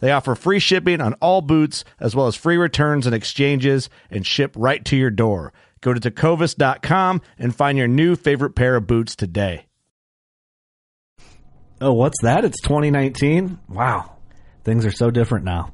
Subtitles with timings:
[0.00, 4.26] They offer free shipping on all boots, as well as free returns and exchanges, and
[4.26, 5.52] ship right to your door.
[5.80, 9.66] Go to tecovas.com and find your new favorite pair of boots today.
[11.80, 12.44] Oh, what's that?
[12.44, 13.58] It's 2019.
[13.68, 14.16] Wow.
[14.64, 15.72] Things are so different now.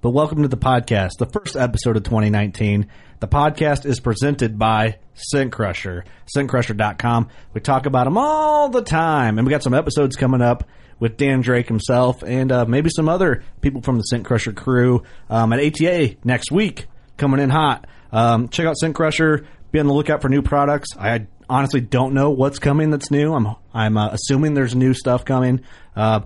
[0.00, 2.88] But welcome to the podcast, the first episode of 2019.
[3.20, 6.04] The podcast is presented by Scent Crusher,
[6.36, 7.28] scentcrusher.com.
[7.54, 10.64] We talk about them all the time, and we got some episodes coming up
[10.98, 15.02] with Dan Drake himself and uh, maybe some other people from the Scent Crusher crew
[15.28, 17.86] um, at ATA next week, coming in hot.
[18.12, 19.46] Um, check out Scent Crusher.
[19.70, 20.88] Be on the lookout for new products.
[20.98, 23.34] I honestly don't know what's coming that's new.
[23.34, 25.60] I'm I'm uh, assuming there's new stuff coming.
[25.96, 26.20] Uh,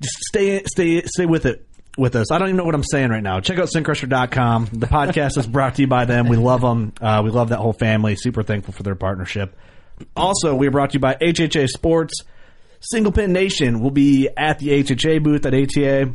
[0.00, 1.66] just stay stay stay with it
[1.96, 2.30] with us.
[2.30, 3.40] I don't even know what I'm saying right now.
[3.40, 4.68] Check out ScentCrusher.com.
[4.72, 6.28] The podcast is brought to you by them.
[6.28, 6.92] We love them.
[7.00, 8.16] Uh, we love that whole family.
[8.16, 9.56] Super thankful for their partnership.
[10.14, 12.12] Also, we are brought to you by HHA Sports.
[12.90, 16.12] Single Pin Nation will be at the HHA booth at ATA.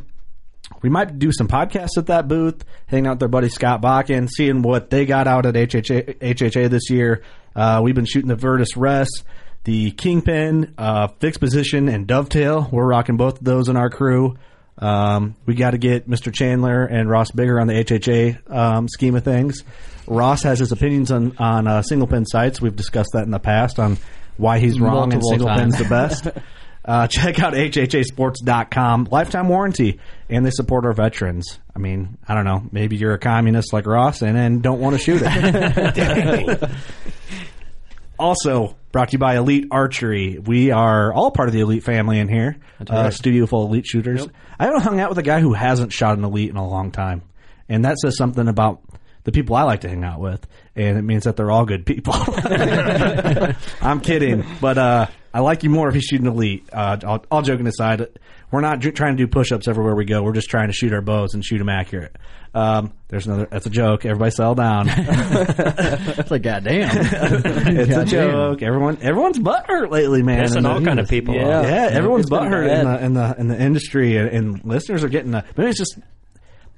[0.80, 4.28] We might do some podcasts at that booth, hanging out with their buddy Scott Bakken,
[4.28, 7.22] seeing what they got out at HHA, HHA this year.
[7.54, 9.24] Uh, we've been shooting the Virtus Rest,
[9.64, 12.68] the Kingpin, uh, Fixed Position, and Dovetail.
[12.72, 14.36] We're rocking both of those in our crew.
[14.78, 16.32] Um, we got to get Mr.
[16.32, 19.62] Chandler and Ross Bigger on the HHA um, scheme of things.
[20.06, 22.60] Ross has his opinions on on uh, single pin sights.
[22.60, 23.98] We've discussed that in the past on
[24.38, 25.76] why he's wrong Multiple and single times.
[25.76, 26.28] pin's the best.
[26.84, 29.08] uh, check out hhasports.com.
[29.10, 31.58] Lifetime warranty, and they support our veterans.
[31.74, 32.62] I mean, I don't know.
[32.70, 36.70] Maybe you're a communist like Ross and then don't want to shoot it.
[38.18, 40.38] also brought to you by Elite Archery.
[40.38, 42.56] We are all part of the Elite family in here.
[42.86, 44.26] Uh, studio full of Elite shooters.
[44.58, 46.92] I haven't hung out with a guy who hasn't shot an Elite in a long
[46.92, 47.22] time,
[47.68, 48.82] and that says something about
[49.24, 50.46] the people I like to hang out with,
[50.76, 52.14] and it means that they're all good people.
[53.80, 56.68] I'm kidding, but uh, I like you more if you shoot an Elite.
[56.72, 58.06] Uh, all, all joking aside,
[58.50, 60.22] we're not j- trying to do push-ups everywhere we go.
[60.22, 62.16] We're just trying to shoot our bows and shoot them accurate.
[62.54, 63.46] Um, there's another.
[63.50, 64.04] That's a joke.
[64.04, 64.86] Everybody settle down.
[64.90, 66.90] It's like, goddamn.
[66.96, 68.60] it's a joke.
[68.62, 70.44] Everyone, everyone's butthurt lately, man.
[70.44, 71.64] Pissing And all kind of people Yeah, off.
[71.66, 71.88] yeah.
[71.92, 75.08] Everyone's It's been butthurt in the in the in the industry, and, and listeners are
[75.08, 75.32] getting.
[75.34, 75.98] A, maybe it's just.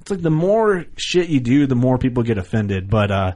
[0.05, 2.91] It's like the more shit you do, the more people get offended.
[2.91, 3.33] But uh,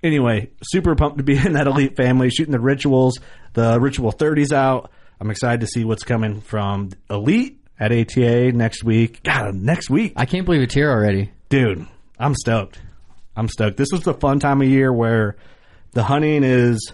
[0.00, 3.18] anyway, super pumped to be in that elite family, shooting the rituals.
[3.54, 4.92] The ritual 30s out.
[5.20, 9.24] I'm excited to see what's coming from elite at ATA next week.
[9.24, 11.32] God, next week I can't believe it's here already.
[11.48, 11.84] dude
[12.20, 12.80] i'm stoked
[13.36, 15.36] i'm stoked this is the fun time of year where
[15.92, 16.92] the hunting is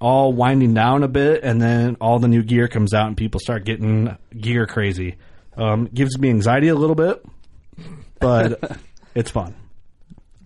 [0.00, 3.38] all winding down a bit and then all the new gear comes out and people
[3.40, 5.16] start getting gear crazy
[5.56, 7.24] um, gives me anxiety a little bit
[8.20, 8.78] but
[9.14, 9.54] it's fun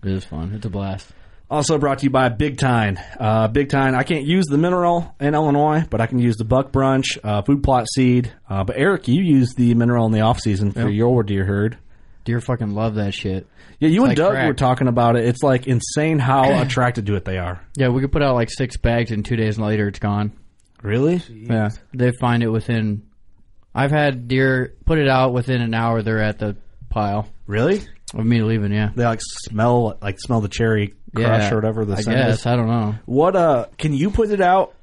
[0.03, 0.53] It is fun.
[0.53, 1.07] It's a blast.
[1.49, 2.97] also brought to you by Big Tine.
[3.19, 3.95] Uh, Big Tine.
[3.95, 7.41] I can't use the mineral in Illinois, but I can use the buck brunch, uh,
[7.41, 8.31] food plot seed.
[8.49, 11.77] Uh, but Eric, you use the mineral in the off season for your deer herd.
[12.25, 13.47] Deer fucking love that shit.
[13.79, 14.47] Yeah, you and like Doug crack.
[14.47, 15.25] were talking about it.
[15.25, 17.61] It's like insane how attracted to it they are.
[17.77, 20.33] Yeah, we could put out like six bags and two days later it's gone.
[20.83, 21.15] Really?
[21.29, 21.69] Yeah.
[21.93, 23.03] They find it within.
[23.73, 26.01] I've had deer put it out within an hour.
[26.01, 26.57] They're at the
[26.89, 27.81] pile Really?
[28.13, 28.71] of me leaving.
[28.71, 28.91] Yeah.
[28.95, 31.51] They like smell like smell the cherry crush yeah.
[31.51, 32.45] or whatever the I scent guess is.
[32.45, 32.95] I don't know.
[33.05, 33.65] What uh?
[33.77, 34.75] Can you put it out?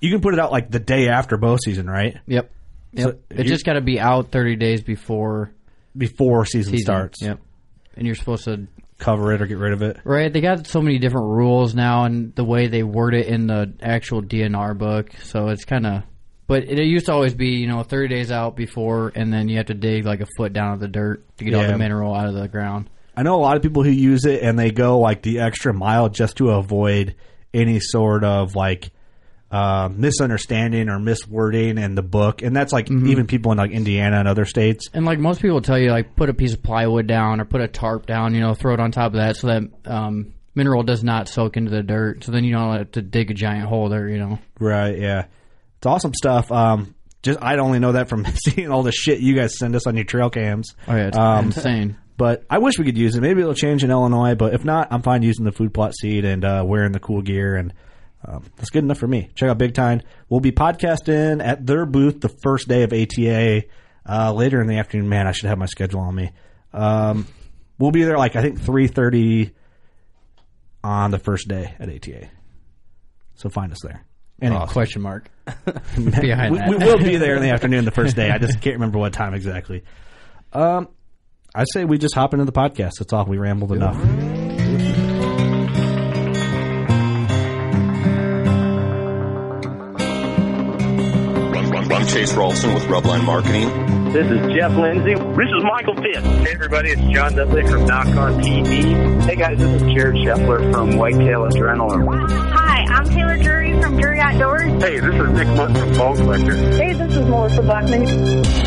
[0.00, 2.16] You can put it out like the day after bow season, right?
[2.26, 2.50] Yep.
[2.92, 3.04] Yep.
[3.04, 5.52] So it you- just got to be out 30 days before
[5.96, 7.22] Before season, season starts.
[7.22, 7.40] Yep.
[7.96, 8.68] And you're supposed to
[8.98, 9.98] cover it or get rid of it.
[10.04, 13.48] Right, they got so many different rules now, and the way they word it in
[13.48, 15.10] the actual DNR book.
[15.24, 16.02] So it's kind of,
[16.52, 19.56] but it used to always be, you know, thirty days out before, and then you
[19.56, 21.72] have to dig like a foot down of the dirt to get all Yeah.
[21.72, 22.90] the mineral out of the ground.
[23.16, 25.72] I know a lot of people who use it and they go like the extra
[25.72, 27.14] mile just to avoid
[27.54, 28.90] any sort of like
[29.50, 34.18] uh, misunderstanding or miswording in the book, and that's like even people in like Indiana
[34.18, 34.88] and other states.
[34.94, 37.60] And like most people tell you, like put a piece of plywood down or put
[37.60, 40.82] a tarp down, you know, throw it on top of that so that um, mineral
[40.82, 42.24] does not soak into the dirt.
[42.24, 44.38] So then you don't have to dig a giant hole there, you know.
[44.58, 44.98] Right?
[44.98, 45.24] Yeah,
[45.82, 46.52] it's awesome stuff.
[46.52, 46.94] Um,
[47.24, 49.96] just I only know that from seeing all the shit you guys send us on
[49.96, 50.76] your trail cams.
[50.86, 51.96] Oh yeah, it's Um, insane.
[52.16, 53.20] But I wish we could use it.
[53.20, 56.24] Maybe it'll change in Illinois, but if not, I'm fine using the food plot seed
[56.24, 57.72] and uh, wearing the cool gear, and
[58.24, 59.28] um, that's good enough for me.
[59.34, 60.04] Check out Big Tine.
[60.28, 63.64] We'll be podcasting at their booth the first day of ATA
[64.08, 65.08] uh, later in the afternoon.
[65.08, 66.30] Man, I should have my schedule on me.
[66.72, 67.26] Um,
[67.76, 69.50] we'll be there like I think 3:30
[70.84, 72.28] on the first day at ATA.
[73.34, 74.04] So find us there.
[74.40, 75.28] Anyway, Question mark
[75.96, 76.68] behind we, that.
[76.68, 78.30] we will be there in the afternoon the first day.
[78.30, 79.84] I just can't remember what time exactly.
[80.52, 80.88] Um,
[81.54, 82.92] I say we just hop into the podcast.
[82.98, 83.26] That's all.
[83.26, 84.31] We rambled enough.
[92.02, 94.12] I'm Chase Rolfson with Rubline Marketing.
[94.12, 95.14] This is Jeff Lindsay.
[95.14, 96.16] This is Michael Pitt.
[96.16, 99.22] Hey everybody, it's John Dudley from Nock On TV.
[99.22, 102.28] Hey guys, this is Jared Scheffler from Whitetail Adrenaline.
[102.50, 104.82] Hi, I'm Taylor Drury from Drury Outdoors.
[104.82, 106.56] Hey, this is Nick Mundt from Bone Collector.
[106.56, 108.02] Hey, this is Melissa Bachman.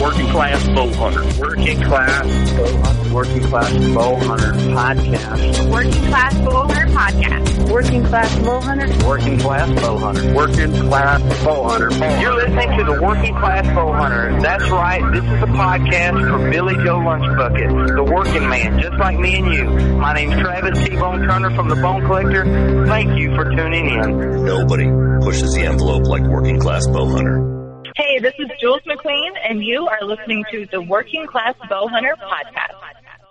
[0.01, 1.41] Working Class Bow Hunter.
[1.41, 2.23] Working Class
[2.55, 3.13] Bow Hunter.
[3.13, 5.71] Working Class Bow Hunter Podcast.
[5.71, 7.71] Working Class Bow Hunter Podcast.
[7.71, 9.07] Working Class Bow Hunter.
[9.07, 10.33] Working Class Bow Hunter.
[10.33, 12.21] Working Class Bow Hunter.
[12.21, 14.39] You're listening to the Working Class Bow Hunter.
[14.41, 15.01] That's right.
[15.13, 19.53] This is a podcast for Billy Joe Lunchbucket, the working man, just like me and
[19.53, 19.65] you.
[19.97, 22.85] My name's Travis T-Bone Turner from the Bone Collector.
[22.87, 24.45] Thank you for tuning in.
[24.45, 24.85] Nobody
[25.23, 27.83] pushes the envelope like Working Class Bow Hunter.
[27.95, 32.15] Hey, this is Jules McQueen, and you are listening to the Working Class Bow Hunter
[32.21, 32.75] Podcast.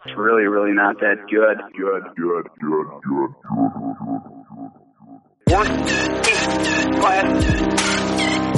[0.06, 1.58] It's really, really not that good.
[1.76, 3.30] Good, good, good, good,
[5.46, 5.84] Working
[7.00, 7.28] class.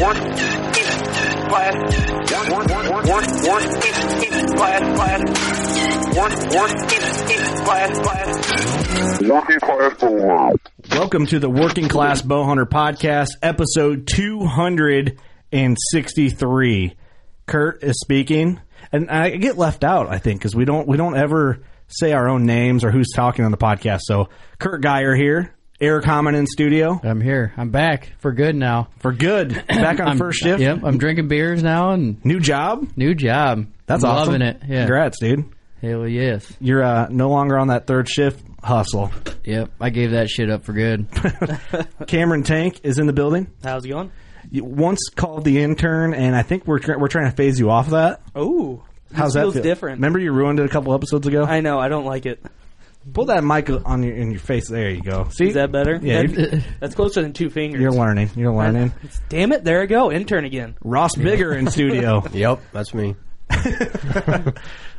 [0.00, 0.95] Working
[1.48, 1.75] class.
[4.56, 5.20] Class, class.
[6.16, 6.88] Work, working
[7.64, 9.20] class, class.
[9.22, 10.10] Working class for
[10.90, 16.96] Welcome to the Working Class Bow Hunter Podcast, episode 263.
[17.46, 18.60] Kurt is speaking,
[18.90, 22.26] and I get left out, I think, because we don't we don't ever say our
[22.28, 24.00] own names or who's talking on the podcast.
[24.02, 24.28] So,
[24.58, 27.52] Kurt Geyer here, Eric Hammond in studio I'm here.
[27.56, 28.88] I'm back for good now.
[29.00, 29.50] for good.
[29.69, 30.61] Back on I'm, first shift.
[30.61, 32.88] Yep, I'm drinking beers now and New job.
[32.96, 33.67] new job.
[33.87, 34.32] That's I'm awesome.
[34.32, 34.62] Loving it.
[34.67, 34.81] Yeah.
[34.87, 35.44] Congrats, dude.
[35.82, 36.50] Hell yes.
[36.61, 39.12] You're uh, no longer on that third shift hustle.
[39.44, 39.70] Yep.
[39.81, 41.06] I gave that shit up for good.
[42.06, 43.49] Cameron Tank is in the building.
[43.62, 44.11] How's it going?
[44.50, 47.69] You once called the intern, and I think we're tr- we're trying to phase you
[47.70, 48.22] off that.
[48.34, 48.82] Oh,
[49.12, 49.62] How's that feels feel?
[49.62, 49.99] different.
[49.99, 51.44] Remember you ruined it a couple episodes ago.
[51.44, 51.79] I know.
[51.79, 52.43] I don't like it.
[53.12, 54.69] Pull that mic on your in your face.
[54.69, 55.29] There you go.
[55.31, 55.99] See, Is that better?
[56.03, 57.81] Yeah, That- you're, that's closer than two fingers.
[57.81, 58.31] you're learning.
[58.35, 58.93] You're learning.
[59.29, 59.62] Damn it!
[59.64, 60.11] There I go.
[60.11, 60.76] Intern again.
[60.82, 62.23] Ross Bigger in studio.
[62.32, 63.14] Yep, that's me.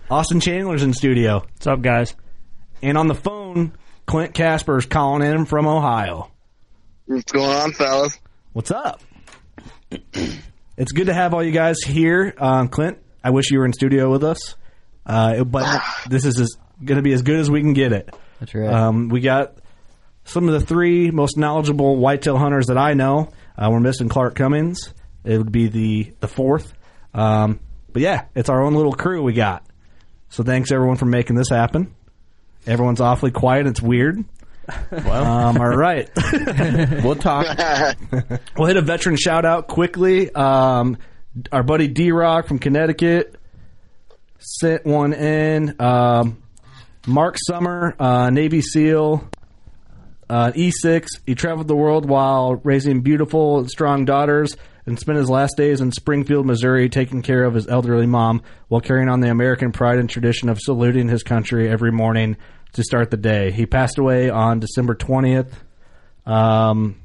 [0.09, 2.15] Austin Chandler's in studio, What's up, guys?
[2.81, 3.73] and on the phone,
[4.05, 6.31] Clint Casper's calling in from Ohio.
[7.07, 8.17] What's going on, fellas?
[8.53, 9.01] What's up?
[9.91, 12.33] it's good to have all you guys here.
[12.37, 14.55] Um, Clint, I wish you were in studio with us,
[15.05, 18.13] uh, but this is going to be as good as we can get it.
[18.39, 18.71] That's right.
[18.71, 19.57] Um, we got
[20.25, 23.31] some of the three most knowledgeable whitetail hunters that I know.
[23.57, 24.93] Uh, we're missing Clark Cummings.
[25.23, 26.73] It would be the the fourth.
[27.13, 27.59] Um,
[27.91, 29.65] but yeah, it's our own little crew we got.
[30.29, 31.95] So thanks everyone for making this happen.
[32.65, 33.65] Everyone's awfully quiet.
[33.65, 34.17] It's weird.
[34.91, 36.09] um, all right.
[37.03, 37.47] We'll talk.
[38.57, 40.33] We'll hit a veteran shout out quickly.
[40.33, 40.97] Um,
[41.51, 43.35] our buddy D Rock from Connecticut
[44.39, 45.79] sent one in.
[45.79, 46.43] Um,
[47.07, 49.27] Mark Summer, uh, Navy SEAL,
[50.29, 51.07] uh, E6.
[51.25, 55.93] He traveled the world while raising beautiful strong daughters and spent his last days in
[55.93, 60.09] Springfield, Missouri, taking care of his elderly mom while carrying on the American pride and
[60.09, 62.35] tradition of saluting his country every morning
[62.73, 63.51] to start the day.
[63.51, 65.51] He passed away on December 20th.
[66.25, 66.97] Um,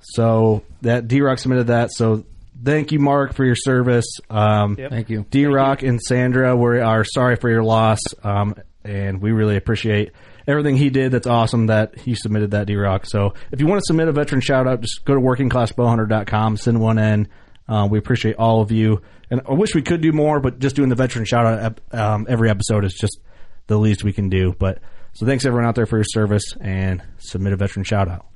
[0.00, 1.92] so that D Rock submitted that.
[1.92, 2.24] So
[2.62, 4.06] thank you, Mark, for your service.
[4.30, 5.24] Um, Thank you.
[5.30, 10.12] D Rock and Sandra we are sorry for your loss, um, and we really appreciate
[10.46, 11.12] everything he did.
[11.12, 13.06] That's awesome that he submitted that D Rock.
[13.06, 16.80] So if you want to submit a veteran shout out, just go to workingclassbowhunter.com, send
[16.80, 17.28] one in.
[17.68, 20.76] Uh, we appreciate all of you, and I wish we could do more, but just
[20.76, 23.18] doing the veteran shout out ep- um, every episode is just
[23.66, 24.54] the least we can do.
[24.56, 24.78] But
[25.14, 28.26] so thanks everyone out there for your service and submit a veteran shout out.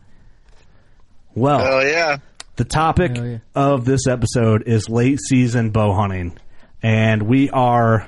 [1.35, 2.17] Well, Hell yeah.
[2.61, 3.39] The topic yeah.
[3.55, 6.39] of this episode is late season bow hunting,
[6.83, 8.07] and we are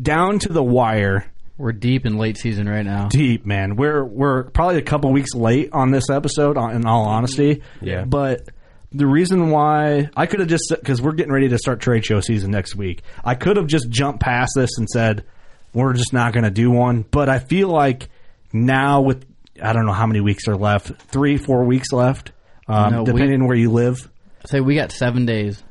[0.00, 3.08] down to the wire We're deep in late season right now.
[3.08, 3.76] deep, man.
[3.76, 6.56] We're we're probably a couple weeks late on this episode.
[6.56, 8.06] Uh, in all honesty, Yeah.
[8.06, 8.48] But
[8.92, 12.20] the reason why I could have just because we're getting ready to start trade show
[12.20, 15.26] season next week, I could have just jumped past this and said
[15.74, 17.02] we're just not going to do one.
[17.02, 18.08] But I feel like
[18.54, 19.26] now with
[19.62, 22.32] I don't know how many weeks are left, three, four weeks left,
[22.68, 24.08] um, No, we- depending on where you live.
[24.46, 25.62] Say we got seven days.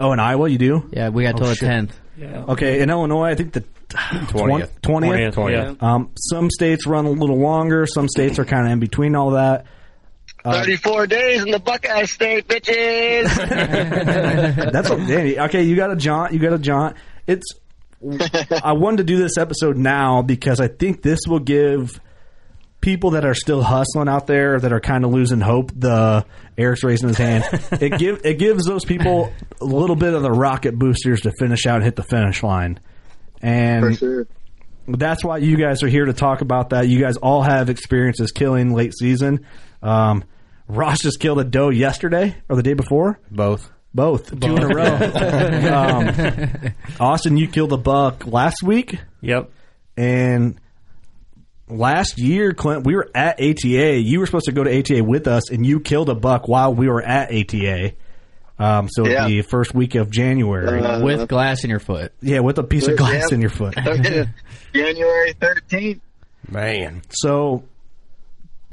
[0.00, 0.88] Oh, in Iowa, you do?
[0.92, 1.68] Yeah, we got Oh, till the shit.
[1.68, 2.00] tenth.
[2.20, 4.70] Okay, in Illinois, I think the 20th.
[4.82, 5.34] twentieth.
[5.34, 5.82] 20th.
[5.82, 7.86] Um, some states run a little longer.
[7.86, 9.66] Some states are kind of in between all that.
[10.44, 13.24] 34 days in the Buckeye State, bitches.
[14.72, 15.38] That's what, Danny.
[15.38, 16.32] Okay, you got a jaunt.
[16.32, 16.96] You got a jaunt.
[17.26, 17.44] It's.
[18.62, 22.00] I wanted to do this episode now because I think this will give
[22.86, 25.72] people that are still hustling out there that are kind of losing hope.
[25.74, 26.24] The
[26.56, 27.42] Eric's raising his hand.
[27.72, 31.66] it give it gives those people a little bit of the rocket boosters to finish
[31.66, 32.78] out and hit the finish line.
[33.42, 34.26] And For sure.
[34.86, 36.86] that's why you guys are here to talk about that.
[36.86, 39.44] You guys all have experiences killing late season.
[39.82, 40.22] Um,
[40.68, 43.18] Ross just killed a doe yesterday or the day before.
[43.32, 43.68] Both.
[43.92, 44.84] Both, two in a row.
[45.74, 49.50] um, Austin, you killed a buck last week, Yep.
[49.96, 50.60] and
[51.68, 53.98] last year, Clint, we were at ATA.
[53.98, 56.74] You were supposed to go to ATA with us, and you killed a buck while
[56.74, 57.92] we were at ATA.
[58.58, 59.26] Um, so Yeah.
[59.28, 62.12] the first week of January, Uh, with glass in your foot.
[62.22, 63.34] yeah, with a piece of glass yeah.
[63.34, 63.74] in your foot.
[64.74, 66.00] January 13th.
[66.48, 67.02] Man.
[67.10, 67.64] So,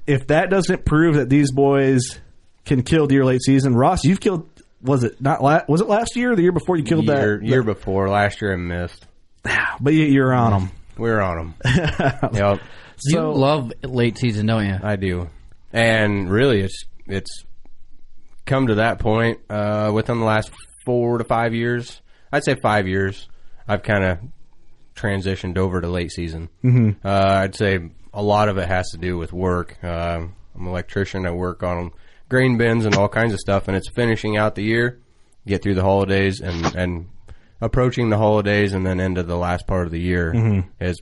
[0.08, 2.20] if that doesn't prove that these boys
[2.66, 4.48] can kill deer late season, Ross, you've killed.
[4.82, 5.42] Was it not?
[5.42, 7.46] La- was it last year or the year before you killed Year, that?
[7.48, 8.10] year before.
[8.10, 9.06] Last year I missed.
[9.82, 10.72] But you, you're on them.
[10.98, 11.56] We were on them.
[12.34, 12.60] yep.
[13.05, 14.77] You love late season, don't you?
[14.81, 15.29] I do.
[15.72, 17.45] And really, it's it's
[18.45, 20.51] come to that point uh, within the last
[20.86, 22.01] four to five years.
[22.31, 23.27] I'd say five years.
[23.67, 24.19] I've kind of
[24.95, 26.50] transitioned over to late season.
[26.63, 27.05] Mm-hmm.
[27.05, 27.79] Uh, I'd say
[28.13, 29.77] a lot of it has to do with work.
[29.83, 29.88] Uh,
[30.27, 31.25] I'm an electrician.
[31.25, 31.91] I work on
[32.29, 35.00] grain bins and all kinds of stuff, and it's finishing out the year,
[35.48, 37.10] get through the holidays, and and
[37.62, 41.01] approaching the holidays, and then into the last part of the year is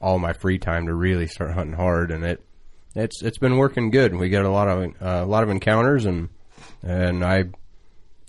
[0.00, 2.42] all my free time to really start hunting hard, and it
[2.94, 4.14] it's it's been working good.
[4.14, 6.28] We get a lot of uh, a lot of encounters, and
[6.82, 7.44] and I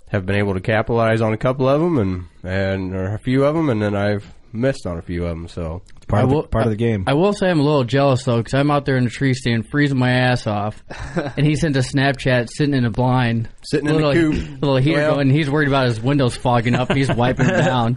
[0.08, 3.44] have been able to capitalize on a couple of them, and and or a few
[3.44, 5.48] of them, and then I've missed on a few of them.
[5.48, 7.04] So it's Part, I of, the, will- part of the game.
[7.06, 9.32] I will say I'm a little jealous though, because I'm out there in the tree
[9.32, 10.84] stand freezing my ass off,
[11.38, 14.34] and he sent a Snapchat sitting in a blind, Sitting in the little, coop.
[14.62, 15.30] little heater Well- going.
[15.30, 16.92] He's worried about his windows fogging up.
[16.92, 17.96] He's wiping it down.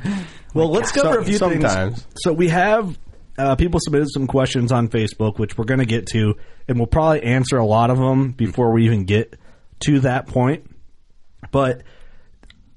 [0.54, 2.02] well, let's cover Some- a few sometimes.
[2.04, 2.08] things.
[2.24, 2.98] So we have
[3.38, 6.36] uh, people submitted some questions on Facebook, which we're going to get to,
[6.68, 9.38] and we'll probably answer a lot of them before we even get
[9.82, 10.70] to that point.
[11.52, 11.84] But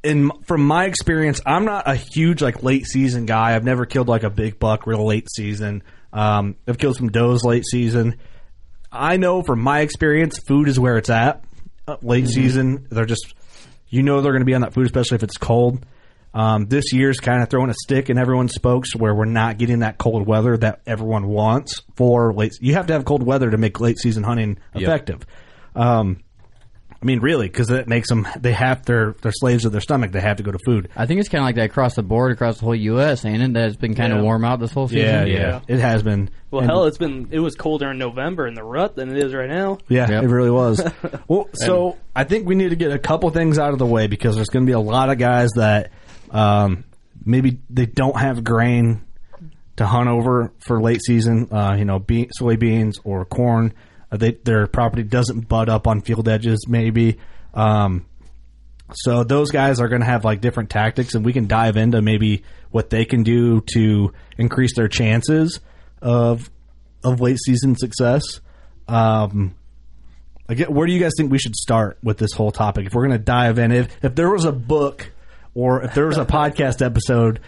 [0.03, 3.55] in from my experience, I'm not a huge like late season guy.
[3.55, 5.83] I've never killed like a big buck real late season.
[6.13, 8.17] Um, I've killed some does late season.
[8.91, 11.45] I know from my experience, food is where it's at.
[11.87, 13.35] Uh, late season, they're just
[13.89, 15.85] you know they're going to be on that food, especially if it's cold.
[16.39, 19.81] Um, this year's kind of throwing a stick in everyone's spokes where we're not getting
[19.81, 22.53] that cold weather that everyone wants for late.
[22.61, 25.27] You have to have cold weather to make late season hunting effective.
[25.75, 26.21] Um,
[27.01, 30.11] I mean, really, because it makes them they have their they're slaves of their stomach.
[30.13, 30.89] They have to go to food.
[30.97, 33.25] I think it's kind of like that across the board, across the whole U.S.
[33.25, 33.53] Ain't it?
[33.55, 34.25] That it's been kind of Yeah.
[34.25, 35.29] warm out this whole season.
[35.29, 35.61] Yeah.
[35.69, 36.29] it has been.
[36.51, 39.25] Well, And- hell, it's been it was colder in November in the rut than it
[39.25, 39.79] is right now.
[39.89, 40.23] Yeah, Yep.
[40.25, 40.85] it really was.
[41.29, 44.09] well, so I think we need to get a couple things out of the way
[44.09, 45.91] because there's going to be a lot of guys that
[46.31, 46.85] um,
[47.25, 49.05] maybe they don't have grain
[49.77, 51.49] to hunt over for late season.
[51.53, 53.73] Uh, you know, be- soybeans or corn.
[54.11, 57.19] Uh, they, their property doesn't bud up on field edges, maybe.
[57.55, 58.07] Um,
[58.93, 62.01] so those guys are going to have like different tactics, and we can dive into
[62.03, 65.61] maybe what they can do to increase their chances
[66.01, 66.51] of
[67.05, 68.23] of late season success.
[68.89, 69.55] Um,
[70.49, 72.87] again, where do you guys think we should start with this whole topic?
[72.87, 75.13] If we're going to dive in, if if there was a book
[75.59, 77.41] or if there was a podcast episode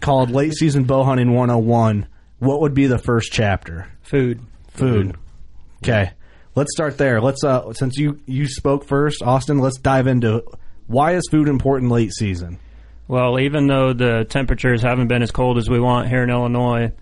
[0.00, 2.06] called "Late Season Bow Hunting 101,"
[2.38, 3.88] what would be the first chapter?
[4.02, 4.40] Food.
[4.70, 5.16] Food.
[5.82, 6.12] Okay,
[6.54, 7.20] let's start there.
[7.20, 9.58] Let's uh, since you you spoke first, Austin.
[9.58, 10.44] Let's dive into
[10.86, 12.60] why is food important late season.
[13.08, 16.92] Well, even though the temperatures haven't been as cold as we want here in Illinois,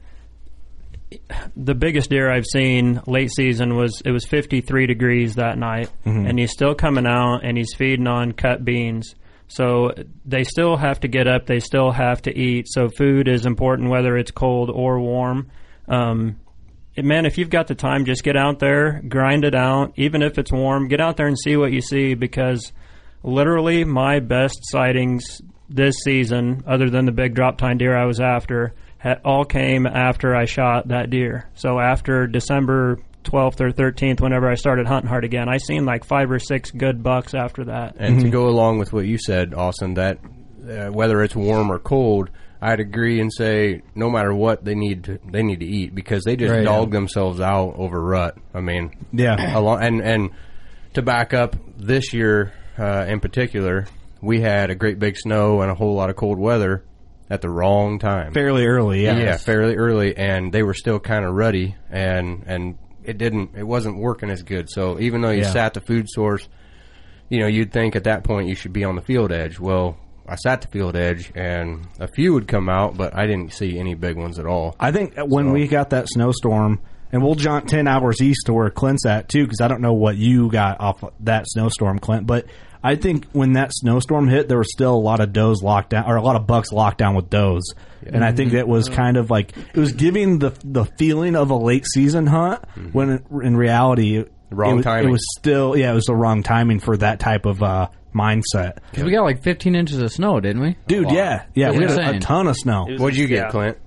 [1.54, 6.38] the biggest deer I've seen late season was it was 53 degrees that night, and
[6.38, 9.14] he's still coming out and he's feeding on cut beans.
[9.48, 9.92] So
[10.24, 11.46] they still have to get up.
[11.46, 12.66] They still have to eat.
[12.68, 15.50] So food is important, whether it's cold or warm.
[15.88, 16.40] Um,
[16.96, 19.92] man, if you've got the time, just get out there, grind it out.
[19.96, 22.72] Even if it's warm, get out there and see what you see because
[23.22, 28.20] literally my best sightings this season, other than the big drop tine deer I was
[28.20, 28.74] after,
[29.24, 31.48] all came after I shot that deer.
[31.54, 36.04] So after December 12th or 13th, whenever I started hunting hard again, I seen like
[36.04, 37.96] five or six good bucks after that.
[37.98, 40.18] And to go along with what you said, Austin, that
[40.68, 42.30] uh, whether it's warm or cold,
[42.60, 46.24] I'd agree and say no matter what they need to they need to eat because
[46.24, 48.36] they just Right, dog themselves out over rut.
[48.54, 49.56] I mean, Yeah.
[49.58, 50.30] along, and and
[50.94, 53.86] to back up this year uh, in particular,
[54.22, 56.82] we had a great big snow and a whole lot of cold weather
[57.28, 58.32] at the wrong time.
[58.32, 59.18] Fairly early, yeah.
[59.18, 63.62] Yeah, fairly early, and they were still kind of ruddy, and and it didn't, it
[63.64, 64.68] wasn't working as good.
[64.70, 65.50] So even though you Yeah.
[65.52, 66.48] sat the food source,
[67.28, 69.58] you know, you'd think at that point you should be on the field edge.
[69.58, 69.96] Well,
[70.28, 73.78] I sat the field edge, and a few would come out, but I didn't see
[73.78, 74.74] any big ones at all.
[74.80, 76.80] I think when we got that snowstorm,
[77.12, 79.92] and we'll jaunt 10 hours east to where Clint's at, too, because I don't know
[79.92, 82.46] what you got off that snowstorm, Clint, but
[82.86, 86.08] I think when that snowstorm hit, there was still a lot of does locked down,
[86.08, 87.74] or a lot of bucks locked down with does.
[88.06, 91.50] And I think that was kind of like, it was giving the the feeling of
[91.50, 92.62] a late season hunt,
[92.92, 95.08] when in, in reality, it, Wrong it was, timing.
[95.08, 98.78] It was still, yeah, it was the wrong timing for that type of uh, mindset.
[98.90, 100.76] Because we got like 15 inches of snow, didn't we?
[100.86, 102.86] Dude, yeah, yeah, we had a, a ton of snow.
[102.86, 103.78] What'd you get, Clint?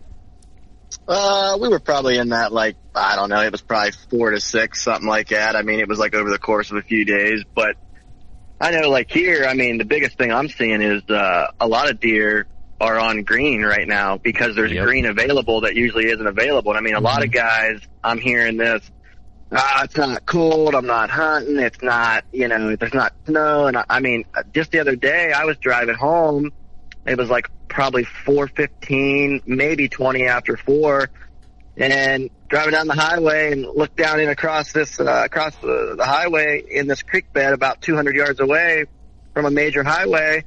[1.07, 3.41] Uh, we were probably in that like I don't know.
[3.41, 5.55] It was probably four to six, something like that.
[5.55, 7.43] I mean, it was like over the course of a few days.
[7.55, 7.75] But
[8.59, 11.89] I know, like here, I mean, the biggest thing I'm seeing is uh, a lot
[11.89, 12.47] of deer
[12.81, 14.85] are on green right now because there's Yep.
[14.85, 16.71] green available that usually isn't available.
[16.71, 18.89] And I mean, a lot of guys, I'm hearing this.
[19.51, 20.75] Ah, it's not cold.
[20.75, 21.57] I'm not hunting.
[21.57, 23.67] It's not, you know, there's not snow.
[23.67, 26.51] And I, I mean, just the other day, I was driving home.
[27.05, 31.09] It was like probably 4:15, maybe 20 after four,
[31.77, 36.05] and driving down the highway and looked down in across this uh, across the, the
[36.05, 38.85] highway in this creek bed about 200 yards away
[39.33, 40.43] from a major highway.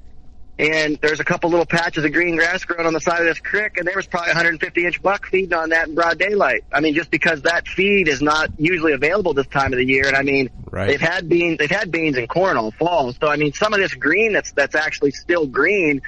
[0.59, 3.41] And there's a couple little patches of green grass growing on the side of this
[3.41, 6.65] creek, and there was probably a 150 inch buck feeding on that in broad daylight.
[6.71, 10.07] I mean, just because that feed is not usually available this time of the year,
[10.07, 10.89] and I mean, Right.
[10.89, 13.13] they've had beans, they've had beans and corn all fall.
[13.13, 16.01] So I mean, some of this green that's that's actually still green,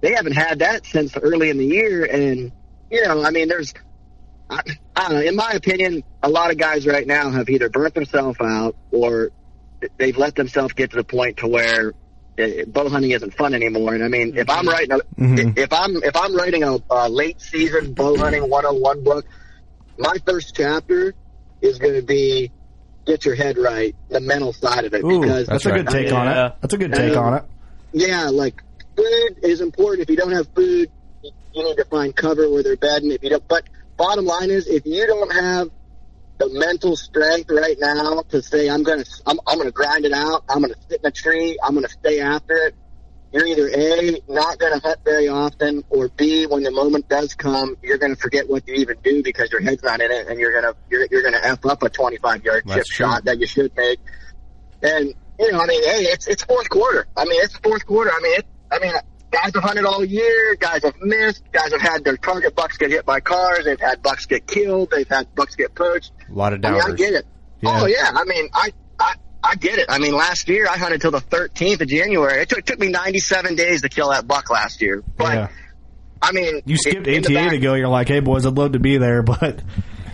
[0.00, 2.52] they haven't had that since early in the year, and
[2.90, 3.74] you know, I mean, there's,
[4.50, 4.60] I,
[4.96, 5.20] I don't know.
[5.20, 9.30] In my opinion, a lot of guys right now have either burnt themselves out or
[9.98, 11.94] they've let themselves get to the point to where
[12.38, 13.94] uh, bow hunting isn't fun anymore.
[13.94, 15.58] And I mean, if I'm writing a, Mhm.
[15.58, 19.26] if I'm if I'm writing a, a late season bow hunting 101 book,
[19.98, 21.14] my first chapter
[21.60, 22.52] is going to be
[23.06, 25.02] get your head right, the mental side of it.
[25.02, 26.54] Ooh, because that's a good take on it.
[26.60, 27.44] That's a good take Um, on it.
[27.92, 28.62] yeah, like
[28.96, 30.02] food is important.
[30.02, 30.90] If you don't have food,
[31.22, 33.10] you you need to find cover where they're bedding.
[33.10, 33.64] If you don't, but
[33.98, 35.68] bottom line is, if you don't have
[36.38, 40.44] the mental strength right now to say, I'm gonna, I'm, I'm gonna grind it out.
[40.48, 41.58] I'm gonna sit in a tree.
[41.62, 42.74] I'm gonna stay after it.
[43.32, 47.76] You're either a not gonna hunt very often, or b when the moment does come,
[47.82, 50.54] you're gonna forget what you even do because your head's not in it, and you're
[50.58, 53.06] gonna you're, you're gonna f up a 25 yard chip true.
[53.06, 53.98] shot that you should make.
[54.80, 57.06] And you know, I mean, hey, it's it's fourth quarter.
[57.16, 58.10] I mean, it's fourth quarter.
[58.10, 58.92] I mean, it, I mean,
[59.30, 60.56] guys have hunted all year.
[60.58, 61.42] Guys have missed.
[61.52, 63.64] Guys have had their target bucks get hit by cars.
[63.64, 64.90] They've had bucks get killed.
[64.90, 66.12] They've had bucks get poached.
[66.28, 66.80] A lot of I mean.
[66.82, 67.26] I get it.
[67.60, 67.80] Yeah.
[67.82, 68.10] Oh yeah.
[68.14, 69.86] I mean, I, I I get it.
[69.88, 72.42] I mean, last year I hunted till the 13th of January.
[72.42, 75.02] It took, it took me 97 days to kill that buck last year.
[75.16, 75.48] But Yeah.
[76.20, 77.74] I mean, You skipped the ATA back- to go.
[77.74, 79.60] You're like, hey boys, I'd love to be there, but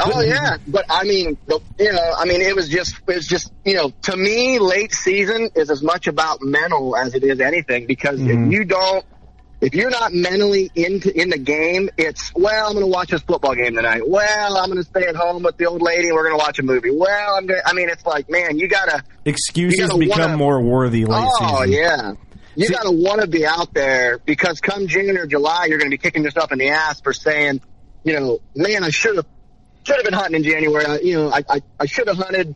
[0.00, 1.36] Oh yeah, but I mean,
[1.78, 4.92] you know, I mean, it was just, it was just, you know, to me, late
[4.94, 8.46] season is as much about mental as it is anything because Mhm.
[8.48, 9.04] if you don't,
[9.60, 13.22] if you're not mentally into in the game, it's well, I'm going to watch this
[13.22, 14.02] football game tonight.
[14.06, 16.44] Well, I'm going to stay at home with the old lady and we're going to
[16.44, 16.90] watch a movie.
[16.90, 17.60] Well, I'm going.
[17.64, 19.02] I mean, it's like, man, you gotta.
[19.24, 21.72] excuses You gotta become wanna- more worthy late oh season.
[21.72, 22.12] yeah.
[22.56, 25.94] You gotta want to be out there because come June or July, you're going to
[25.94, 27.60] be kicking yourself in the ass for saying,
[28.04, 29.26] you know, man, I should have
[29.84, 30.84] should have been hunting in January.
[30.84, 32.54] I, you know, I I, I should have hunted.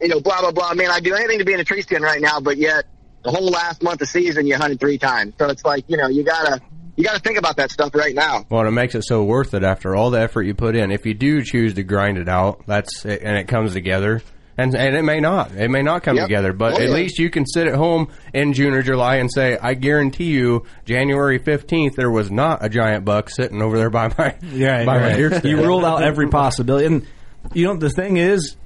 [0.00, 0.74] You know, blah blah blah.
[0.74, 2.86] Man, I'd do anything to be in a tree stand right now, but yet
[3.22, 5.34] the whole last month of season you hunted three times.
[5.38, 6.60] So it's like, you know, you gotta
[6.96, 8.44] you gotta think about that stuff right now.
[8.50, 10.90] Well, it makes it so worth it after all the effort you put in.
[10.90, 14.22] If you do choose to grind it out, that's and it comes together.
[14.58, 15.52] And, and it may not.
[15.52, 16.26] It may not come Yep.
[16.26, 16.94] together, but Oh, at yeah.
[16.94, 20.64] least you can sit at home in June or July and say, I guarantee you,
[20.84, 24.98] January 15th, there was not a giant buck sitting over there by my, Yeah, by
[24.98, 25.16] my right.
[25.16, 26.84] deer you ruled out every possibility.
[26.86, 27.06] And
[27.54, 28.56] you know the thing is,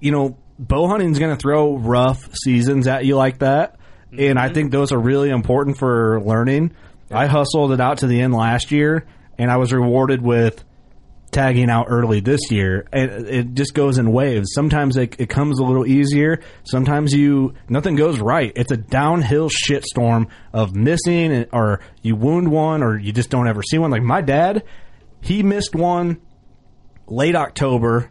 [0.00, 3.76] you know, bow hunting's going to throw rough seasons at you like that.
[4.16, 4.54] and I mm-hmm.
[4.54, 6.72] think those are really important for learning.
[7.10, 9.06] I hustled it out to the end last year,
[9.38, 10.62] and I was rewarded with
[11.32, 12.86] tagging out early this year.
[12.92, 14.50] It just goes in waves.
[14.54, 16.40] Sometimes it, it comes a little easier.
[16.64, 18.52] Sometimes you nothing goes right.
[18.54, 23.62] It's a downhill shitstorm of missing, or you wound one, or you just don't ever
[23.62, 23.90] see one.
[23.90, 24.62] Like my dad,
[25.20, 26.20] he missed one
[27.06, 28.10] late October.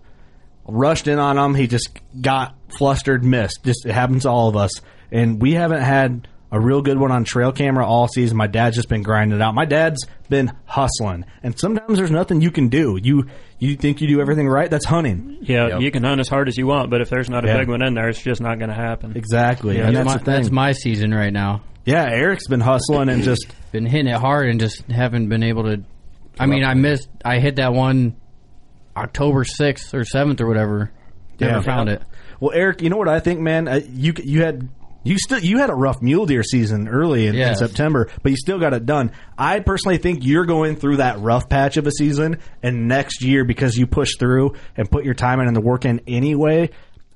[0.68, 1.56] Rushed in on him.
[1.56, 3.64] He just got flustered, missed.
[3.64, 4.72] Just it happens to all of us,
[5.12, 8.38] and we haven't had a real good one on trail camera all season.
[8.38, 9.56] My dad's just been grinding it out.
[9.56, 12.98] My dad's been hustling, and sometimes there's nothing you can do.
[13.00, 13.28] You
[13.60, 14.72] you think you do everything right?
[14.72, 15.38] That's hunting.
[15.42, 17.58] Yeah, you can hunt as hard as you want, but if there's not a Yeah.
[17.60, 19.14] big one in there, it's just not going to happen.
[19.16, 20.34] Exactly, Yeah, and That's that's my, the thing.
[20.42, 21.62] that's my season right now.
[21.86, 25.64] yeah, Eric's been hustling and just Been hitting it hard and just haven't been able
[25.64, 25.84] to.
[26.40, 27.08] I mean, I missed.
[27.24, 28.16] I hit that one
[28.98, 30.92] October sixth or seventh or whatever.
[31.40, 31.62] Never Yeah.
[31.62, 32.02] found it.
[32.40, 33.70] Well, Eric, you know what I think, man?
[33.94, 34.68] You you had
[35.04, 38.38] you still you had a rough mule deer season early in, in September, but you
[38.38, 39.12] still got it done.
[39.38, 43.44] I personally think you're going through that rough patch of a season, and next year
[43.46, 46.70] because you push through and put your time in and the work in anyway.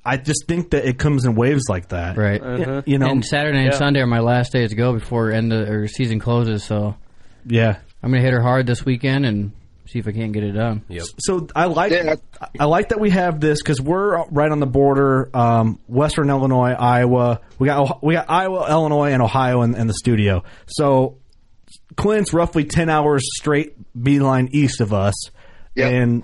[0.04, 2.40] I just think that it comes in waves like that, Right.
[2.40, 2.64] Uh-huh.
[2.76, 3.78] Y- You know, and Saturday and Yeah.
[3.78, 6.62] Sunday are my last days to go before end of, or season closes.
[6.62, 6.94] So
[7.44, 9.50] yeah, I'm gonna hit her hard this weekend and
[9.88, 10.84] see if I can't get it done.
[11.18, 11.92] So I like
[12.58, 16.72] I like that we have this because we're right on the border, um, Western Illinois,
[16.72, 17.40] Iowa.
[17.58, 20.44] We got we got Iowa, Illinois, and Ohio in, in the studio.
[20.66, 21.18] So
[21.96, 25.14] Clint's roughly ten hours straight beeline east of us,
[25.88, 26.22] and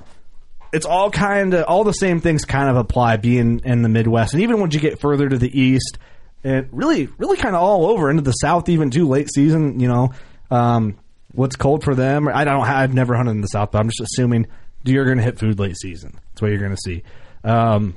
[0.73, 4.35] it's all kind of all the same things kind of apply being in the Midwest,
[4.35, 5.99] and even once you get further to the east,
[6.45, 9.81] and really really kind of all over into the South, even too late season.
[9.81, 10.13] You know,
[10.51, 10.99] um,
[11.33, 12.29] what's cold for them?
[12.29, 12.65] I don't.
[12.65, 14.47] I've never hunted in the South, but I'm just assuming
[14.85, 16.19] you're going to hit food late season.
[16.31, 17.03] That's what you're going to see.
[17.45, 17.97] Um,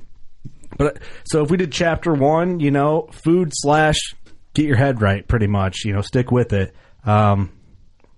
[0.77, 4.15] but so if we did chapter one, you know, food slash
[4.53, 5.85] get your head right, pretty much.
[5.85, 6.73] You know, stick with it.
[7.05, 7.51] Um,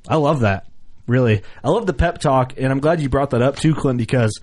[0.07, 0.67] I love that.
[1.07, 3.97] Really, I love the pep talk, and I'm glad you brought that up too, Clint,
[3.97, 4.39] because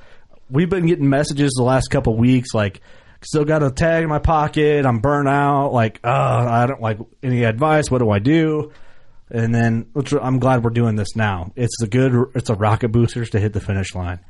[0.49, 2.81] we've been getting messages the last couple weeks like.
[3.27, 4.85] Still got a tag in my pocket.
[4.85, 5.73] I'm burnt out.
[5.73, 7.91] Like, uh, I don't like any advice.
[7.91, 8.71] What do I do?
[9.35, 9.91] And then
[10.23, 11.51] I'm glad we're doing this now.
[11.57, 12.31] It's a good.
[12.37, 14.21] It's a rocket boosters to hit the finish line.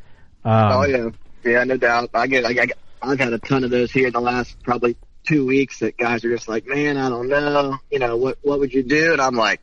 [0.47, 1.11] Um, oh yeah,
[1.45, 2.09] yeah, no doubt.
[2.15, 4.97] I get, I get, I've had a ton of those here in the last probably
[5.27, 8.61] two weeks that guys are just like, man, I don't know, you know, what what
[8.61, 9.13] would you do?
[9.13, 9.61] And I'm like,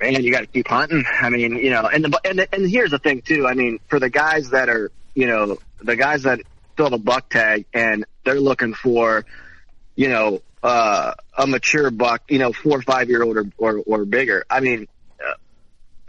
[0.00, 1.04] man, you got to keep hunting.
[1.20, 3.48] I mean, you know, and the and the, and here's the thing too.
[3.48, 6.40] I mean, for the guys that are, you know, the guys that
[6.76, 9.24] fill the buck tag and they're looking for,
[9.96, 13.78] you know, uh, a mature buck, you know, four or five year old or, or
[13.86, 14.44] or bigger.
[14.50, 14.88] I mean,
[15.20, 15.34] uh,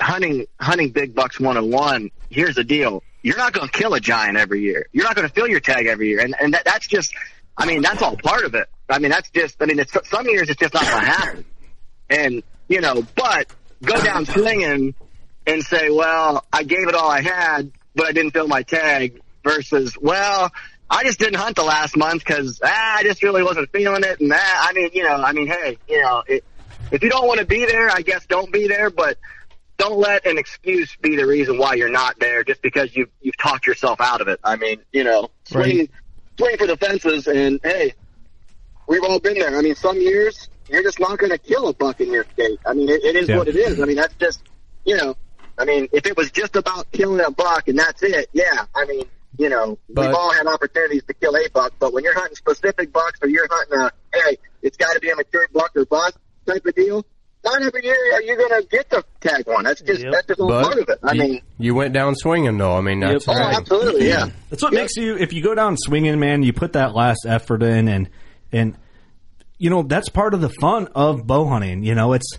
[0.04, 2.10] hunting hunting big bucks 101.
[2.32, 4.88] Here's the deal: you're not going to kill a giant every year.
[4.92, 7.14] You're not going to fill your tag every year, and and that, that's just.
[7.60, 8.68] I mean, that's all part of it.
[8.90, 9.62] I mean, that's just.
[9.62, 11.46] I mean, it's some years it's just not going to happen,
[12.10, 13.48] and you know, but
[13.84, 14.96] go down swinging
[15.46, 19.22] and say, well, I gave it all I had, but I didn't fill my tag.
[19.44, 20.52] Versus, well,
[20.90, 24.20] I just didn't hunt the last month because ah, I just really wasn't feeling it,
[24.20, 24.68] and that.
[24.70, 26.44] I mean, you know, I mean, hey, you know, it,
[26.92, 29.18] if you don't want to be there, I guess don't be there, but
[29.78, 33.38] don't let an excuse be the reason why you're not there just because you've you've
[33.38, 34.40] talked yourself out of it.
[34.44, 35.90] I mean, you know, swing
[36.40, 37.94] swing for the fences and hey,
[38.88, 39.58] we've all been there.
[39.58, 42.60] I mean, some years you're just not going to kill a buck in your state.
[42.66, 43.38] I mean, it, it is Yeah.
[43.38, 43.80] what it is.
[43.80, 44.42] I mean, that's just
[44.86, 45.16] you know,
[45.58, 48.66] I mean, if it was just about killing a buck and that's it, yeah.
[48.74, 49.06] I mean,
[49.38, 52.36] you know, But- we've all had opportunities to kill a buck, but when you're hunting
[52.36, 55.86] specific bucks or you're hunting a hey, it's got to be a mature buck or
[55.86, 57.06] bust type of deal.
[57.46, 59.64] Not every year are you going to get to tag one.
[59.64, 61.00] That's just that's just all But part of it.
[61.04, 62.76] I you, mean, you went down swinging though.
[62.76, 63.56] I mean, that's oh, right.
[63.56, 64.30] absolutely, yeah.
[64.50, 65.18] That's what makes you.
[65.18, 68.10] If you go down swinging, man, you put that last effort in, and
[68.52, 68.76] and
[69.58, 71.84] you know that's part of the fun of bow hunting.
[71.84, 72.38] You know, it's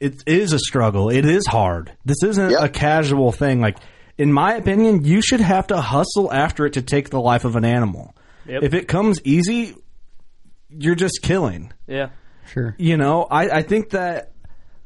[0.00, 1.10] it is a struggle.
[1.10, 1.92] It is hard.
[2.04, 3.60] This isn't a casual thing.
[3.60, 3.78] Like
[4.18, 7.54] in my opinion, you should have to hustle after it to take the life of
[7.54, 8.14] an animal.
[8.46, 8.62] Yep.
[8.64, 9.76] If it comes easy,
[10.68, 11.72] you're just killing.
[11.86, 12.10] Yeah.
[12.52, 12.74] Sure.
[12.78, 14.32] You know, I, I think that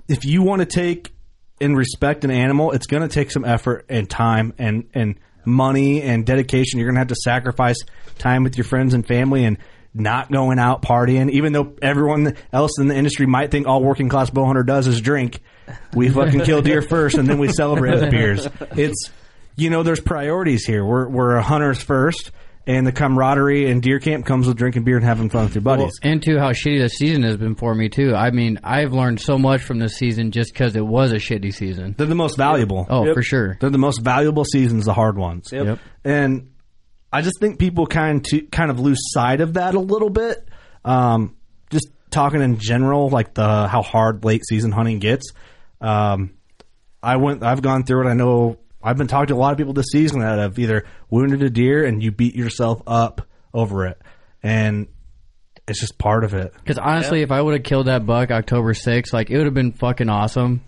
[0.08, 1.14] if you want to take
[1.60, 6.02] and respect an animal, it's going to take some effort and time and, and money
[6.02, 6.78] and dedication.
[6.78, 7.78] You're going to have to sacrifice
[8.18, 9.56] time with your friends and family and
[9.94, 14.08] not going out partying, even though everyone else in the industry might think all working
[14.08, 15.40] class bow hunter does is drink.
[15.94, 18.48] We fucking kill deer first and then we celebrate with beers.
[18.72, 19.10] It's,
[19.56, 20.84] you know, there's priorities here.
[20.84, 22.30] We're, we're hunters first.
[22.64, 25.62] And the camaraderie and deer camp comes with drinking beer and having fun with your
[25.62, 25.98] buddies.
[26.00, 28.14] Well, and to how shitty the season has been for me too.
[28.14, 31.52] I mean, I've learned so much from this season just because it was a shitty
[31.52, 31.96] season.
[31.98, 32.86] They're the most valuable.
[32.88, 33.58] Oh, for sure.
[33.60, 35.48] They're the most valuable seasons, the hard ones.
[35.50, 35.66] Yep.
[35.66, 35.78] Yep.
[36.04, 36.52] And
[37.12, 40.48] I just think people kind to, kind of lose sight of that a little bit.
[40.84, 41.34] Um,
[41.70, 45.32] just talking in general, like the how hard late season hunting gets.
[45.80, 46.34] Um,
[47.02, 47.42] I went.
[47.42, 48.10] I've gone through it.
[48.10, 48.58] I know.
[48.82, 51.50] I've been talking to a lot of people this season that have either wounded a
[51.50, 53.22] deer and you beat yourself up
[53.54, 54.00] over it,
[54.42, 54.88] and
[55.68, 56.52] it's just part of it.
[56.54, 59.54] Because honestly, if I would have killed that buck October 6th, like it would have
[59.54, 60.62] been fucking awesome.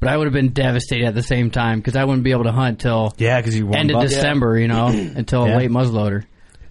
[0.00, 2.44] But I would have been devastated at the same time because I wouldn't be able
[2.44, 4.08] to hunt till Yeah, because you won end of buck.
[4.08, 5.56] December, you know, until Yeah.
[5.56, 6.24] a late muzzleloader.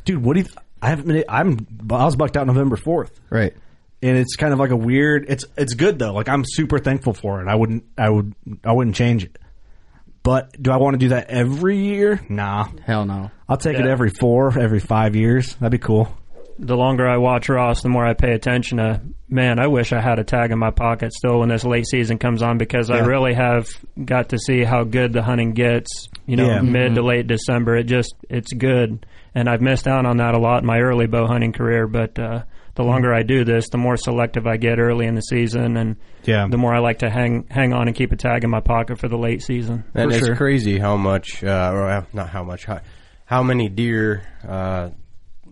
[0.06, 0.23] dude.
[0.23, 0.47] What do you?
[0.82, 1.23] I haven't been.
[1.28, 1.67] I'm.
[1.91, 3.19] I was bucked out November fourth.
[3.30, 3.54] Right.
[4.02, 5.26] and it's kind of like a weird.
[5.28, 6.13] It's it's good though.
[6.13, 7.50] Like I'm super thankful for it.
[7.50, 7.84] I wouldn't.
[7.97, 8.34] I would.
[8.63, 9.38] I wouldn't change it.
[10.28, 12.20] But do I want to do that every year?
[12.28, 12.68] Nah.
[12.86, 13.32] Hell no.
[13.48, 13.92] I'll take it Yeah.
[13.92, 15.56] every four, every five years.
[15.56, 16.10] That'd be cool.
[16.60, 19.00] the longer I watch Ross, the more I pay attention to.
[19.30, 22.18] Man, I wish I had a tag in my pocket still when this late season
[22.18, 23.06] comes on because I Yeah.
[23.06, 23.68] really have
[24.04, 26.10] got to see how good the hunting gets.
[26.26, 26.62] You know, Yeah.
[26.62, 30.40] mid to late December, it just it's good, and I've missed out on that a
[30.40, 31.86] lot in my early bow hunting career.
[31.88, 32.42] But uh,
[32.78, 35.98] the longer I do this, the more selective I get early in the season, and
[36.24, 36.48] Yeah.
[36.50, 38.98] the more I like to hang hang on and keep a tag in my pocket
[39.00, 39.84] for the late season.
[39.94, 40.36] And it's sure.
[40.36, 42.80] crazy how much, uh, or uh, not how much, how,
[43.26, 44.92] how many deer uh,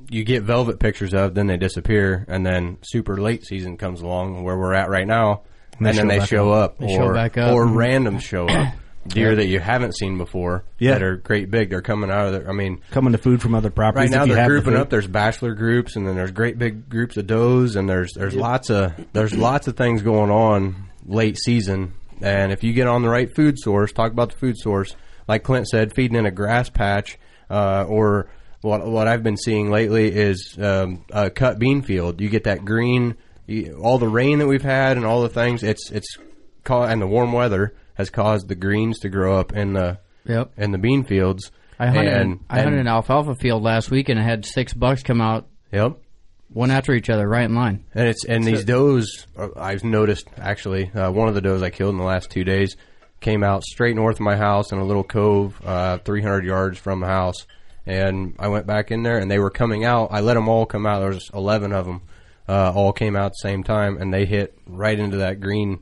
[0.10, 4.44] you get velvet pictures of, then they disappear, and then super late season comes along
[4.44, 5.42] where we're at right now,
[5.80, 6.72] And and, they then show they show up.
[6.74, 7.54] up, They or show up.
[7.54, 7.76] or Mhm.
[7.76, 8.74] random show up.
[9.08, 10.94] Deer that you haven't seen before Yeah.
[10.94, 11.70] that are great big.
[11.70, 12.50] They're coming out of there.
[12.50, 14.12] I mean, Coming to food from other properties.
[14.12, 14.80] Right now they're the grouping food.
[14.80, 14.90] up.
[14.90, 18.70] There's bachelor groups, and then there's great big groups of does, and there's there's lots
[18.70, 21.94] of there's lots of things going on late season.
[22.22, 24.96] And if you get on the right food source, talk about the food source.
[25.28, 27.18] Like Clint said, feeding in a grass patch,
[27.50, 28.30] uh, or
[28.62, 32.22] what what I've been seeing lately is um, a cut bean field.
[32.22, 33.16] You get that green,
[33.80, 35.62] all the rain that we've had, and all the things.
[35.62, 36.18] It's it's
[36.68, 40.52] and the warm weather has caused the greens to grow up in the Yep.
[40.58, 41.52] in the bean fields.
[41.80, 44.74] I hunted, and, I hunted and- an alfalfa field last week and I had six
[44.74, 45.98] bucks come out Yep.
[46.54, 47.84] one after each other, right in line.
[47.94, 51.70] And it's and these does uh, I've noticed actually uh, one of the does I
[51.70, 52.76] killed in the last two days
[53.22, 57.00] came out straight north of my house in a little cove, uh, 300 yards from
[57.02, 57.46] the house,
[57.86, 60.10] and I went back in there and they were coming out.
[60.12, 61.00] I let them all come out.
[61.00, 62.02] There was 11 of them,
[62.48, 65.80] uh, all came out at the same time, and they hit right into that green,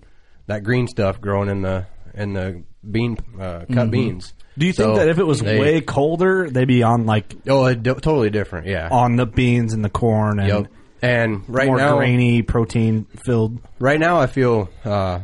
[0.47, 3.91] that green stuff growing in the in the bean uh, cut Mhm.
[3.91, 4.33] beans.
[4.57, 7.35] Do you think So that if it was they- way colder, they'd be on like
[7.47, 8.67] oh, it, totally different?
[8.67, 10.67] Yeah, on the beans and the corn and Yep.
[11.01, 13.59] And right more now, grainy, protein filled.
[13.77, 15.19] Right now, I feel uh,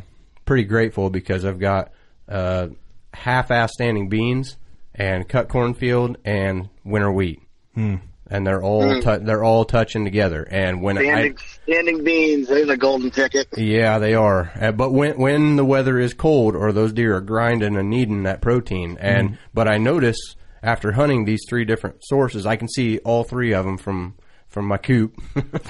[0.45, 1.91] pretty grateful because I've got
[2.27, 2.67] uh,
[3.13, 4.57] half-ass standing beans
[4.93, 7.39] and cut cornfield and winter wheat,
[7.75, 7.95] Hmm.
[8.29, 9.01] And they're all Mm.
[9.03, 10.47] tou- they're all touching together.
[10.49, 12.47] And when I Standing, standing beans.
[12.47, 13.47] There's a golden ticket.
[13.57, 14.51] yeah, they are.
[14.59, 18.23] Uh, but when when the weather is cold or those deer are grinding and needing
[18.23, 19.37] that protein, and Mhm.
[19.53, 20.17] but I notice
[20.61, 24.15] after hunting these three different sources, I can see all three of them from
[24.47, 25.13] from my coop.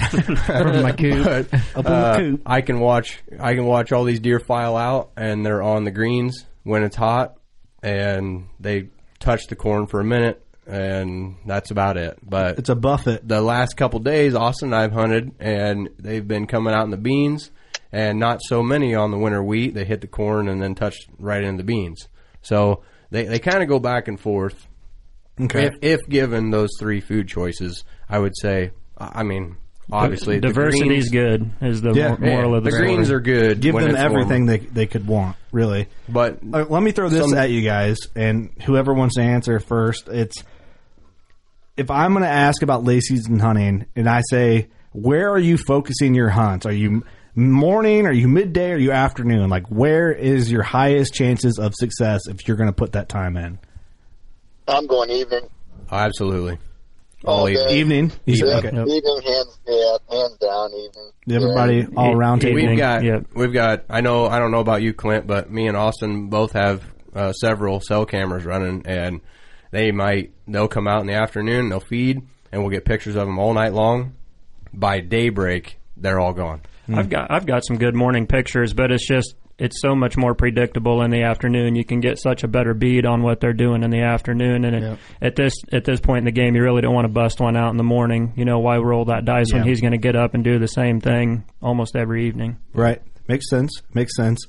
[0.46, 1.26] From my coop.
[1.26, 2.42] But, Up in the uh, coop.
[2.46, 5.92] I can watch I can watch all these deer file out, and they're on the
[5.92, 7.36] greens when it's hot,
[7.84, 10.42] and they touch the corn for a minute.
[10.70, 12.18] And that's about it.
[12.24, 13.28] But it's a buffet.
[13.28, 16.98] The last couple days, Austin and I've hunted, and they've been coming out in the
[16.98, 17.50] beans,
[17.92, 19.74] and not so many on the winter wheat.
[19.74, 22.08] They hit the corn and then touched right into the beans.
[22.42, 24.68] So they they kind of go back and forth.
[25.42, 25.68] Okay.
[25.68, 28.72] If, if given those three food choices, I would say.
[29.02, 29.56] I mean,
[29.90, 31.50] obviously, the diversity is good.
[31.62, 32.94] Is the mor- moral of the, the story.
[32.96, 33.62] greens are good.
[33.62, 34.48] Give them everything warm.
[34.48, 35.88] they they could want, really.
[36.10, 39.60] But Uh, let me throw this some- at you guys, and whoever wants to answer
[39.60, 40.44] first, it's
[41.80, 45.58] if I'm going to ask about late season hunting, and I say, where are you
[45.58, 46.66] focusing your hunts?
[46.66, 47.04] Are you
[47.36, 48.06] morning?
[48.06, 48.72] Are you midday?
[48.72, 49.50] Are you afternoon?
[49.50, 53.38] Like, where is your highest chances of success if you're going to put that time
[53.38, 53.60] in?
[54.68, 55.48] I'm going evening.
[55.90, 56.60] Absolutely.
[57.24, 57.80] All All day.
[57.80, 58.12] Evening.
[58.26, 58.68] Yeah, Okay.
[58.68, 61.12] Evening, hands, yeah, hands down, evening.
[61.32, 62.56] Everybody all around table.
[62.56, 63.04] We've got,
[63.36, 63.86] we've got.
[63.90, 67.32] I know, I don't know about you, Clint, but me and Austin both have uh,
[67.34, 69.22] several cell cameras running, and
[69.72, 73.26] they might they'll come out in the afternoon, they'll feed, and we'll get pictures of
[73.26, 74.16] them all night long.
[74.74, 76.62] By daybreak, they're all gone.
[76.92, 80.34] I've got I've got some good morning pictures, but it's just it's so much more
[80.34, 81.76] predictable in the afternoon.
[81.76, 84.76] You can get such a better bead on what they're doing in the afternoon, and
[84.76, 87.40] it, at this at this point in the game, you really don't want to bust
[87.40, 88.34] one out in the morning.
[88.38, 90.68] You know why roll that dice when he's going to get up and do the
[90.68, 92.58] same thing almost every evening.
[92.74, 93.02] Right.
[93.28, 93.72] Makes sense.
[93.94, 94.40] Makes sense.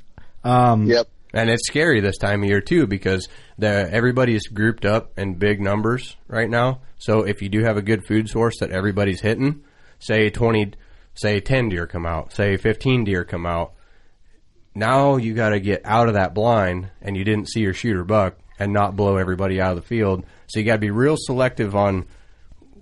[0.44, 1.09] Um, yep.
[1.33, 5.35] And it's scary this time of year too because the everybody is grouped up in
[5.35, 6.81] big numbers right now.
[6.99, 9.62] So if you do have a good food source that everybody's hitting,
[9.99, 10.73] say twenty,
[11.14, 13.75] say ten deer come out, say fifteen deer come out.
[14.75, 18.05] Now you got to get out of that blind, and you didn't see your shooter
[18.05, 20.25] buck, and not blow everybody out of the field.
[20.47, 22.07] So you got to be real selective on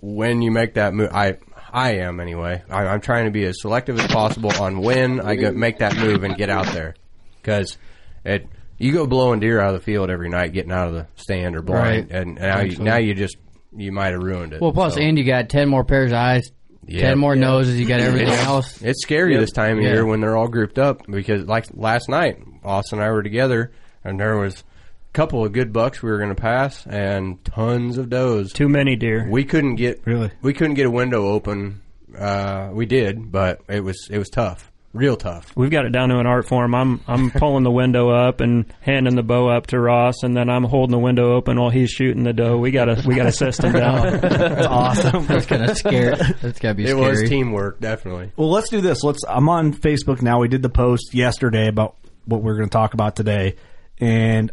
[0.01, 1.11] when you make that move.
[1.13, 1.37] I
[1.71, 2.63] I am anyway.
[2.71, 5.97] I, I'm trying to be as selective as possible on when I go, make that
[5.97, 6.95] move and get out there,
[7.43, 7.77] because
[8.25, 8.47] it
[8.79, 11.57] you go blowing deer out of the field every night, getting out of the stand
[11.57, 12.21] or blind, Right.
[12.23, 13.37] and now you, now you just
[13.77, 14.61] you might have ruined it.
[14.61, 16.51] Well, plus, So- and you got ten more pairs of eyes,
[16.87, 17.03] Yeah.
[17.03, 17.79] ten more noses.
[17.79, 18.81] You got everything It's- else.
[18.83, 19.41] It's scary Yep.
[19.41, 19.93] this time of Yeah.
[19.95, 23.73] year when they're all grouped up because, like last night, Austin and I were together,
[24.05, 27.99] and there was a couple of good bucks we were going to pass, and tons
[27.99, 28.53] of does.
[28.53, 29.27] Too many deer.
[29.29, 30.31] We couldn't get really.
[30.41, 31.81] We couldn't get a window open.
[32.19, 35.53] Uh, we did, but it was it was tough, real tough.
[35.57, 36.75] We've got it down to an art form.
[36.75, 40.49] I'm I'm pulling the window up and handing the bow up to Ross, and then
[40.49, 42.57] I'm holding the window open while he's shooting the doe.
[42.59, 44.21] We got a we got a system down.
[44.21, 45.27] That's awesome.
[45.27, 46.17] That's kind of scary.
[46.43, 47.11] That's got to be It scary.
[47.11, 48.33] was teamwork, definitely.
[48.37, 49.03] Well, let's do this.
[49.03, 49.21] Let's.
[49.29, 50.41] I'm on Facebook now.
[50.41, 53.57] We did the post yesterday about what we're going to talk about today,
[53.99, 54.51] and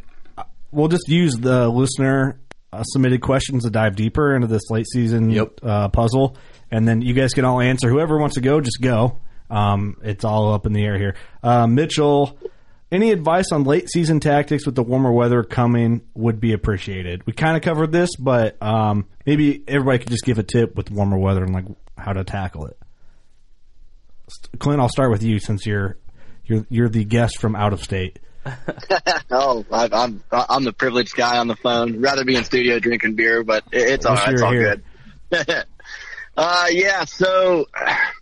[0.72, 2.40] we'll just use the listener
[2.74, 6.38] uh, submitted questions to dive deeper into this late season uh, puzzle,
[6.72, 7.90] and then you guys can all answer.
[7.90, 9.18] Whoever wants to go, just go.
[9.50, 11.16] Um, it's all up in the air here.
[11.44, 12.38] Uh, Mitchell,
[12.92, 17.26] any advice on late season tactics with the warmer weather coming would be appreciated.
[17.26, 20.90] We kind of covered this, but um, maybe everybody could just give a tip with
[20.92, 21.66] warmer weather and like
[21.98, 22.78] how to tackle it.
[24.60, 25.98] Clint, I'll start with you since you're
[26.46, 28.20] you're you're the guest from out of state.
[29.32, 32.00] oh, I, I'm I'm the privileged guy on the phone.
[32.02, 34.30] Rather be in studio drinking beer, but it, it's all Wish right.
[34.30, 34.82] you It's all here.
[35.32, 35.66] good.
[36.38, 37.06] uh, yeah.
[37.06, 37.68] So,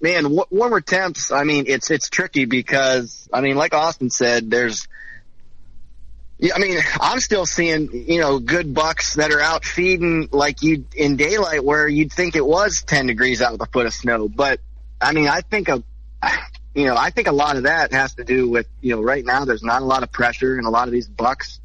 [0.02, 1.32] man, w- warmer temps.
[1.32, 4.88] I mean, it's it's tricky because I mean, like Austin said, there's.
[6.40, 10.62] Yeah, I mean, I'm still seeing you know good bucks that are out feeding like
[10.62, 13.94] you in daylight where you'd think it was 10 degrees out with a foot of
[13.94, 14.28] snow.
[14.28, 14.60] But
[15.00, 15.84] I mean, I think a
[16.74, 19.24] you know, I think a lot of that has to do with, you know, right
[19.24, 21.60] now there's not a lot of pressure and a lot of these bucks,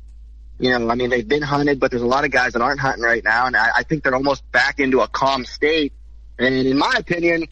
[0.59, 2.81] you know, I mean, they've been hunted, but there's a lot of guys that aren't
[2.81, 3.47] hunting right now.
[3.47, 5.93] And I, I think they're almost back into a calm state.
[6.39, 7.47] And in my opinion,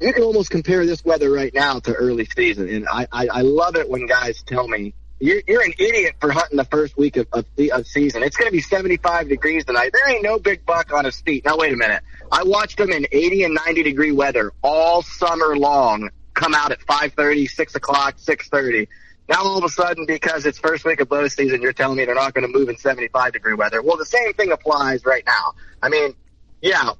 [0.00, 2.68] you can almost compare this weather right now to early season.
[2.68, 6.30] And I, I, I love it when guys tell me, you're, you're an idiot for
[6.30, 8.22] hunting the first week of, of, the, of season.
[8.22, 9.90] It's going to be 75 degrees tonight.
[9.92, 11.44] There ain't no big buck on his feet.
[11.44, 12.02] Now, wait a minute.
[12.32, 16.80] I watched them in 80 and 90 degree weather all summer long come out at
[16.80, 18.88] 5.30, 6 o'clock, 6.30.
[19.28, 22.04] Now all of a sudden, because it's first week of bow season, you're telling me
[22.04, 23.82] they're not going to move in 75 degree weather.
[23.82, 25.54] Well, the same thing applies right now.
[25.82, 26.14] I mean,
[26.60, 26.90] yeah,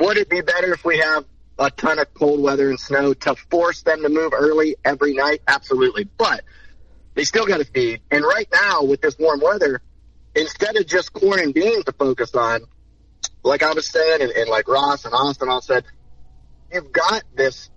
[0.00, 1.24] would it be better if we have
[1.58, 5.40] a ton of cold weather and snow to force them to move early every night?
[5.46, 6.04] Absolutely.
[6.04, 6.44] But
[7.14, 8.00] they still got to feed.
[8.10, 9.80] And right now, with this warm weather,
[10.34, 12.62] instead of just corn and beans to focus on,
[13.42, 15.84] like I was saying, and, and like Ross and Austin all said,
[16.72, 17.70] you've got this,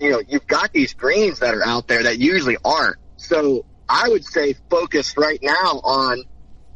[0.00, 2.96] you know, you've got these greens that are out there that usually aren't.
[3.16, 6.24] So I would say focus right now on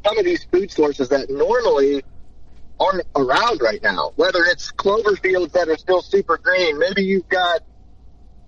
[0.05, 2.03] some of these food sources that normally
[2.83, 4.11] aren't around right now.
[4.15, 7.61] Whether it's clover fields that are still super green, maybe you've got,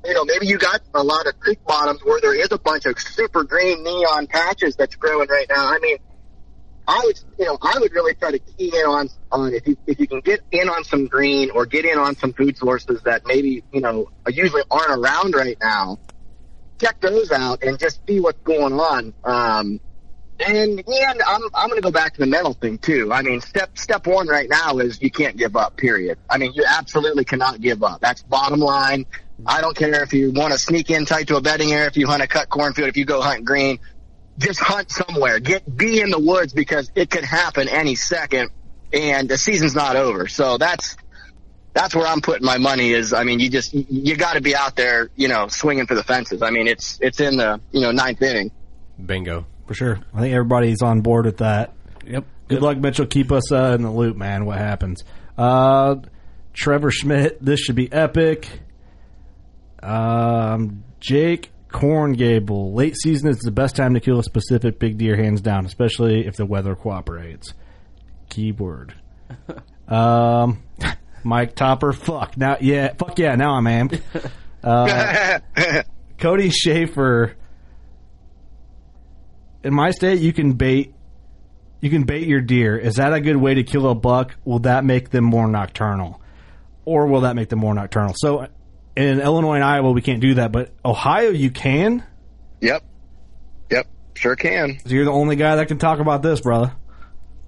[0.04, 2.86] you know, maybe you got a lot of creek bottoms where there is a bunch
[2.86, 5.68] of super green neon patches that's growing right now.
[5.68, 5.98] I mean,
[6.88, 9.78] I would, you know, I would really try to key in on, on if you,
[9.88, 13.02] if you can get in on some green or get in on some food sources
[13.04, 15.98] that maybe, you know, usually aren't around right now,
[16.80, 19.14] check those out and just see what's going on.
[19.24, 19.80] Um,
[20.40, 23.12] and yeah, I'm, I'm going to go back to the mental thing too.
[23.14, 26.18] I mean, step, step one right now is you can't give up, period.
[26.30, 28.02] I mean, you absolutely cannot give up.
[28.02, 29.06] That's bottom line.
[29.46, 31.98] I don't care if you want to sneak in tight to a bedding area, if
[31.98, 33.80] you hunt a cut cornfield, if you go hunt green,
[34.38, 35.40] just hunt somewhere.
[35.40, 38.50] Get be in the woods because it could happen any second,
[38.94, 40.28] and the season's not over.
[40.28, 40.98] So that's
[41.74, 42.92] that's where I'm putting my money.
[42.92, 45.96] Is I mean, you just you got to be out there, you know, swinging for
[45.96, 46.42] the fences.
[46.42, 48.52] I mean, it's it's in the you know ninth inning.
[49.04, 49.46] Bingo.
[49.68, 50.00] For sure.
[50.14, 51.74] I think everybody's on board with that.
[52.06, 52.26] Yep.
[52.48, 53.08] Good luck, Mitchell.
[53.08, 54.46] Keep us uh, in the loop, man.
[54.46, 55.04] What happens?
[55.38, 55.96] Uh,
[56.54, 58.48] Trevor Schmidt, this should be epic.
[59.82, 65.18] Um, Jake Corngable, late season is the best time to kill a specific big deer,
[65.18, 67.54] hands down, especially if the weather cooperates.
[68.30, 68.94] Keyword.
[69.88, 70.64] um,
[71.24, 74.02] Mike Topper, fuck now, yeah, fuck yeah, now I'm amped.
[74.64, 75.42] Uh,
[76.18, 77.36] Cody Schaefer.
[79.66, 80.94] In my state, you can bait.
[81.82, 82.78] You can bait your deer.
[82.78, 84.36] Is that a good way to kill a buck?
[84.46, 86.22] Will that make them more nocturnal,
[86.86, 88.14] or will that make them more nocturnal?
[88.16, 88.48] So,
[88.96, 92.04] in Illinois and Iowa, we can't do that, but Ohio, you can.
[92.62, 92.84] Yep,
[93.72, 94.78] yep, sure can.
[94.86, 96.72] So you're the only guy that can talk about this, brother.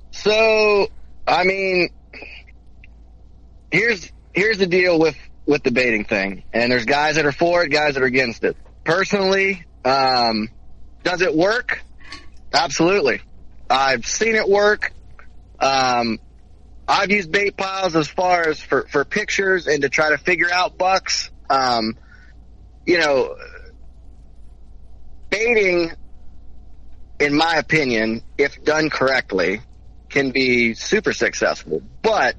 [0.09, 0.87] So,
[1.27, 1.89] I mean,
[3.71, 7.63] here's here's the deal with with the baiting thing, and there's guys that are for
[7.63, 8.57] it, guys that are against it.
[8.83, 10.49] Personally, um,
[11.03, 11.83] does it work?
[12.53, 13.21] Absolutely.
[13.69, 14.91] I've seen it work.
[15.59, 16.19] Um,
[16.87, 20.49] I've used bait piles as far as for, for pictures and to try to figure
[20.51, 21.31] out bucks.
[21.49, 21.97] Um,
[22.85, 23.35] you know,
[25.29, 25.91] baiting,
[27.19, 29.61] in my opinion, if done correctly,
[30.09, 31.81] can be super successful.
[32.01, 32.35] But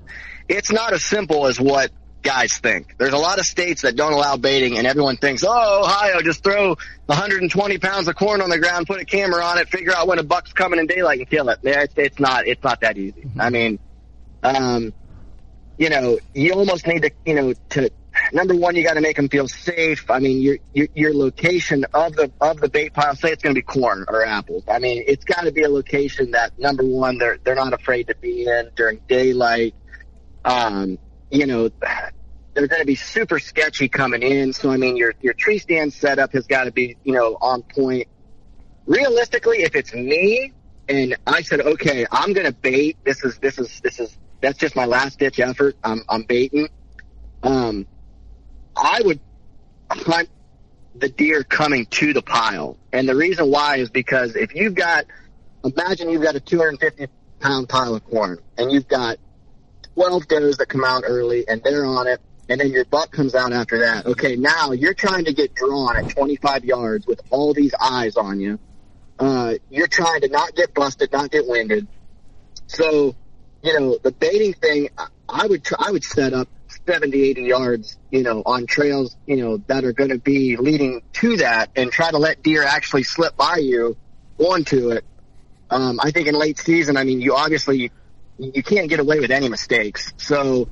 [0.48, 1.90] it's not as simple as what
[2.22, 2.94] guys think.
[2.98, 6.42] There's a lot of states that don't allow baiting, and everyone thinks, "Oh, Ohio, just
[6.42, 10.06] throw 120 pounds of corn on the ground, put a camera on it, figure out
[10.06, 12.46] when a buck's coming in daylight, and kill it." It's, it's not.
[12.46, 13.24] It's not that easy.
[13.38, 13.78] I mean,
[14.42, 14.92] um,
[15.76, 17.90] you know, you almost need to, you know, to
[18.32, 20.10] number one, you got to make them feel safe.
[20.10, 23.14] I mean, your, your your location of the of the bait pile.
[23.14, 24.64] Say it's going to be corn or apples.
[24.68, 28.08] I mean, it's got to be a location that number one, they're they're not afraid
[28.08, 29.74] to be in during daylight.
[30.44, 30.98] Um,
[31.30, 31.70] you know,
[32.54, 34.52] they're going to be super sketchy coming in.
[34.52, 37.62] So I mean, your your tree stand setup has got to be you know on
[37.62, 38.08] point.
[38.86, 40.52] Realistically, if it's me
[40.88, 42.96] and I said, okay, I'm going to bait.
[43.04, 45.76] This is this is this is that's just my last ditch effort.
[45.84, 46.68] I'm I'm baiting.
[47.42, 47.86] Um,
[48.76, 49.20] I would
[49.90, 50.28] hunt
[50.94, 52.76] the deer coming to the pile.
[52.92, 55.06] And the reason why is because if you've got,
[55.64, 57.06] imagine you've got a 250
[57.40, 59.18] pound pile of corn and you've got
[59.98, 62.20] 12 does that come out early and they're on it.
[62.48, 64.06] And then your buck comes out after that.
[64.06, 68.38] Okay, now you're trying to get drawn at 25 yards with all these eyes on
[68.38, 68.60] you.
[69.18, 71.88] Uh, you're trying to not get busted, not get winded.
[72.68, 73.16] So,
[73.64, 74.88] you know, the baiting thing,
[75.28, 76.48] I- would try, I would set up
[76.86, 81.02] 70, 80 yards, you know, on trails, you know, that are going to be leading
[81.14, 83.96] to that and try to let deer actually slip by you
[84.38, 85.04] onto it.
[85.70, 87.90] Um, I think in late season, I mean, you obviously,
[88.38, 90.12] you can't get away with any mistakes.
[90.16, 90.68] So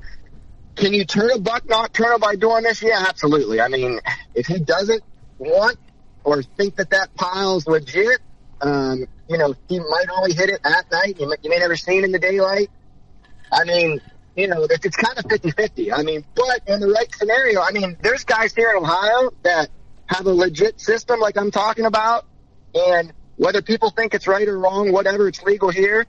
[0.75, 2.81] can you turn a buck not nocturnal by doing this?
[2.81, 3.59] Yeah, absolutely.
[3.59, 3.99] I mean,
[4.35, 5.03] if he doesn't
[5.37, 5.77] want
[6.23, 8.19] or think that that pile's legit,
[8.61, 11.19] um, you know, he might only hit it at night.
[11.19, 12.69] You may, you may never see it in the daylight.
[13.51, 14.01] I mean,
[14.35, 15.91] you know, it's, it's kind of 50-50.
[15.93, 19.69] I mean, but in the right scenario, I mean, there's guys here in Ohio that
[20.05, 22.25] have a legit system like I'm talking about.
[22.73, 26.05] And whether people think it's right or wrong, whatever, it's legal here.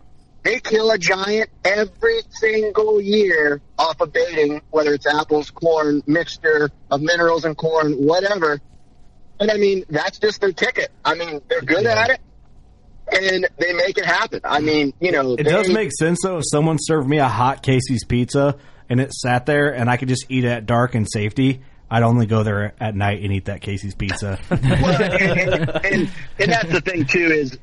[0.49, 6.71] They kill a giant every single year off of baiting, whether it's apples, corn, mixture
[6.91, 8.59] of minerals and corn, whatever.
[9.39, 10.91] And I mean, that's just their ticket.
[11.05, 12.21] I mean, they're good at it
[13.13, 14.41] and they make it happen.
[14.43, 17.29] I mean, you know, It they, does make sense though if someone served me a
[17.29, 18.57] hot Casey's pizza
[18.89, 21.61] and it sat there and I could just eat it at dark and safety.
[21.91, 24.39] I'd only go there at night and eat that Casey's pizza.
[24.51, 27.59] and, and, and that's the thing too is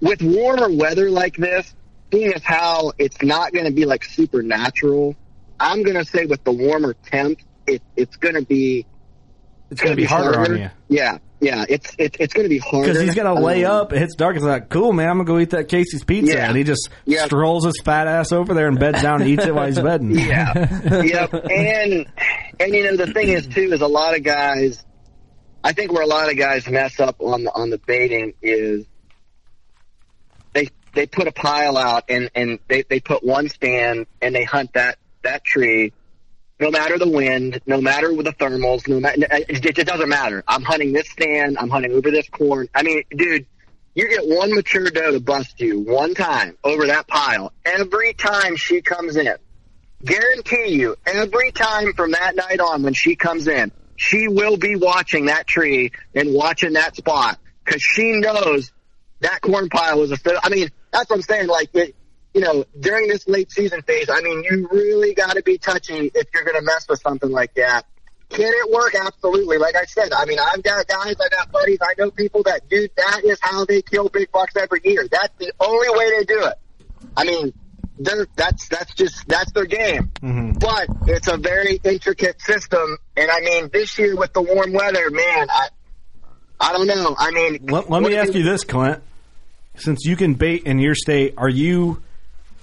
[0.00, 1.72] with warmer weather like this,
[2.14, 5.16] seeing as how it's not going to be like supernatural,
[5.58, 8.86] I'm going to say with the warmer temps, it, it's going to be
[9.70, 10.70] It's gonna be harder on you.
[10.88, 13.76] Yeah, yeah, it's it, it's going to be harder Because he's got to lay Um,
[13.80, 13.92] up.
[13.92, 14.36] It hits dark.
[14.36, 15.08] It's like, cool, man.
[15.08, 16.48] I'm gonna go eat that Casey's pizza, Yeah.
[16.48, 16.88] and he just
[17.24, 20.10] strolls his fat ass over there and beds down and eats it while he's bedding.
[20.18, 21.02] Yeah.
[21.02, 21.32] yep.
[21.50, 22.06] And
[22.60, 24.84] and you know the thing is too is a lot of guys.
[25.64, 28.84] I think where a lot of guys mess up on the on the baiting is
[30.94, 34.72] they put a pile out and and they they put one stand and they hunt
[34.74, 35.92] that that tree.
[36.60, 40.44] No matter the wind, no matter with the thermals, no matter it, it doesn't matter.
[40.46, 41.58] I'm hunting this stand.
[41.58, 42.68] I'm hunting over this corn.
[42.74, 43.46] I mean, dude,
[43.94, 47.52] you get one mature doe to bust you one time over that pile.
[47.64, 49.34] Every time she comes in,
[50.04, 54.76] guarantee you, every time from that night on when she comes in, she will be
[54.76, 58.72] watching that tree and watching that spot because she knows
[59.20, 60.18] that corn pile was a.
[60.42, 61.48] I mean, that's what I'm saying.
[61.48, 61.96] Like, it,
[62.32, 66.10] you know, during this late season phase, I mean, you really got to be touchy
[66.14, 67.84] if you're going to mess with something like that.
[68.30, 68.94] Can it work?
[68.94, 69.58] Absolutely.
[69.58, 72.68] Like I said, I mean, I've got guys, I got buddies, I know people that,
[72.68, 75.06] dude, that is how they kill big bucks every year.
[75.08, 76.54] That's the only way they do it.
[77.16, 77.52] I mean,
[77.98, 80.10] they're, that's that's just that's their game.
[80.20, 80.58] Mm-hmm.
[80.58, 85.10] But it's a very intricate system, and I mean, this year with the warm weather,
[85.10, 85.68] man, I
[86.58, 87.14] I don't know.
[87.16, 89.00] I mean, Let, let me ask you this, Clint.
[89.76, 92.02] Since you can bait in your state, are you?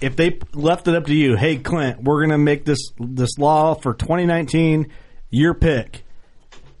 [0.00, 3.74] If they left it up to you, hey Clint, we're gonna make this this law
[3.74, 4.90] for 2019.
[5.30, 6.04] Your pick.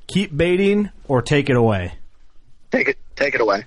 [0.08, 1.94] Keep baiting or take it away.
[2.70, 3.64] Take it take it away.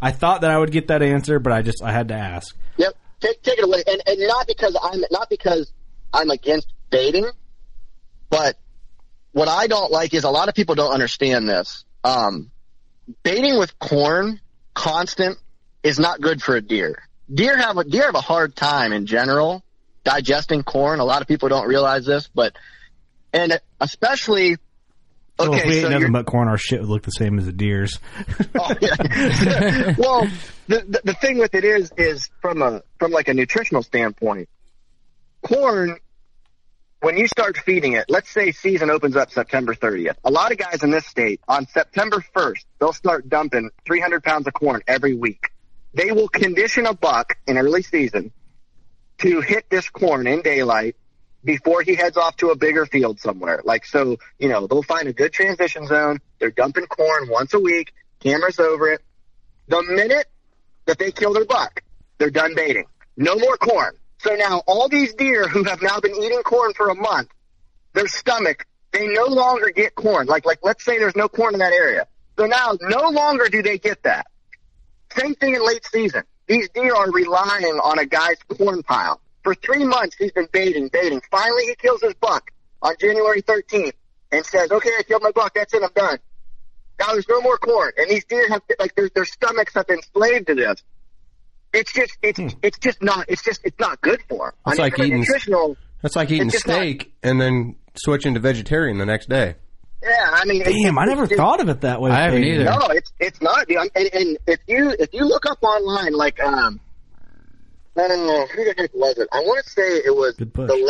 [0.00, 2.56] I thought that I would get that answer, but I just I had to ask.
[2.76, 5.72] Yep, take take it away, and and not because I'm not because
[6.12, 7.30] I'm against baiting,
[8.28, 8.58] but
[9.32, 11.84] what I don't like is a lot of people don't understand this.
[12.04, 12.50] Um,
[13.22, 14.40] baiting with corn
[14.74, 15.38] constant
[15.82, 17.02] is not good for a deer.
[17.32, 19.62] Deer have a deer have a hard time in general
[20.04, 21.00] digesting corn.
[21.00, 22.54] A lot of people don't realize this, but
[23.32, 24.56] and especially
[25.38, 27.38] oh, So if we ate so nothing but corn, our shit would look the same
[27.38, 27.98] as a deer's.
[28.58, 29.94] Oh, yeah.
[29.98, 30.28] well,
[30.68, 34.48] the, the the thing with it is is from a from like a nutritional standpoint,
[35.42, 35.98] corn,
[37.02, 40.14] when you start feeding it, let's say season opens up September 30th.
[40.24, 44.46] A lot of guys in this state on September 1st, they'll start dumping 300 pounds
[44.46, 45.50] of corn every week.
[45.94, 48.32] They will condition a buck in early season
[49.18, 50.94] to hit this corn in daylight
[51.44, 53.62] before he heads off to a bigger field somewhere.
[53.64, 56.20] Like, so, you know, they'll find a good transition zone.
[56.38, 59.02] They're dumping corn once a week, cameras over it.
[59.66, 60.28] The minute
[60.86, 61.82] that they kill their buck,
[62.18, 62.84] they're done baiting.
[63.16, 63.96] No more corn.
[64.22, 67.28] So now all these deer who have now been eating corn for a month,
[67.92, 70.26] their stomach, they no longer get corn.
[70.26, 72.06] Like, like, let's say there's no corn in that area.
[72.38, 74.26] So now no longer do they get that.
[75.16, 76.22] Same thing in late season.
[76.46, 79.20] These deer are relying on a guy's corn pile.
[79.42, 81.20] For three months, he's been baiting, baiting.
[81.30, 82.50] Finally, he kills his buck
[82.80, 83.92] on January 13th
[84.30, 85.54] and says, okay, I killed my buck.
[85.54, 85.82] That's it.
[85.82, 86.18] I'm done.
[87.00, 87.92] Now there's no more corn.
[87.96, 90.82] And these deer have, like, their, their stomachs have been slaved to this.
[91.72, 94.52] It's just, it's, it's just not, it's just, it's not good for them.
[94.66, 95.76] That's like from a eating- nutritional.
[96.02, 99.54] That's like eating it's just not- steak and then switching to vegetarian the next day.
[100.02, 102.10] Yeah, I mean, it's- Damn, I never it's- thought of it that way.
[102.10, 102.64] I haven't either.
[102.64, 103.68] No, it's it's not.
[103.68, 103.78] dude.
[103.94, 106.80] And, and if you if you look up online, like um,
[107.96, 109.28] I don't know who the heck was it?
[109.32, 110.46] I want to say it was the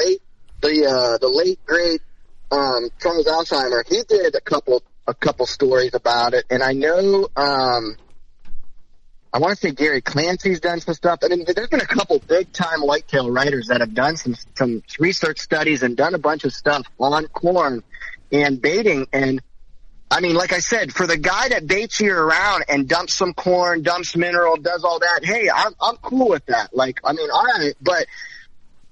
[0.06, 0.22] late
[0.62, 2.00] the uh, the late great
[2.50, 3.82] um, Charles Alsheimer.
[3.86, 7.96] He did a couple a couple stories about it, and I know um,
[9.32, 11.20] I want to say Gary Clancy's done some stuff.
[11.24, 14.82] I mean, there's been a couple big time whitetail writers that have done some some
[14.98, 17.82] research studies and done a bunch of stuff on corn
[18.30, 19.06] and baiting.
[19.10, 19.40] And
[20.10, 23.32] I mean, like I said, for the guy that baits you around and dumps some
[23.32, 26.76] corn, dumps mineral, does all that, hey, I'm I'm cool with that.
[26.76, 28.06] Like, I mean, all right, but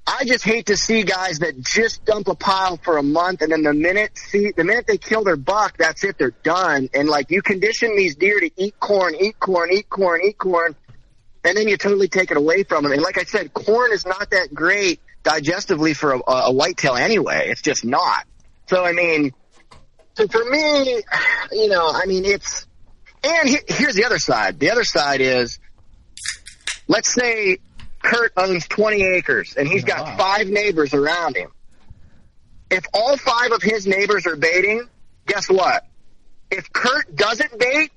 [0.07, 3.53] I just hate to see guys that just dump a pile for a month and
[3.53, 6.89] then the minute see the minute they kill their buck, that's it, they're done.
[6.95, 10.75] And like you condition these deer to eat corn, eat corn, eat corn, eat corn,
[11.45, 12.93] and then you totally take it away from them.
[12.93, 17.49] And like I said, corn is not that great digestively for a, a whitetail anyway.
[17.51, 18.27] It's just not.
[18.67, 19.33] So I mean,
[20.15, 21.03] so for me,
[21.53, 22.67] you know, I mean, it's
[23.23, 24.59] and he, here's the other side.
[24.59, 25.59] The other side is,
[26.89, 27.59] let's say
[28.03, 31.51] Kurt owns 20 acres and he's oh, got five neighbors around him.
[32.71, 34.89] If all five of his neighbors are baiting,
[35.27, 35.87] guess what?
[36.51, 37.91] If Kurt doesn't bait,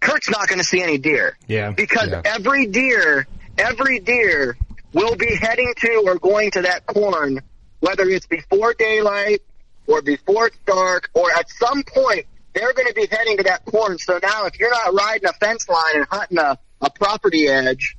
[0.00, 1.70] Kurt's not going to see any deer Yeah.
[1.70, 3.26] because every deer,
[3.58, 4.56] every deer
[4.92, 7.40] will be heading to or going to that corn,
[7.80, 9.42] whether it's before daylight
[9.86, 13.64] or before it's dark or at some point they're going to be heading to that
[13.64, 13.98] corn.
[13.98, 17.96] So now if you're not riding a fence line and hunting a, a property edge,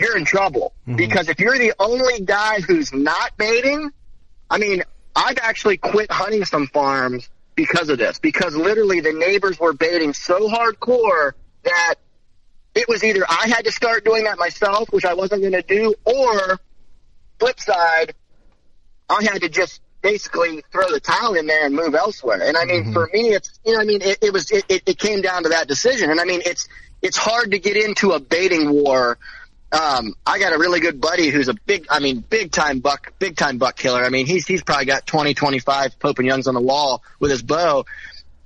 [0.00, 0.96] you're in trouble mm-hmm.
[0.96, 3.90] because if you're the only guy who's not baiting,
[4.50, 4.82] I mean,
[5.14, 10.12] I've actually quit hunting some farms because of this, because literally the neighbors were baiting
[10.12, 11.32] so hardcore
[11.64, 11.94] that
[12.74, 15.62] it was either I had to start doing that myself, which I wasn't going to
[15.62, 16.60] do, or
[17.40, 18.14] flip side,
[19.08, 22.40] I had to just basically throw the towel in there and move elsewhere.
[22.42, 22.92] And I mean, mm-hmm.
[22.92, 25.48] for me, it's, you know, I mean, it, it was, it, it came down to
[25.48, 26.10] that decision.
[26.10, 26.68] And I mean, it's,
[27.02, 29.18] it's hard to get into a baiting war.
[29.70, 33.12] Um, I got a really good buddy who's a big, I mean, big time buck,
[33.18, 34.02] big time buck killer.
[34.02, 37.30] I mean, he's, he's probably got 20, 25 Pope and Youngs on the wall with
[37.30, 37.84] his bow.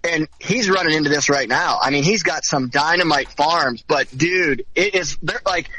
[0.02, 1.78] And he's running into this right now.
[1.80, 5.70] I mean, he's got some dynamite farms, but dude, it is, they're like,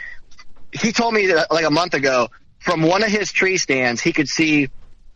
[0.72, 2.30] he told me that like a month ago
[2.60, 4.70] from one of his tree stands, he could see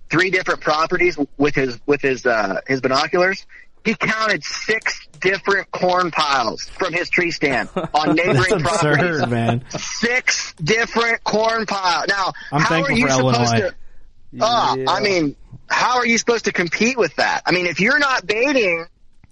[0.09, 3.45] three different properties with his, with his, uh, his binoculars.
[3.85, 9.19] He counted six different corn piles from his tree stand on That's neighboring properties.
[9.19, 9.63] absurd, man.
[9.69, 12.05] Six different corn piles.
[12.07, 13.69] Now, I'm how thankful are you for supposed Illinois.
[13.69, 13.75] to?
[14.41, 15.35] Uh, I mean,
[15.69, 17.41] how are you supposed to compete with that?
[17.45, 18.85] I mean, if you're not baiting,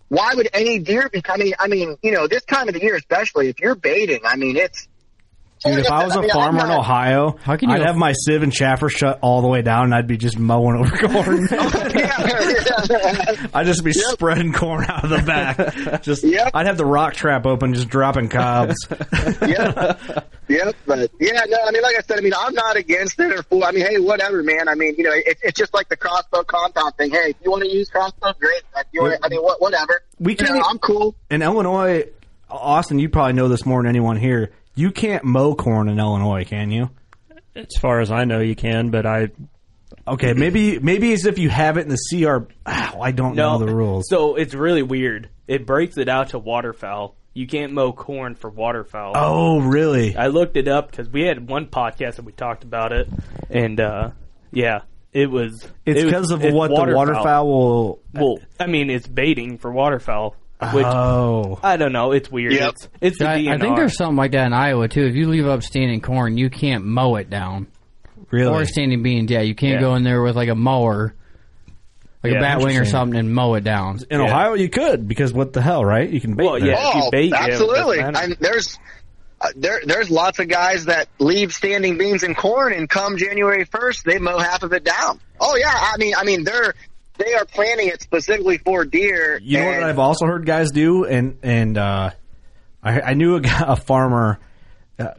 [0.09, 1.21] why would any deer be?
[1.27, 4.21] I mean, I mean, you know, this time of the year, especially if you're baiting,
[4.25, 4.87] I mean, it's.
[5.65, 7.81] Dude, if I was I a mean, I'm farmer in Ohio, How can you I'd
[7.81, 10.37] aff- have my sieve and chaffer shut all the way down, and I'd be just
[10.37, 11.47] mowing over corn.
[13.53, 16.01] I'd just be spreading corn out of the back.
[16.03, 18.75] Just, I'd have the rock trap open, just dropping cobs.
[19.41, 20.29] yep.
[20.47, 20.75] Yep.
[20.85, 23.43] But yeah, no, I mean, like I said, I mean, I'm not against it or
[23.43, 24.67] for, I mean, hey, whatever, man.
[24.67, 27.11] I mean, you know, it, it's just like the crossbow compound thing.
[27.11, 28.61] Hey, if you want to use crossbow, great.
[28.77, 30.01] If you wanna, I mean, what, whatever.
[30.19, 30.55] We You can't.
[30.55, 31.15] know, I'm cool.
[31.31, 32.05] In Illinois,
[32.49, 34.51] Austin, you probably know this more than anyone here.
[34.75, 36.89] You can't mow corn in Illinois, can you?
[37.55, 39.29] As far as I know, you can, but I.
[40.07, 42.51] Okay, maybe maybe as if you have it in the CR.
[42.69, 44.05] Ow, I don't know the rules.
[44.09, 45.29] So it's really weird.
[45.47, 47.15] It breaks it out to waterfowl.
[47.33, 49.13] You can't mow corn for waterfowl.
[49.15, 50.15] Oh, really?
[50.15, 53.09] I looked it up because we had one podcast that we talked about it,
[53.49, 54.11] and uh,
[54.51, 55.65] yeah, it was.
[55.85, 57.99] It's it because of it's what the waterfowl will.
[58.13, 60.35] Well, I mean, it's baiting for waterfowl.
[60.73, 61.59] Which Oh.
[61.61, 62.11] I don't know.
[62.13, 62.53] It's weird.
[62.53, 62.69] Yep.
[62.73, 65.03] It's it's the I, I think there's something like that in Iowa too.
[65.05, 67.67] If you leave up standing corn, you can't mow it down.
[68.31, 68.51] Really?
[68.53, 69.29] Or standing beans.
[69.29, 69.81] Yeah, you can't Yeah.
[69.81, 71.13] go in there with like a mower,
[72.23, 73.99] like Yeah, a bat wing or something, and mow it down.
[74.09, 76.09] In Ohio, you could because what the hell, right?
[76.09, 76.45] You can bait.
[76.45, 76.73] Well, yeah.
[76.89, 77.99] if you Oh, bait, absolutely.
[77.99, 78.79] and there's
[79.41, 83.65] uh, there there's lots of guys that leave standing beans and corn, and come January
[83.65, 85.19] first, they mow half of it down.
[85.39, 86.73] Oh yeah, I mean, I mean, they're
[87.17, 89.39] they are planting it specifically for deer.
[89.41, 92.11] You know and- what I've also heard guys do, and and uh,
[92.83, 94.39] I, I knew a, guy, a farmer.
[94.99, 95.11] Uh,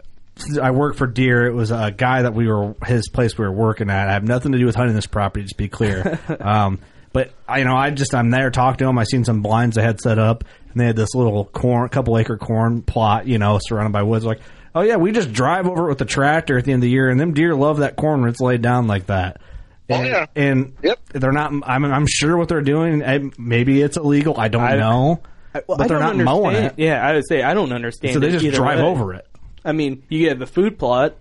[0.61, 1.47] I work for deer.
[1.47, 4.09] It was a guy that we were his place we were working at.
[4.09, 5.42] I have nothing to do with hunting this property.
[5.42, 6.20] Just to be clear.
[6.40, 6.78] um,
[7.12, 8.99] but I, you know, I just I'm there talking to him.
[8.99, 12.18] I seen some blinds they had set up, and they had this little corn, couple
[12.18, 14.26] acre corn plot, you know, surrounded by woods.
[14.26, 14.40] Like,
[14.74, 16.90] oh yeah, we just drive over it with the tractor at the end of the
[16.90, 19.40] year, and them deer love that corn when it's laid down like that.
[19.89, 20.26] Oh, And, yeah.
[20.34, 20.99] and Yep.
[21.14, 21.53] they're not.
[21.64, 23.03] I'm, I'm sure what they're doing.
[23.03, 24.34] eh, Maybe it's illegal.
[24.39, 25.22] I don't I- know.
[25.55, 26.74] I- well, but I they're don't not mowing it.
[26.76, 28.14] Yeah, I would say I don't understand.
[28.14, 28.84] So they just drive way.
[28.84, 29.26] over it.
[29.64, 31.16] I mean, you have a food plot,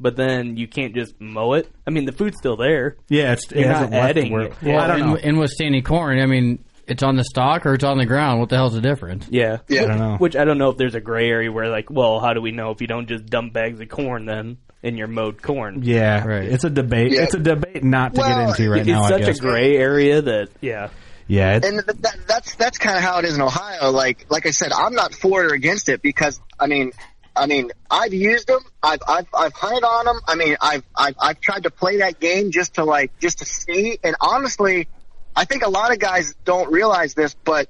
[0.00, 1.70] but then you can't just mow it.
[1.86, 2.96] I mean, the food's still there.
[3.08, 4.54] Yeah, it's it You're hasn't not left adding where- it.
[4.62, 5.16] Well, I don't and, know.
[5.16, 8.40] and with standing corn, I mean, it's on the stalk or it's on the ground.
[8.40, 9.28] What the hell's the difference?
[9.30, 9.82] Yeah, Yeah.
[9.82, 10.16] I don't know.
[10.16, 12.50] Which I don't know if there's a gray area where, like, well, how do we
[12.52, 14.56] know if you don't just dump bags of corn then
[14.86, 15.82] in your mowed corn?
[15.82, 16.48] Yeah, Right.
[16.48, 17.12] It's a debate.
[17.12, 17.22] Yeah.
[17.22, 19.04] It's a debate not to get into right it's now.
[19.04, 19.40] I such a guess.
[19.40, 20.90] gray area that yeah,
[21.26, 23.90] Yeah, it's, and that, that's that's kind of how it is in Ohio.
[23.90, 26.92] Like like I said, I'm not for it or against it because I mean,
[27.34, 28.60] I mean, I've used them.
[28.82, 30.20] I've I've, I've hunted on them.
[30.26, 33.44] I mean, I've, I've I've tried to play that game just to like just to
[33.44, 33.98] see.
[34.02, 34.88] And honestly,
[35.34, 37.68] I think a lot of guys don't realize this, but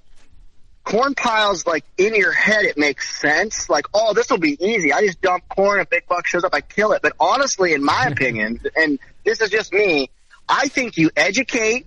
[0.86, 4.92] corn piles like in your head it makes sense like oh this will be easy
[4.92, 7.84] i just dump corn if big buck shows up i kill it but honestly in
[7.84, 10.08] my opinion and this is just me
[10.48, 11.86] i think you educate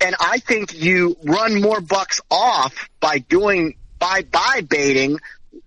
[0.00, 5.18] and I think you run more bucks off by doing by by baiting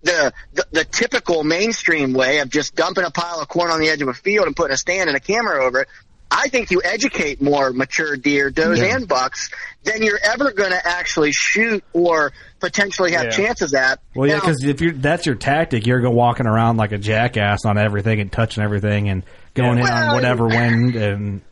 [0.02, 3.88] the, the the typical mainstream way of just dumping a pile of corn on the
[3.88, 5.88] edge of a field and putting a stand and a camera over it.
[6.34, 9.50] I think you educate more mature deer, does and bucks
[9.84, 13.30] than you're ever going to actually shoot or potentially have Yeah.
[13.30, 14.00] chances at.
[14.16, 17.64] well, yeah, because if you're that's your tactic, you're go walking around like a jackass
[17.66, 19.24] on everything and touching everything and
[19.54, 21.42] going in on whatever wind and.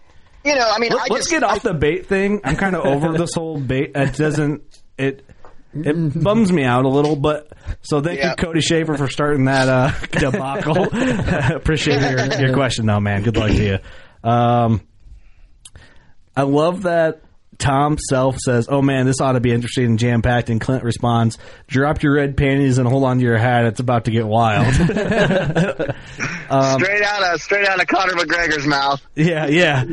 [0.45, 2.41] you know, I mean, I Let, us just, get off the bait thing.
[2.45, 3.93] I'm kind of over this whole bait.
[3.95, 4.63] It doesn't.
[4.97, 5.25] It
[5.75, 7.53] it bums me out a little, but
[7.83, 8.31] so thank Yeah.
[8.31, 10.89] you, Cody Schaefer, for starting that uh, debacle.
[11.55, 13.23] Appreciate your, your question, though, man.
[13.23, 13.79] Good luck to you.
[14.25, 14.81] Um,
[16.37, 17.23] I love that
[17.59, 20.83] Tom Self says, "Oh man, this ought to be interesting and jam packed." And Clint
[20.83, 23.67] responds, "Drop your red panties and hold on to your hat.
[23.67, 24.67] It's about to get wild."
[26.51, 29.01] um, straight out of straight out of Conor McGregor's mouth.
[29.15, 29.85] yeah, yeah.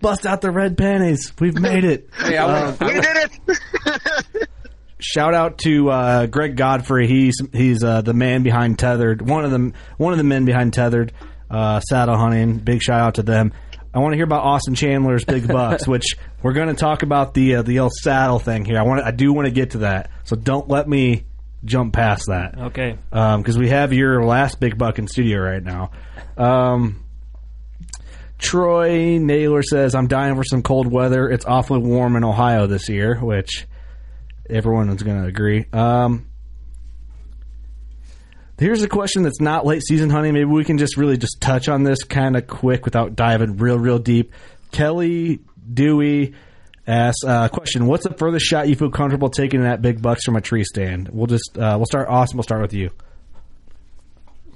[0.00, 1.32] Bust out the red panties.
[1.40, 2.08] We've made it.
[2.18, 4.48] Hey, Uh, We did it.
[4.98, 7.06] shout out to uh, Greg Godfrey.
[7.06, 9.22] He's he's uh, the man behind Tethered.
[9.26, 9.74] One of them.
[9.96, 11.12] One of the men behind Tethered.
[11.52, 12.58] Uh, saddle hunting.
[12.58, 13.52] Big shout out to them.
[13.94, 17.34] I want to hear about Austin Chandler's big bucks, which we're going to talk about
[17.34, 18.78] the uh, the old saddle thing here.
[18.78, 19.02] I want.
[19.04, 20.10] I do want to get to that.
[20.24, 21.26] So don't let me
[21.64, 22.58] jump past that.
[22.58, 22.96] Okay.
[23.10, 25.90] because we have your last big buck in studio right now.
[26.38, 27.04] Um,
[28.38, 31.28] Troy Naylor says, "I'm dying for some cold weather.
[31.28, 33.66] It's awfully warm in Ohio this year," which
[34.48, 35.66] everyone is going to agree.
[35.72, 36.26] Um,
[38.62, 40.32] here's a question that's not late season hunting.
[40.34, 43.78] Maybe we can just really just touch on this kind of quick without diving real,
[43.78, 44.32] real deep.
[44.70, 45.40] Kelly
[45.72, 46.34] Dewey
[46.86, 50.36] asks, uh, question: What's the furthest shot you feel comfortable taking that big bucks from
[50.36, 51.08] a tree stand?
[51.08, 52.08] We'll just uh, we'll start.
[52.08, 52.90] Austin, we'll start with you.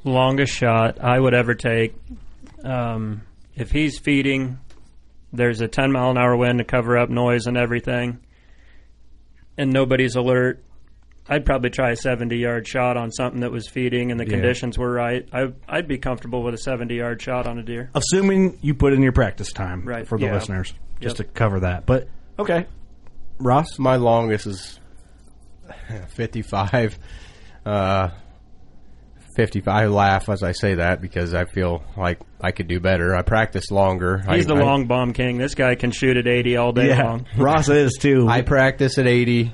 [0.04, 1.94] longest shot I would ever take.
[2.64, 3.22] Um,
[3.54, 4.58] if he's feeding,
[5.32, 8.20] there's a 10 mile an hour wind to cover up noise and everything,
[9.58, 10.62] and nobody's alert.
[11.28, 14.30] I'd probably try a 70 yard shot on something that was feeding and the Yeah.
[14.30, 15.26] conditions were right.
[15.32, 17.90] I, I'd be comfortable with a 70 yard shot on a deer.
[17.94, 20.06] Assuming you put in your practice time, Right.
[20.06, 20.34] For the Yeah.
[20.34, 21.26] listeners, just Yep.
[21.28, 21.84] to cover that.
[21.86, 22.08] But
[22.38, 22.66] okay,
[23.38, 23.78] Ross.
[23.78, 24.78] my longest is
[26.08, 26.98] 55.
[27.64, 28.10] Uh,
[29.36, 29.74] 55.
[29.74, 33.14] I laugh as I say that because I feel like I could do better.
[33.14, 34.18] I practice longer.
[34.30, 35.36] He's I, the I- long bomb king.
[35.38, 37.26] This guy can shoot at 80 all day Yeah, long.
[37.36, 38.26] Ross is too.
[38.28, 39.52] I practice at 80.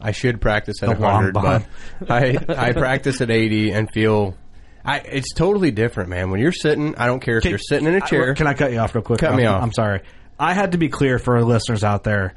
[0.00, 1.66] I should practice at The long 100, but
[2.10, 2.36] I
[2.68, 4.36] I practice at 80 and feel
[4.84, 6.30] I it's totally different, man.
[6.30, 8.32] When you're sitting, I don't care if Can- you're sitting in a chair.
[8.32, 9.20] I- can I cut you off real quick?
[9.20, 9.62] Cut me I'm- off.
[9.62, 10.00] I'm sorry.
[10.38, 12.34] I had to be clear for our listeners out there.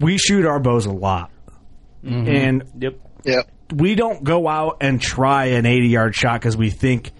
[0.00, 1.30] We shoot our bows a lot,
[2.04, 2.28] Mm-hmm.
[2.28, 2.94] and Yep.
[3.24, 3.50] Yep.
[3.74, 7.10] we don't go out and try an 80 yard shot because we think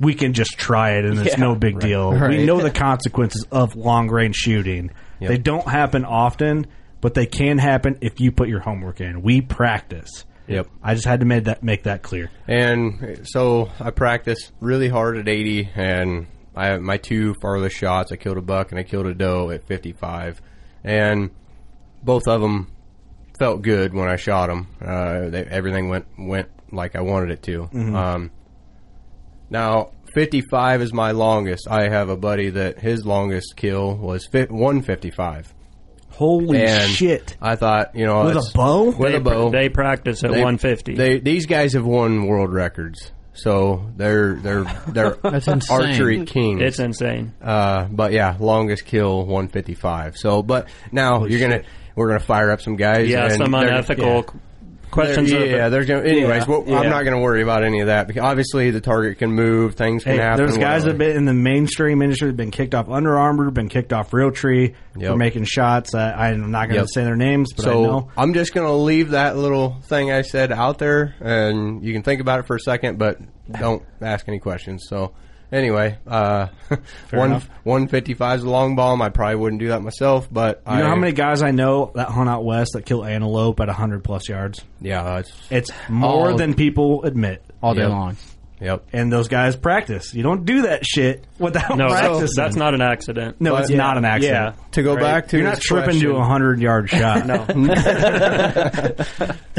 [0.00, 2.10] we can just try it and it's Yeah, no big deal.
[2.12, 2.40] We Right.
[2.40, 4.90] know the consequences of long range shooting.
[5.20, 5.28] Yep.
[5.30, 6.66] They don't happen often,
[7.00, 9.22] but they can happen if you put your homework in.
[9.22, 10.24] We practice.
[10.48, 10.68] Yep.
[10.82, 12.30] I just had to make that make that clear.
[12.46, 18.12] And so I practice really hard at 80, and I my two farthest shots.
[18.12, 20.40] I killed a buck and I killed a doe at 55,
[20.84, 21.30] and
[22.02, 22.70] both of them
[23.38, 24.68] felt good when I shot them.
[24.80, 27.62] Uh, they, everything went went like I wanted it to.
[27.72, 27.94] Mhm.
[27.94, 28.30] Um,
[29.50, 31.66] now 55 is my longest.
[31.68, 35.54] I have a buddy that his longest kill was 155.
[36.16, 37.36] Holy And shit!
[37.42, 38.84] I thought, you know, With a bow?
[38.90, 39.50] With They a bow.
[39.50, 40.94] they practice at 150.
[40.94, 45.76] They these guys have won world records, so they're they're they're That's insane.
[45.90, 46.62] archery kings.
[46.62, 47.34] It's insane.
[47.42, 50.16] Uh, but yeah, longest kill 155.
[50.16, 51.62] So, but now Holy you're gonna
[51.94, 53.08] we're gonna fire up some guys.
[53.08, 54.40] Yeah, and some unethical yeah.
[54.96, 55.30] Questions.
[55.30, 56.42] There- yeah, there's gonna, anyways.
[56.42, 56.48] Yeah.
[56.48, 56.78] Well, Yeah.
[56.80, 59.74] I'm not going to worry about any of that because obviously the target can move,
[59.74, 60.44] things can Hey, happen.
[60.44, 63.68] there's guys that have been in the mainstream industry, been kicked off Under Armour, been
[63.68, 65.16] kicked off Realtree for Yep.
[65.16, 65.94] making shots.
[65.94, 66.88] Uh, I'm not going to Yep.
[66.92, 68.08] say their names, but I so know.
[68.16, 72.02] I'm just going to leave that little thing I said out there, and you can
[72.02, 73.18] think about it for a second, but
[73.60, 74.84] don't ask any questions.
[74.88, 75.12] So
[75.52, 76.48] anyway, uh,
[77.10, 77.30] one
[77.64, 79.00] 155 is a long bomb.
[79.02, 82.08] I probably wouldn't do that myself, but You know how many guys I know that
[82.08, 84.62] hunt out west that kill antelope at 100 plus yards?
[84.80, 87.42] Yeah, that's it's more All- than people admit.
[87.62, 87.90] all day Yep.
[87.90, 88.16] long.
[88.60, 88.86] Yep.
[88.92, 90.14] And those guys practice.
[90.14, 92.20] You don't do that shit without No, practicing.
[92.20, 93.36] that's, that's not an accident.
[93.40, 94.54] No, it's But- not an accident.
[94.56, 94.64] Yeah.
[94.72, 95.00] To go Right.
[95.02, 97.26] back to You're not his tripping to a hundred yard shot.
[97.26, 97.44] No.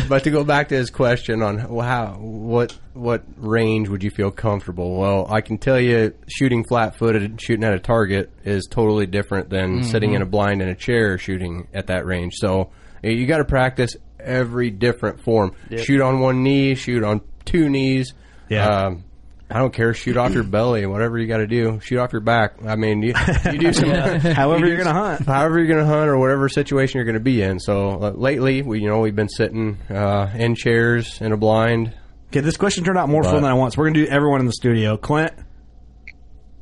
[0.10, 4.32] but to go back to his question on how what what range would you feel
[4.32, 4.98] comfortable?
[4.98, 9.50] Well, I can tell you, shooting flat footed, shooting at a target is totally different
[9.50, 9.86] than Mhm.
[9.86, 12.34] sitting in a blind in a chair shooting at that range.
[12.38, 12.70] So
[13.04, 15.52] you got to practice every different form.
[15.70, 15.82] Yep.
[15.86, 18.14] Shoot on one knee, shoot on two knees.
[18.50, 18.68] Yeah.
[18.68, 19.04] Um,
[19.50, 19.94] I don't care.
[19.94, 21.80] Shoot off your belly, whatever you got to do.
[21.82, 22.56] Shoot off your back.
[22.66, 23.14] I mean, you,
[23.46, 23.90] you do some.
[24.20, 25.22] However you you're gonna hunt.
[25.26, 27.60] However you're going to hunt, or whatever situation you're going to be in.
[27.60, 31.94] So uh, lately, we you know we've been sitting uh, in chairs in a blind.
[32.28, 33.74] Okay, this question turned out more But- fun than I want.
[33.74, 34.98] So we're gonna do everyone in the studio.
[34.98, 35.32] Clint,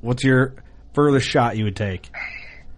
[0.01, 0.53] what's your
[0.93, 2.11] furthest shot you would take?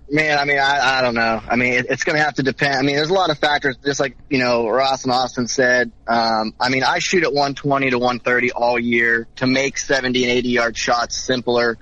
[0.09, 1.41] Man, I mean, I, I don't know.
[1.49, 2.75] I mean, it, it's going to have to depend.
[2.75, 5.91] I mean, there's a lot of factors, just like, you know, Ross and Austin said.
[6.07, 10.31] Um, I mean, I shoot at 120 to 130 all year to make 70 and
[10.31, 11.77] 80 yard shots simpler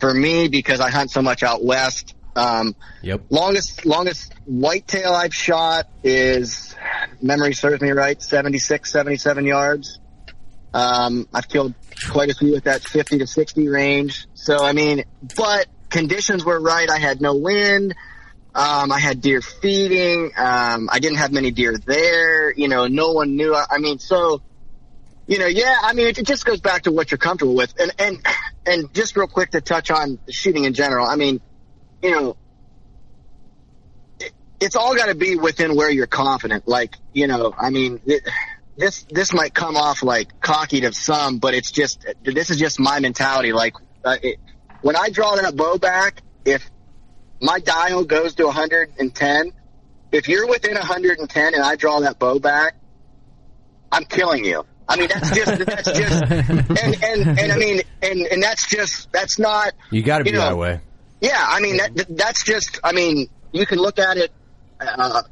[0.00, 2.14] for me because I hunt so much out west.
[2.34, 3.22] Um, Yep.
[3.30, 6.74] longest, longest whitetail I've shot is,
[7.22, 10.00] memory serves me right, 76, 77 yards.
[10.74, 11.74] Um, I've killed
[12.10, 14.26] quite a few at that 50 to 60 range.
[14.34, 15.04] So, I mean,
[15.36, 16.88] but conditions were right.
[16.90, 17.94] I had no wind.
[18.54, 20.32] Um, I had deer feeding.
[20.36, 22.52] Um, I didn't have many deer there.
[22.52, 23.54] You know, no one knew.
[23.54, 24.42] I, I mean, so,
[25.26, 27.74] you know, yeah, I mean, it, it just goes back to what you're comfortable with.
[27.78, 28.26] And, and,
[28.66, 31.06] and just real quick to touch on shooting in general.
[31.06, 31.40] I mean,
[32.02, 32.36] you know,
[34.18, 36.66] it, it's all got to be within where you're confident.
[36.66, 38.28] Like, you know, I mean, it,
[38.76, 42.80] this, this might come off like cocky to some, but it's just, this is just
[42.80, 43.52] my mentality.
[43.52, 43.74] Like,
[44.04, 44.38] uh, it,
[44.82, 46.68] when I draw that bow back, if
[47.40, 49.52] my dial goes to 110,
[50.12, 52.74] if you're within 110 and I draw that bow back,
[53.90, 54.64] I'm killing you.
[54.88, 59.12] I mean, that's just, that's just, and, and, and I mean, and, and that's just,
[59.12, 60.80] that's not, You got to be You know, that way.
[61.20, 62.80] yeah, I mean that, that's just.
[62.82, 64.32] I mean, you can look at it.
[64.80, 65.22] Uh,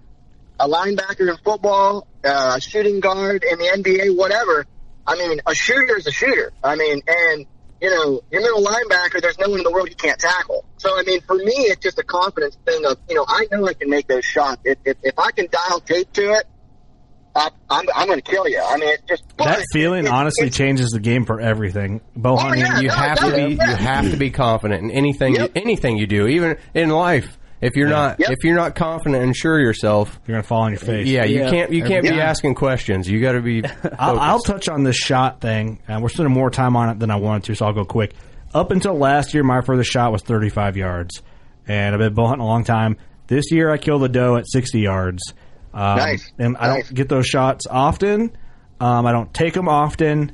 [0.58, 4.66] a linebacker in football, uh, a shooting guard in the NBA, whatever.
[5.06, 6.52] I mean, a shooter is a shooter.
[6.64, 7.46] I mean, and
[7.80, 10.64] you know, your middle linebacker, there's no one in the world you can't tackle.
[10.78, 13.66] So I mean, for me, it's just a confidence thing of you know, I know
[13.66, 14.60] I can make those shots.
[14.64, 16.46] If if, if I can dial tape to it,
[17.34, 18.62] I, I'm I'm going to kill you.
[18.64, 22.00] I mean, it's just That feeling it- honestly it's- changes the game for everything.
[22.16, 23.70] Bow Oh, yeah, you no, have to be yeah.
[23.70, 27.38] you have to be confident in anything you, anything you do, even in life.
[27.60, 28.30] If you're not Yep.
[28.30, 31.06] if you're not confident and sure of yourself, you're gonna fall on your face.
[31.08, 31.50] Yeah, you Yeah.
[31.50, 32.24] can't you can't be Yeah.
[32.28, 33.08] asking questions.
[33.08, 33.64] You got to be.
[33.98, 37.10] I'll, I'll touch on this shot thing, and we're spending more time on it than
[37.10, 38.12] I wanted to, so I'll go quick.
[38.54, 41.22] Up until last year, my furthest shot was 35 yards,
[41.66, 42.96] and I've been bow hunting a long time.
[43.26, 45.22] This year, I killed a doe at 60 yards.
[45.74, 46.30] Um, Nice.
[46.38, 46.84] And I Nice.
[46.86, 48.30] don't get those shots often.
[48.80, 50.32] Um, I don't take them often,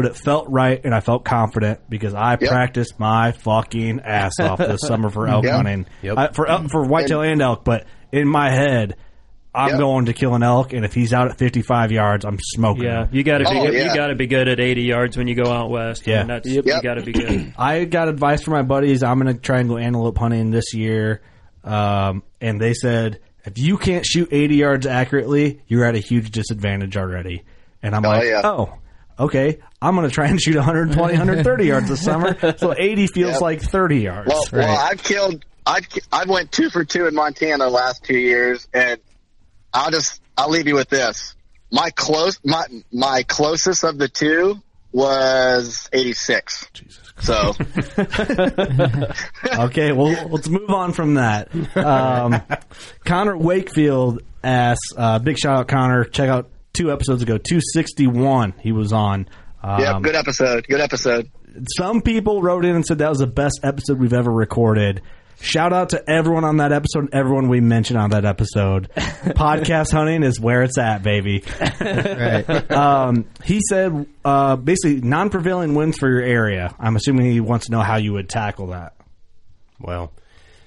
[0.00, 2.50] but it felt right, and I felt confident because I Yep.
[2.50, 5.54] practiced my fucking ass off this summer for elk Yep.
[5.54, 5.86] hunting.
[6.02, 6.16] Yep.
[6.18, 8.96] I- for elk, for whitetail and elk, but in my head.
[9.52, 9.78] I'm Yep.
[9.80, 12.84] going to kill an elk, and if he's out at 55 yards, I'm smoking.
[12.84, 13.90] Yeah, you got to be Oh, good, yeah.
[13.90, 16.04] you got to be good at 80 yards when you go out west.
[16.06, 16.18] I Yeah.
[16.18, 16.66] mean, that's Yep.
[16.66, 17.52] you got to be good.
[17.58, 19.02] I got advice from my buddies.
[19.02, 21.20] I'm going to try and go antelope hunting this year.
[21.64, 26.30] Um, and they said, if you can't shoot 80 yards accurately, you're at a huge
[26.30, 27.42] disadvantage already.
[27.82, 28.42] And I'm Oh, like, yeah.
[28.44, 28.74] oh,
[29.20, 29.58] okay.
[29.82, 32.36] I'm going to try and shoot 120, 130 yards this summer.
[32.58, 33.40] So 80 feels Yep.
[33.40, 34.28] like 30 yards.
[34.28, 34.66] Well, right?
[34.66, 35.44] well, I've killed.
[35.66, 39.00] I've I went two for two in Montana the last two years, and
[39.72, 41.34] I'll just I'll leave you with this.
[41.70, 44.60] My close my my closest of the two
[44.92, 46.66] was 86.
[46.72, 47.54] Jesus So
[49.64, 51.48] okay, well, let's move on from that.
[51.76, 52.42] Um,
[53.04, 56.04] Connor Wakefield asks, uh, big shout out, Connor.
[56.04, 59.28] Check out two episodes ago, 261, he was on.
[59.62, 60.66] Um, yep, good episode.
[60.68, 61.30] Good episode.
[61.76, 65.02] Some people wrote in and said that was the best episode we've ever recorded.
[65.42, 68.90] Shout out to everyone on that episode, and everyone we mentioned on that episode.
[68.94, 71.42] Podcast hunting is where it's at, baby.
[71.80, 72.70] Right.
[72.70, 76.74] Um, he said uh, basically non prevailing winds for your area.
[76.78, 78.94] I'm assuming he wants to know how you would tackle that.
[79.80, 80.12] Well,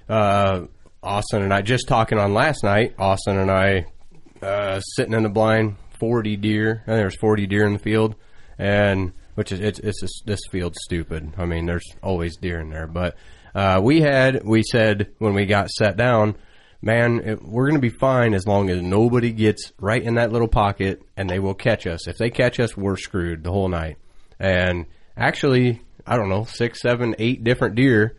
[0.10, 0.64] uh,
[1.04, 2.96] Austin and I just talking on last night.
[2.98, 3.86] Austin and I
[4.42, 6.84] uh, sitting in the blind, forty deer.
[6.84, 8.16] I think there's forty deer in the field,
[8.58, 11.34] and which is it's, it's just, this field's stupid.
[11.38, 13.16] I mean, there's always deer in there, but
[13.56, 16.36] uh, we had we said when we got set down,
[16.82, 20.48] man, it, we're to be fine as long as nobody gets right in that little
[20.48, 22.08] pocket, and they will catch us.
[22.08, 23.98] If they catch us, we're screwed the whole night.
[24.40, 24.86] And
[25.16, 28.18] actually, I don't know, six, seven, eight different deer,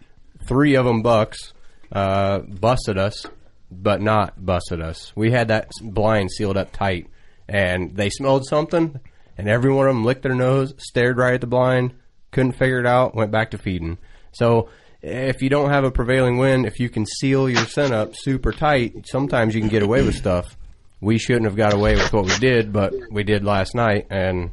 [0.48, 1.52] three of them bucks,
[1.92, 3.26] uh, busted us,
[3.70, 5.12] but not busted us.
[5.14, 7.08] We had that blind sealed up tight,
[7.48, 8.98] and they smelled something,
[9.36, 11.94] and every one of them licked their nose, stared right at the blind,
[12.30, 13.98] couldn't figure it out, went back to feeding.
[14.32, 14.68] So
[15.02, 18.52] if you don't have a prevailing wind, if you can seal your scent up super
[18.52, 20.56] tight, sometimes you can get away with stuff.
[21.00, 24.50] We shouldn't have got away with what we did, but we did last night, and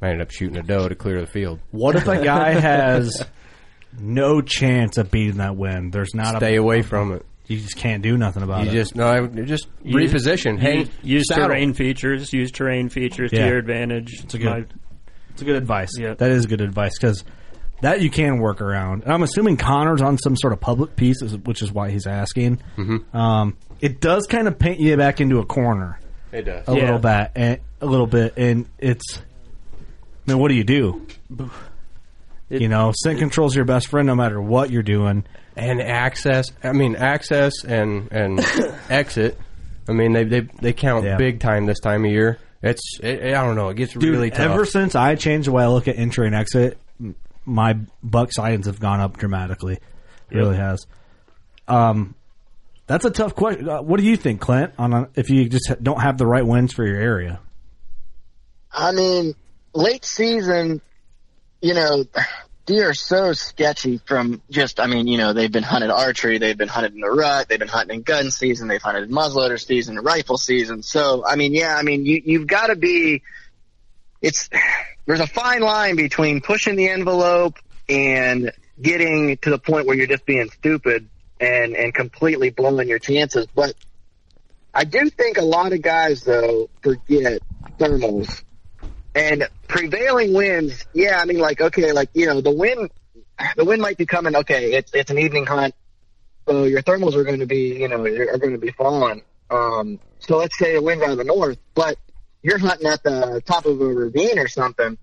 [0.00, 1.60] I ended up shooting a doe to clear the field.
[1.72, 3.26] What if a guy has
[3.98, 5.92] no chance of beating that wind?
[5.92, 7.26] There's not Stay a, away from it.
[7.50, 8.74] You just can't do nothing about You it.
[8.74, 10.58] just no, just Use- reposition.
[10.58, 11.48] Hang, use, use saddle.
[11.48, 12.32] terrain features.
[12.32, 13.40] Use terrain features Yeah.
[13.40, 14.20] to your advantage.
[14.22, 14.64] It's a good, My-
[15.30, 15.90] it's a good advice.
[15.98, 16.14] Yeah.
[16.14, 17.24] That is good advice because
[17.80, 19.02] that you can work around.
[19.02, 22.60] And I'm assuming Connor's on some sort of public piece, which is why he's asking.
[22.78, 23.12] Mhm.
[23.14, 25.98] Um, it does kind of paint you back into a corner
[26.30, 26.68] It does.
[26.68, 29.22] a little bit, and a little bit, and it's.
[30.28, 31.04] I mean, what do you do?
[32.48, 35.24] you know, scent control's your best friend no matter what you're doing.
[35.60, 36.46] And access.
[36.62, 38.40] I mean, access and and
[38.90, 39.38] exit.
[39.88, 41.16] I mean, they they they count Yeah.
[41.16, 42.38] big time this time of year.
[42.62, 43.68] It's it, I don't know.
[43.70, 44.40] It gets Dude, really tough.
[44.40, 46.78] ever since I changed the way I look at entry and exit,
[47.44, 49.74] my buck sightings have gone up dramatically.
[50.30, 50.86] It really has.
[51.68, 52.14] Um,
[52.86, 53.68] that's a tough question.
[53.68, 54.72] Uh, what do you think, Clint?
[54.78, 57.40] On a, if you just ha- don't have the right winds for your area?
[58.72, 59.34] I mean,
[59.74, 60.80] late season,
[61.62, 62.04] you know,
[62.70, 66.56] deer are so sketchy from just, I mean, you know, they've been hunted archery, they've
[66.56, 69.98] been hunted in the rut, they've been hunting in gun season, they've hunted muzzleloader season,
[69.98, 70.84] rifle season.
[70.84, 73.22] So, I mean, yeah, I mean, you, you've got to be,
[74.22, 74.48] it's,
[75.06, 77.58] there's a fine line between pushing the envelope
[77.88, 81.08] and getting to the point where you're just being stupid
[81.40, 83.46] and, and completely blowing your chances.
[83.52, 83.74] But
[84.72, 87.42] I do think a lot of guys, though, forget
[87.80, 88.44] thermals
[89.14, 90.86] and prevailing winds.
[90.92, 92.90] Yeah, I mean, like okay, like you know, the wind,
[93.56, 94.36] the wind might be coming.
[94.36, 95.74] Okay, it's it's an evening hunt,
[96.46, 99.22] so your thermals are going to be, you know, are going to be falling.
[99.50, 101.96] Um, so let's say the wind's out of the north, but
[102.42, 104.96] you're hunting at the top of a ravine or something.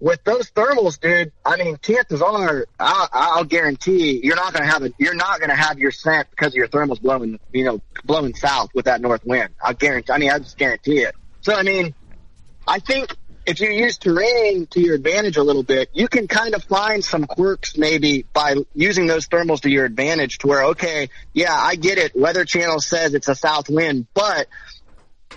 [0.00, 4.70] With those thermals, dude, I mean, chances are, I'll, I'll guarantee you're not going to
[4.70, 7.64] have a, you're not going to have your scent because of your thermals blowing, you
[7.64, 9.50] know, blowing south with that north wind.
[9.62, 10.12] I'll guarantee.
[10.12, 11.14] I mean, I just guarantee it.
[11.40, 11.94] So, I mean,
[12.66, 16.54] I think if you use terrain to your advantage a little bit, you can kind
[16.54, 21.10] of find some quirks maybe by using those thermals to your advantage to where, okay,
[21.32, 22.12] yeah, I get it.
[22.14, 24.48] Weather Channel says it's a south wind, but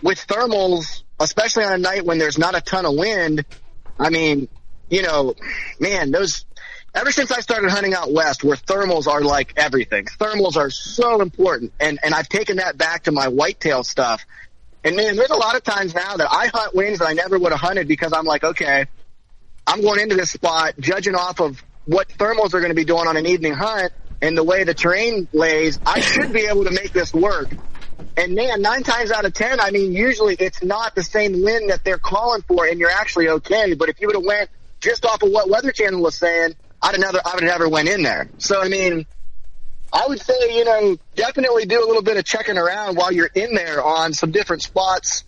[0.02, 3.46] with thermals, especially on a night when there's not a ton of wind,
[4.00, 4.48] I mean,
[4.90, 5.36] you know,
[5.80, 6.46] man, those,
[6.96, 11.22] ever since I started hunting out west where thermals are like everything, thermals are so
[11.22, 11.74] important.
[11.80, 14.26] And, and I've taken that back to my whitetail stuff.
[14.84, 17.38] And man, there's a lot of times now that I hunt winds that I never
[17.38, 18.86] would have hunted because I'm like, okay,
[19.66, 23.08] I'm going into this spot judging off of what thermals are going to be doing
[23.08, 25.80] on an evening hunt and the way the terrain lays.
[25.86, 27.50] I should be able to make this work.
[28.16, 31.70] And man, nine times out of ten, I mean, usually it's not the same wind
[31.70, 33.74] that they're calling for, and you're actually okay.
[33.74, 34.50] But if you would have went
[34.80, 37.70] just off of what Weather Channel was saying, I'd have never, I would have never
[37.70, 38.30] went in there.
[38.38, 39.06] So I mean,
[39.94, 43.30] I would say, you know, definitely do a little bit of checking around while you're
[43.34, 45.24] in there on some different spots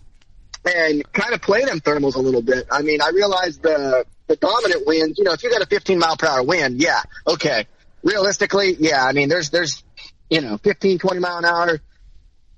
[0.64, 2.66] and kind of play them thermals a little bit.
[2.70, 5.98] I mean, I realize the, the dominant wind, you know, if you got a 15
[5.98, 7.66] mile per hour wind, yeah, okay.
[8.02, 9.82] Realistically, yeah, I mean, there's, there's,
[10.28, 11.80] you know, 15, 20 mile an hour.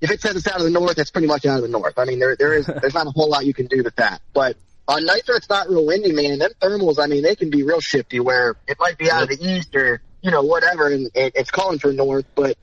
[0.01, 1.97] If it says it's out of the north, it's pretty much out of the north.
[1.97, 4.21] I mean, there, there is, there's not a whole lot you can do with that.
[4.33, 7.49] But on nights where it's not real windy, man, them thermals, I mean, they can
[7.49, 10.87] be real shifty where it might be out of the east or, you know, whatever,
[10.87, 12.57] and it, it's calling for north, but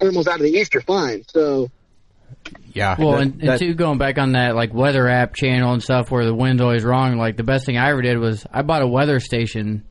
[0.00, 1.24] thermals out of the east are fine.
[1.28, 1.70] So,
[2.72, 2.94] Yeah.
[2.98, 5.82] Well, that- and, and that- two, going back on that like weather app channel and
[5.82, 7.18] stuff where the wind's always wrong.
[7.18, 9.84] Like the best thing I ever did was I bought a weather station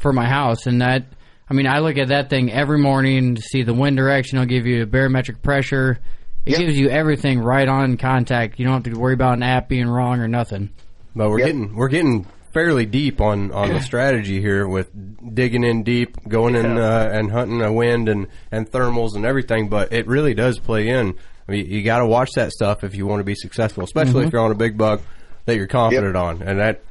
[0.00, 1.04] for my house, and that
[1.50, 4.38] I mean I look at that thing every morning to see the wind direction.
[4.38, 5.98] It'll give you a barometric pressure.
[6.46, 8.58] It gives you everything right on contact.
[8.58, 10.70] You don't have to worry about an app being wrong or nothing.
[11.14, 14.90] But we're getting we're getting fairly deep on, on the strategy here with
[15.34, 19.68] digging in deep, going in uh, and hunting a wind and, and thermals and everything.
[19.68, 21.14] But it really does play in.
[21.48, 24.24] I mean, you got to watch that stuff if you want to be successful, especially
[24.24, 24.26] Mhm.
[24.28, 25.00] if you're on a big buck
[25.46, 26.40] that you're confident on.
[26.42, 26.82] And that,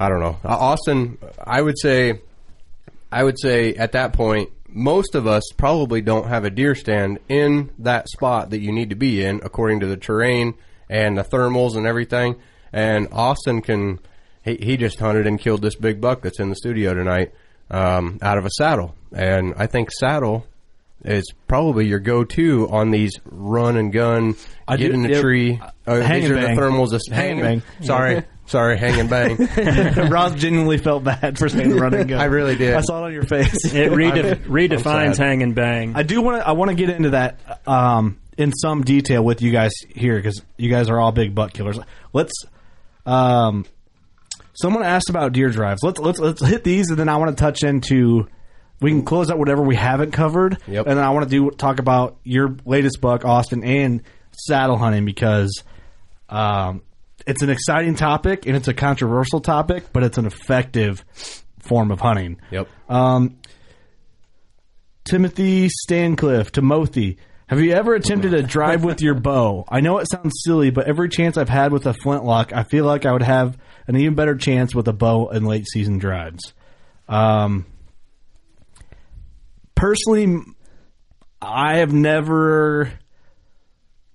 [0.00, 1.18] I don't know, Austin.
[1.42, 2.20] I would say,
[3.12, 7.18] I would say at that point, most of us probably don't have a deer stand
[7.28, 10.54] in that spot that you need to be in according to the terrain
[10.90, 12.36] and the thermals and everything.
[12.72, 14.00] And Austin can,
[14.46, 17.34] he, he just hunted and killed this big buck that's in the studio tonight
[17.70, 18.94] um, out of a saddle.
[19.14, 20.46] And I think saddle
[21.04, 24.34] is probably your go-to on these run and gun,
[24.66, 25.20] I get do- in the yep.
[25.20, 25.60] tree.
[25.86, 26.56] Uh, Hang these and are the bang.
[26.56, 26.90] thermals.
[26.90, 27.86] That's Hang and bang.
[27.86, 29.36] Sorry, sorry, hang and bang.
[30.10, 32.18] Ross genuinely felt bad for saying run and gun.
[32.20, 32.74] I really did.
[32.74, 33.54] I saw it on your face.
[33.74, 35.94] It rede- I'm- redefines I'm hang and bang.
[35.94, 36.48] I do want to.
[36.48, 37.38] I want to get into that
[37.68, 41.52] um, in some detail with you guys here because you guys are all big buck
[41.52, 41.78] killers.
[42.12, 42.32] Let's.
[43.04, 43.64] Um,
[44.56, 45.82] someone asked about deer drives.
[45.82, 48.26] Let's let's let's hit these, and then I want to touch into.
[48.80, 50.86] We can close out whatever we haven't covered, Yep.
[50.86, 54.02] and then I want to do talk about your latest buck, Austin, and
[54.32, 55.64] saddle hunting because
[56.28, 56.82] um,
[57.26, 61.02] it's an exciting topic and it's a controversial topic, but it's an effective
[61.60, 62.38] form of hunting.
[62.50, 62.68] Yep.
[62.90, 63.38] Um,
[65.04, 67.18] Timothy Stancliffe, Timothy,
[67.48, 69.64] have you ever attempted a drive with your bow?
[69.68, 72.84] I know it sounds silly, but every chance I've had with a flintlock, I feel
[72.84, 76.52] like I would have an even better chance with a bow in late season drives.
[77.08, 77.66] Um,
[79.74, 80.38] personally,
[81.40, 82.90] I have never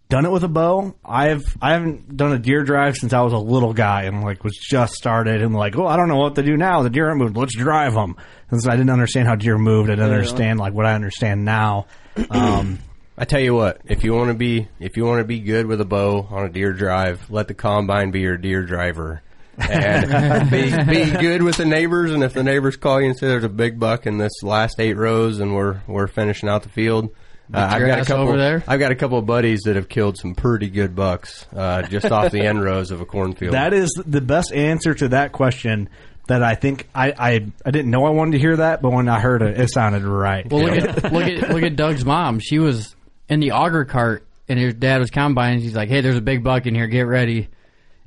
[0.10, 0.94] done it with a bow.
[1.06, 4.44] I've I haven't done a deer drive since I was a little guy and like
[4.44, 6.82] was just started and like, oh, I don't know what to do now.
[6.84, 7.38] The deer aren't moved.
[7.38, 8.18] Let's drive them.
[8.60, 9.90] So I didn't understand how deer moved.
[9.90, 10.16] I didn't Yeah.
[10.16, 11.86] understand like what I understand now.
[12.30, 12.80] Um,
[13.22, 15.68] I tell you what, if you want to be if you want to be good
[15.68, 19.22] with a bow on a deer drive, let the combine be your deer driver.
[19.60, 22.12] and be, be good with the neighbors.
[22.14, 24.80] And if the neighbors call you and say there's a big buck in this last
[24.80, 27.12] eight rows, and we're we're finishing out the field,
[27.54, 28.28] uh, I've got a couple.
[28.28, 28.64] over there.
[28.68, 32.12] I've got a couple of buddies that have killed some pretty good bucks uh, just
[32.12, 33.54] off the end rows of a cornfield.
[33.54, 35.90] that is the best answer to that question.
[36.28, 39.08] That I think I, I I didn't know I wanted to hear that, but when
[39.08, 40.50] I heard it, it sounded right.
[40.50, 42.40] Well, look at look at look at Doug's mom.
[42.40, 42.96] She was
[43.32, 45.62] in the auger cart, and her dad was combining.
[45.62, 46.86] She's like, "Hey, there's a big buck in here.
[46.88, 47.48] Get ready."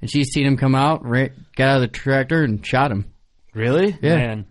[0.00, 3.10] And she's seen him come out, ra- got out of the tractor, and shot him.
[3.54, 3.96] Really?
[4.02, 4.16] Yeah.
[4.16, 4.46] Man.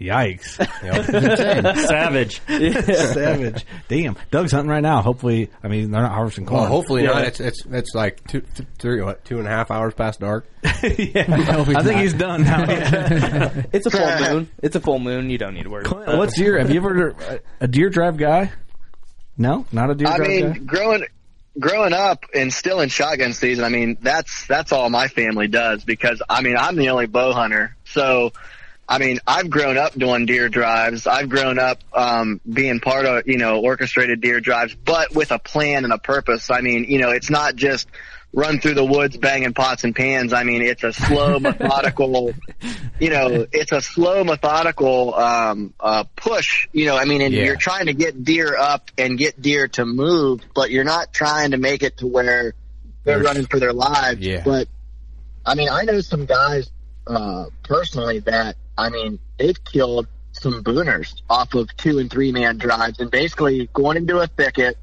[0.00, 0.56] Yikes!
[1.86, 2.40] Savage.
[2.48, 3.64] Savage.
[3.86, 4.16] Damn.
[4.32, 5.00] Doug's hunting right now.
[5.00, 6.62] Hopefully, I mean they're not harvesting corn.
[6.62, 7.10] well, hopefully Yeah.
[7.10, 7.24] not.
[7.24, 10.48] It's it's it's like two, th- three, what, two and a half hours past dark.
[10.64, 11.26] yeah.
[11.28, 12.64] I think he's done now.
[13.72, 14.50] It's a full moon.
[14.60, 15.30] It's a full moon.
[15.30, 15.84] You don't need to worry.
[15.86, 16.18] about that.
[16.18, 16.58] What's your?
[16.58, 18.50] Have you ever a deer drive guy?
[19.36, 20.58] No, not a deer I mean, guy.
[20.58, 21.04] growing
[21.58, 25.84] growing up and still in shotgun season, I mean, that's that's all my family does
[25.84, 27.76] because I mean, I'm the only bow hunter.
[27.84, 28.32] So,
[28.88, 31.06] I mean, I've grown up doing deer drives.
[31.06, 35.38] I've grown up um being part of, you know, orchestrated deer drives, but with a
[35.38, 36.50] plan and a purpose.
[36.50, 37.88] I mean, you know, it's not just
[38.34, 40.32] run through the woods banging pots and pans.
[40.32, 42.32] I mean, it's a slow, methodical,
[42.98, 46.66] you know, it's a slow, methodical um, uh, push.
[46.72, 47.44] You know, I mean, and Yeah.
[47.44, 51.50] you're trying to get deer up and get deer to move, but you're not trying
[51.50, 52.54] to make it to where
[53.04, 54.20] they're There's- running for their lives.
[54.20, 54.42] Yeah.
[54.44, 54.68] But
[55.44, 56.70] I mean, I know some guys
[57.06, 62.56] uh, personally that I mean they've killed some booners off of two and three man
[62.58, 64.78] drives, and basically going into a thicket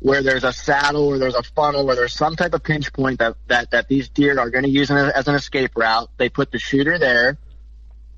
[0.00, 3.20] where there's a saddle or there's a funnel or there's some type of pinch point
[3.20, 6.10] that that, that these deer are going to use as an escape route.
[6.16, 7.38] They put the shooter there,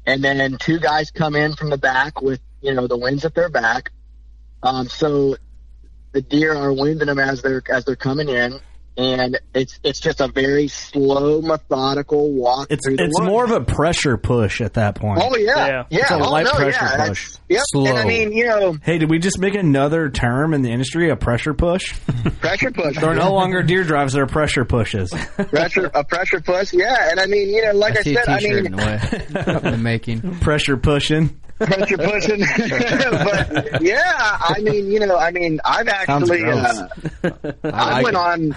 [0.07, 3.35] and then two guys come in from the back with you know the winds at
[3.35, 3.91] their back.
[4.63, 5.37] Um, so
[6.13, 8.61] the deer are winding them as they're as they're coming in,
[8.97, 12.69] and it's it's just a very slow, methodical walk.
[12.71, 13.31] It's through the it's woods.
[13.31, 15.21] more of a pressure push at that point.
[15.23, 16.01] Oh yeah, yeah.
[16.01, 17.09] It's a oh, light no, pressure yeah.
[17.09, 17.33] push.
[17.33, 17.63] That's- Yep.
[17.75, 21.11] And I mean, you know, Hey, did we just make another term in the industry?
[21.11, 21.93] A pressure push?
[22.41, 22.99] pressure push.
[22.99, 25.11] They're no longer deer drives; they're pressure pushes.
[25.11, 26.73] pressure a pressure push.
[26.73, 29.57] Yeah, and I mean, you know, like I, see said, I T-shirt mean, in the
[29.59, 29.59] way.
[29.65, 30.21] in the making.
[30.41, 31.29] pressure pushing.
[31.59, 32.41] pressure pushing.
[32.59, 36.89] but yeah, I mean, you know, I mean, I've actually, uh,
[37.65, 38.57] I went on,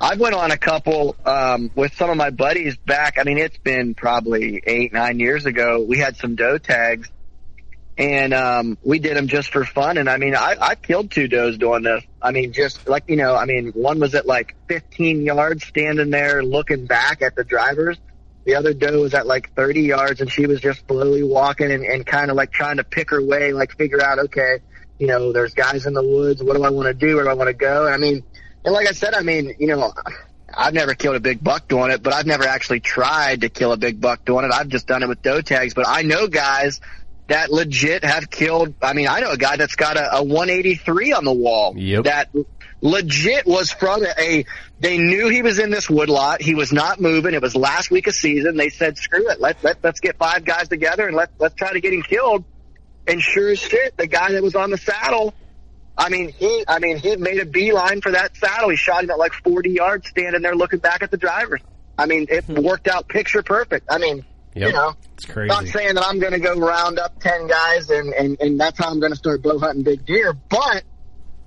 [0.00, 3.18] I went on a couple um, with some of my buddies back.
[3.18, 5.84] I mean, it's been probably eight, nine years ago.
[5.86, 7.10] We had some doe tags,
[7.96, 9.98] and um, we did them just for fun.
[9.98, 12.04] And I mean, I, I killed two does doing this.
[12.20, 16.10] I mean, just like you know, I mean, one was at like 15 yards, standing
[16.10, 17.98] there looking back at the drivers.
[18.44, 21.84] The other doe was at like 30 yards, and she was just slowly walking and,
[21.84, 24.58] and kind of like trying to pick her way, like figure out, okay,
[24.98, 26.42] you know, there's guys in the woods.
[26.42, 27.16] What do I want to do?
[27.16, 27.88] Where do I want to go?
[27.88, 28.22] I mean,
[28.64, 29.92] and like I said, I mean, you know,
[30.52, 33.72] I've never killed a big buck doing it, but I've never actually tried to kill
[33.72, 34.52] a big buck doing it.
[34.52, 36.80] I've just done it with doe tags, but I know guys
[37.26, 38.74] that legit have killed.
[38.82, 42.04] I mean, I know a guy that's got a, a 183 on the wall Yep.
[42.04, 42.28] that
[42.82, 44.44] legit was from a,
[44.78, 46.42] they knew he was in this woodlot.
[46.42, 47.32] He was not moving.
[47.34, 48.56] It was last week of season.
[48.56, 49.40] They said, screw it.
[49.40, 52.44] Let, let, let's get five guys together and let, let's try to get him killed.
[53.06, 55.32] And sure as shit, the guy that was on the saddle,
[55.96, 58.70] I mean, he, I mean, he made a beeline for that saddle.
[58.70, 61.60] He shot him at like 40 yards standing there looking back at the driver.
[61.96, 62.60] I mean, it hmm.
[62.62, 63.86] worked out picture perfect.
[63.90, 64.24] I mean,
[64.54, 65.48] you know, it's crazy.
[65.48, 68.78] not saying that I'm going to go round up 10 guys and, and, and that's
[68.78, 70.84] how I'm going to start bow hunting big deer, but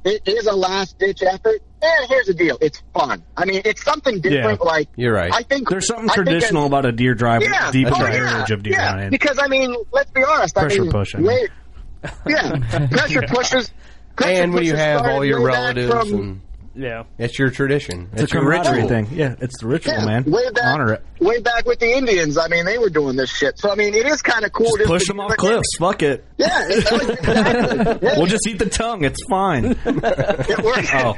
[0.03, 1.61] it is a last ditch effort.
[1.81, 2.57] And here's the deal.
[2.59, 3.23] It's fun.
[3.35, 4.61] I mean, it's something different.
[4.61, 5.31] Like, You're right.
[5.31, 8.53] I think There's something I traditional about a deer drive, yeah, deep oh, heritage yeah,
[8.53, 8.89] of deer yeah.
[8.89, 9.09] hunting.
[9.11, 10.55] Because I mean, let's be honest.
[10.55, 11.27] Pressure I mean, push, I mean.
[11.27, 11.47] way-
[12.27, 13.71] yeah, pressure pushes.
[14.17, 16.41] Pressure and when you have all your relatives, from- and
[16.77, 17.03] Yeah.
[17.17, 18.09] it's your tradition.
[18.13, 18.89] It's a your camaraderie ritual.
[18.89, 19.07] thing.
[19.11, 20.23] Yeah, it's the ritual, Yeah, man.
[20.25, 21.03] way back, Honor it.
[21.19, 23.57] Way back with the Indians, I mean, they were doing this shit.
[23.57, 24.67] So I mean, it is kind of cool.
[24.67, 25.37] Just just push to them do off it.
[25.37, 25.75] cliffs.
[25.79, 26.23] Fuck it.
[26.37, 27.17] Yeah, exactly.
[28.01, 28.17] Yeah.
[28.17, 29.03] We'll just eat the tongue.
[29.03, 29.65] It's fine.
[29.65, 30.89] It worked.
[30.93, 31.15] Oh,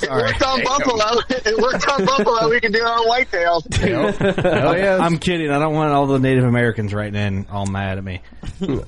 [0.00, 1.20] it worked on buffalo.
[1.28, 2.48] It worked on buffalo.
[2.48, 4.44] We can do it on whitetails.
[4.44, 5.50] Oh yeah, I'm kidding.
[5.50, 8.22] I don't want all the Native Americans writing in all mad at me.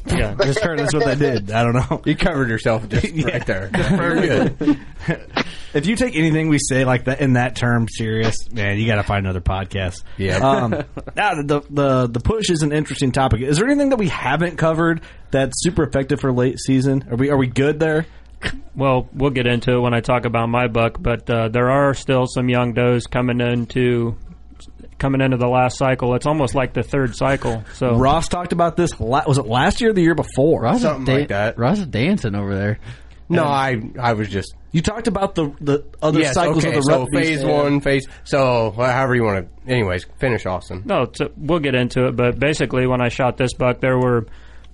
[0.07, 0.35] Yeah.
[0.43, 1.51] Just heard that's what they did.
[1.51, 2.01] I don't know.
[2.07, 3.69] you covered yourself just right there.
[3.73, 4.79] Very good.
[5.75, 8.97] If you take anything we say like that in that term serious, man, you got
[8.97, 10.03] to find another podcast.
[10.17, 10.37] Yeah.
[10.39, 10.71] Um,
[11.17, 13.43] now the the the push is an interesting topic.
[13.43, 17.05] Is there anything that we haven't covered that's super effective for late season?
[17.11, 18.07] Are we are we good there?
[18.75, 21.93] Well, we'll get into it when I talk about my buck, but uh, there are
[21.93, 24.17] still some young does coming into
[24.99, 26.15] coming into the last cycle.
[26.15, 27.65] It's almost like the third cycle.
[27.75, 28.99] So Ross talked about this.
[29.01, 30.63] La- was it last year or the year before?
[30.63, 31.59] Ross Something da- like that.
[31.59, 32.79] Ross is dancing over there.
[33.29, 36.85] No, I I was just You talked about the the other yes, cycles okay, of
[36.85, 37.25] the so rut beast.
[37.29, 39.73] phase one, phase so however you want to.
[39.73, 40.83] Anyways, finish Austin.
[40.85, 44.27] No, it's we'll get into it, but basically, when I shot this buck, there were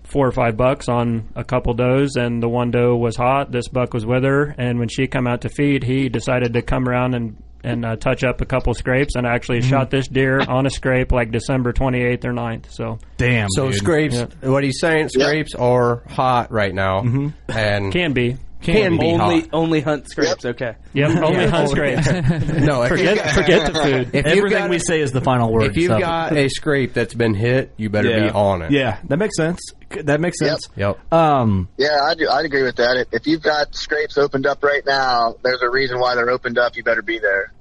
[0.05, 3.51] four or five bucks on a couple does, and the one doe was hot.
[3.51, 6.63] This buck was with her, and when she come out to feed, he decided to
[6.63, 9.71] come around and and uh, touch up a couple scrapes, and actually Mm-hmm.
[9.71, 12.67] shot this deer on a scrape like December twenty eighth or 9th.
[12.71, 13.49] So Damn.
[13.51, 13.77] So dude.
[13.79, 14.21] scrapes.
[14.43, 17.01] What he's saying, scrapes are hot right now,
[17.49, 18.37] and can be.
[18.63, 19.49] Can be Only hot.
[19.53, 20.45] only hunt scrapes.
[20.45, 20.75] Okay.
[20.95, 22.07] Yep, only hunt scrapes.
[22.11, 24.11] No, forget got- forget the food.
[24.15, 25.65] If Everything got, we say is the final word.
[25.71, 28.25] if you've so- got a scrape that's been hit, you better Yeah.
[28.25, 28.71] be on it.
[28.73, 29.61] yeah, that makes sense.
[30.05, 30.69] That makes sense.
[30.75, 31.13] Yep.
[31.13, 32.29] Um, Yeah, I do.
[32.29, 32.97] I'd agree with that.
[33.13, 36.59] If- If you've got scrapes opened up right now, there's a reason why they're opened
[36.59, 36.77] up.
[36.77, 37.53] You better be there.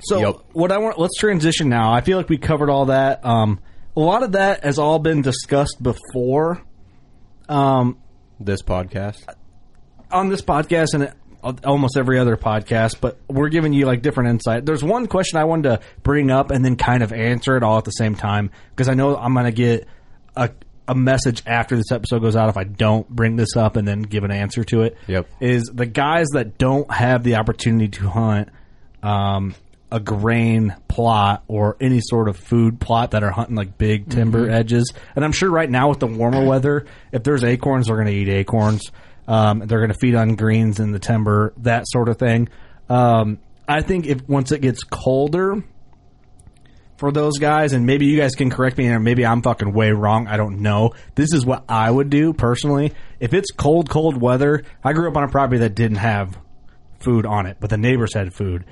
[0.00, 0.34] So Yep.
[0.52, 1.92] what I want, let's transition now.
[1.92, 3.24] I feel like we covered all that.
[3.24, 3.58] Um,
[3.96, 6.62] a lot of that has all been discussed before
[7.48, 7.98] um,
[8.38, 9.24] This podcast.
[10.10, 11.12] On this podcast and
[11.64, 14.64] almost every other podcast, but we're giving you like different insight.
[14.64, 17.78] There's one question I wanted to bring up and then kind of answer it all
[17.78, 19.86] at the same time because I know I'm going to get
[20.36, 20.50] a
[20.88, 24.00] a message after this episode goes out if I don't bring this up and then
[24.00, 24.96] give an answer to it.
[25.06, 25.28] Yep.
[25.38, 28.48] Is the guys that don't have the opportunity to hunt
[29.02, 29.54] um,
[29.92, 34.50] a grain plot or any sort of food plot that are hunting like big timber
[34.50, 34.92] edges.
[35.14, 38.12] And I'm sure right now with the warmer weather, if there's acorns, they're going to
[38.12, 38.90] eat acorns.
[39.28, 42.48] Um, they're going to feed on greens in the timber, that sort of thing.
[42.88, 45.62] Um, I think if once it gets colder
[46.96, 49.92] for those guys, and maybe you guys can correct me, or maybe I'm fucking way
[49.92, 50.26] wrong.
[50.26, 50.94] I don't know.
[51.14, 52.94] This is what I would do personally.
[53.20, 56.36] If it's cold, cold weather, I grew up on a property that didn't have
[56.98, 58.64] food on it, but the neighbors had food.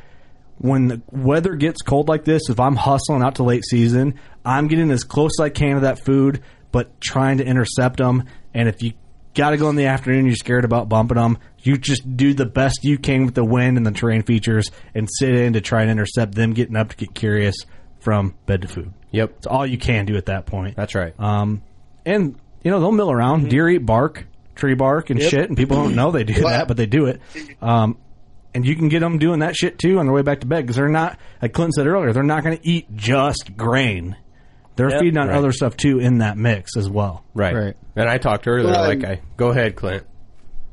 [0.59, 4.69] When the weather gets cold like this, if I'm hustling out to late season, I'm
[4.69, 6.43] getting as close as I can to that food,
[6.73, 8.25] but trying to intercept them.
[8.55, 8.95] And if you
[9.37, 12.47] got to go in the afternoon, you're scared about bumping them, you just do the
[12.47, 15.83] best you can with the wind and the terrain features and sit in to try
[15.83, 17.55] and intercept them getting up to get curious
[18.01, 18.93] from bed to food.
[19.13, 19.35] Yep.
[19.39, 20.77] It's all you can do at that point.
[20.77, 21.19] That's right.
[21.19, 21.63] Um,
[22.05, 23.49] and you know they'll mill around.
[23.49, 26.77] Deer eat bark, tree bark, and shit, and people don't know they do that, but
[26.77, 27.21] they do it.
[27.61, 27.99] Um,
[28.55, 30.63] and you can get them doing that shit too on their way back to bed
[30.63, 34.17] because they're not, like Clinton said earlier, they're not going to eat just grain.
[34.77, 35.01] They're Yep.
[35.01, 35.37] feeding on Right.
[35.39, 37.25] other stuff too in that mix as well.
[37.35, 37.55] Right.
[37.55, 37.75] Right.
[37.97, 40.05] And I talked earlier, Well, like I go ahead, Clint.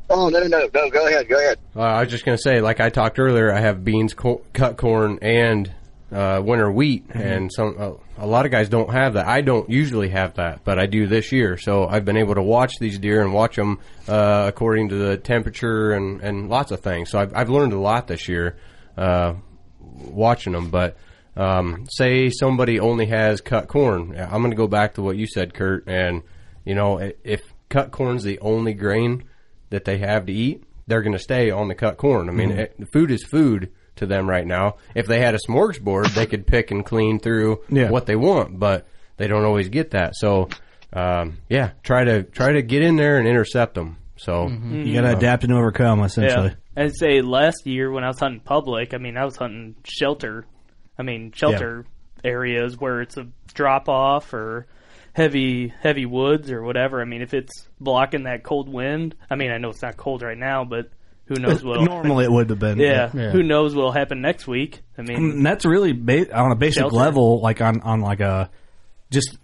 [0.09, 0.89] Oh no no no no!
[0.89, 1.57] Go ahead, go ahead.
[1.75, 4.41] Uh, I was just going to say, like I talked earlier, I have beans, co-
[4.53, 5.71] cut corn, and
[6.11, 9.25] uh, winter wheat, and some uh, a lot of guys don't have that.
[9.25, 11.57] I don't usually have that, but I do this year.
[11.57, 15.17] So I've been able to watch these deer and watch them uh, according to the
[15.17, 17.09] temperature and, and lots of things.
[17.09, 18.57] So I've, I've learned a lot this year
[18.97, 19.33] uh,
[19.79, 20.69] watching them.
[20.69, 20.97] But
[21.35, 25.27] um, say somebody only has cut corn, I'm going to go back to what you
[25.27, 25.87] said, Kurt.
[25.87, 26.21] And
[26.65, 29.23] you know, if cut corn's the only grain
[29.69, 32.29] that they have to eat, they're going to stay on the cut corn.
[32.29, 32.57] I mean, Mhm.
[32.59, 34.75] it, food is food to them right now.
[34.95, 37.89] If they had a smorgasbord, they could pick and clean through Yeah.
[37.89, 38.85] what they want, but
[39.17, 40.15] they don't always get that.
[40.15, 40.49] So,
[40.93, 43.97] um, yeah, try to try to get in there and intercept them.
[44.17, 46.53] So You got to adapt and overcome, essentially.
[46.77, 46.83] Yeah.
[46.83, 50.45] I'd say last year when I was hunting public, I mean, I was hunting shelter.
[50.97, 51.85] I mean, shelter
[52.23, 54.67] areas where it's a drop off or
[55.13, 57.01] heavy heavy woods or whatever.
[57.01, 60.21] I mean, if it's blocking that cold wind, I mean, I know it's not cold
[60.21, 60.89] right now, but
[61.25, 62.77] who knows what Normally it would have been.
[62.79, 63.31] Yeah, Yeah.
[63.31, 64.81] who knows what'll happen next week?
[64.97, 66.95] I mean, And that's really ba- on a basic Shelter.
[66.95, 68.49] level, like on on like a
[69.11, 69.37] just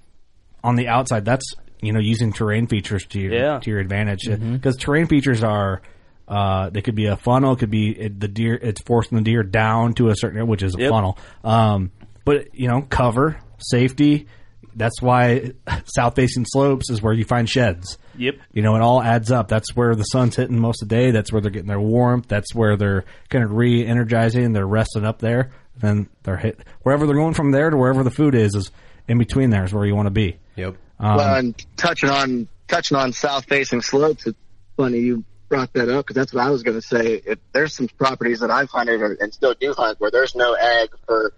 [0.63, 1.23] on the outside.
[1.25, 3.59] That's you know using terrain features to your Yeah.
[3.59, 4.53] to your advantage mm-hmm.
[4.55, 5.81] because terrain features are.
[6.29, 8.53] Uh, they could be a funnel, it could be it, the deer.
[8.53, 10.91] It's forcing the deer down to a certain area, which is a Yep.
[10.91, 11.17] funnel.
[11.43, 11.91] Um,
[12.23, 14.27] but you know, cover, safety.
[14.75, 15.53] That's why
[15.85, 17.97] south facing slopes is where you find sheds.
[18.17, 18.35] Yep.
[18.53, 19.47] You know, it all adds up.
[19.47, 21.09] That's where the sun's hitting most of the day.
[21.11, 22.27] That's where they're getting their warmth.
[22.27, 24.53] That's where they're kind of re-energizing.
[24.53, 25.49] They're resting up there.
[25.79, 28.53] Then they're hit wherever they're going from there to wherever the food is.
[28.53, 28.69] Is
[29.07, 30.37] in between there is where you want to be.
[30.57, 30.75] Yep.
[30.99, 34.37] Um, well, and touching on touching on south facing slopes, it's
[34.77, 37.21] funny you brought that up because that's what I was going to say.
[37.25, 40.55] If there's some properties that I've hunted or, and still do hunt where there's no
[40.55, 41.33] ag for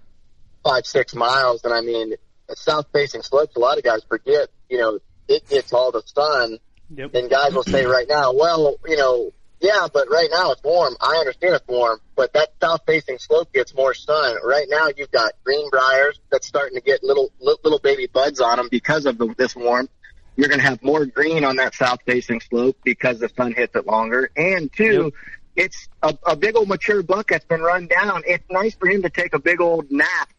[0.64, 2.14] five six miles, and I mean
[2.54, 3.56] south facing slopes.
[3.56, 6.60] A lot of guys forget, you know, it gets all the sun,
[6.94, 7.16] Yep.
[7.16, 9.32] and guys will say right now, well, you know.
[9.64, 10.96] Yeah, but right now it's warm.
[11.00, 14.38] I understand it's warm, but that south facing slope gets more sun.
[14.44, 18.40] Right now you've got green briars that's starting to get little little, little baby buds
[18.42, 19.92] on them because of the, this warmth.
[20.36, 23.76] You're going to have more green on that south facing slope because the sun hits
[23.76, 24.30] it longer.
[24.36, 25.14] And two,
[25.56, 28.24] it's a, a big old mature buck that's been run down.
[28.26, 30.30] It's nice for him to take a big old nap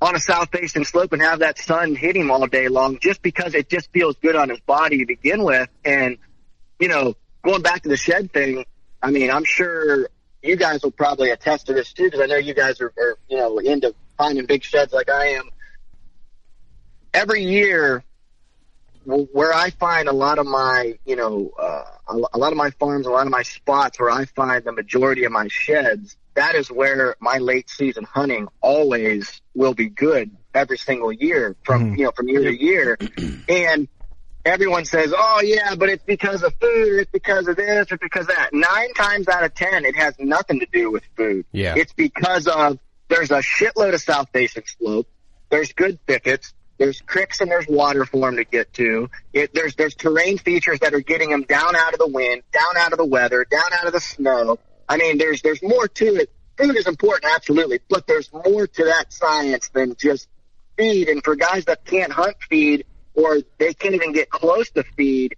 [0.00, 3.22] on a south facing slope and have that sun hit him all day long just
[3.22, 5.68] because it just feels good on his body to begin with.
[5.84, 6.18] And,
[6.78, 8.64] you know, going back to the shed thing,
[9.02, 10.08] I mean, I'm sure
[10.42, 13.18] you guys will probably attest to this too because I know you guys are, are,
[13.28, 15.48] you know, into finding big sheds like I am.
[17.12, 18.04] Every year,
[19.06, 23.06] where I find a lot of my, you know, uh, a lot of my farms,
[23.06, 26.70] a lot of my spots where I find the majority of my sheds, that is
[26.70, 32.12] where my late season hunting always will be good every single year from, you know,
[32.14, 32.98] from year to year.
[33.46, 33.88] And
[34.44, 38.28] everyone says, oh yeah, but it's because of food, it's because of this, it's because
[38.28, 38.50] of that.
[38.52, 41.44] Nine times out of ten, it has nothing to do with food.
[41.52, 41.74] Yeah.
[41.76, 42.78] It's because of,
[43.08, 45.08] there's a shitload of south facing slope.
[45.50, 46.54] There's good thickets.
[46.78, 49.08] There's creeks and there's water for them to get to.
[49.32, 52.76] It, there's there's terrain features that are getting them down out of the wind, down
[52.76, 54.58] out of the weather, down out of the snow.
[54.88, 56.30] I mean, there's there's more to it.
[56.56, 60.28] Food is important, absolutely, but there's more to that science than just
[60.76, 61.08] feed.
[61.08, 65.36] And for guys that can't hunt feed or they can't even get close to feed,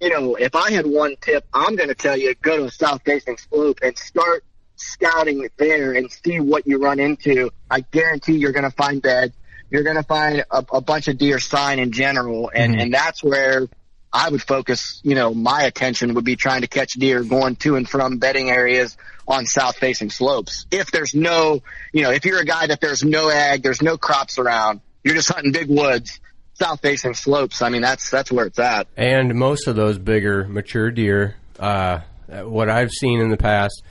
[0.00, 2.70] you know, if I had one tip, I'm going to tell you go to a
[2.70, 4.44] south facing slope and start
[4.76, 7.50] scouting there and see what you run into.
[7.70, 9.34] I guarantee you're going to find beds.
[9.74, 12.80] You're going to find a, a bunch of deer sign in general, and Mhm.
[12.82, 13.66] and that's where
[14.12, 15.00] I would focus.
[15.02, 18.50] You know, my attention would be trying to catch deer going to and from bedding
[18.50, 18.96] areas
[19.26, 20.66] on south facing slopes.
[20.70, 21.60] If there's no,
[21.92, 25.16] you know, if you're a guy that there's no ag, there's no crops around, you're
[25.16, 26.20] just hunting big woods,
[26.52, 27.60] south facing slopes.
[27.60, 28.86] I mean, that's that's where it's at.
[28.96, 31.98] And most of those bigger mature deer, uh,
[32.44, 33.82] what I've seen in the past,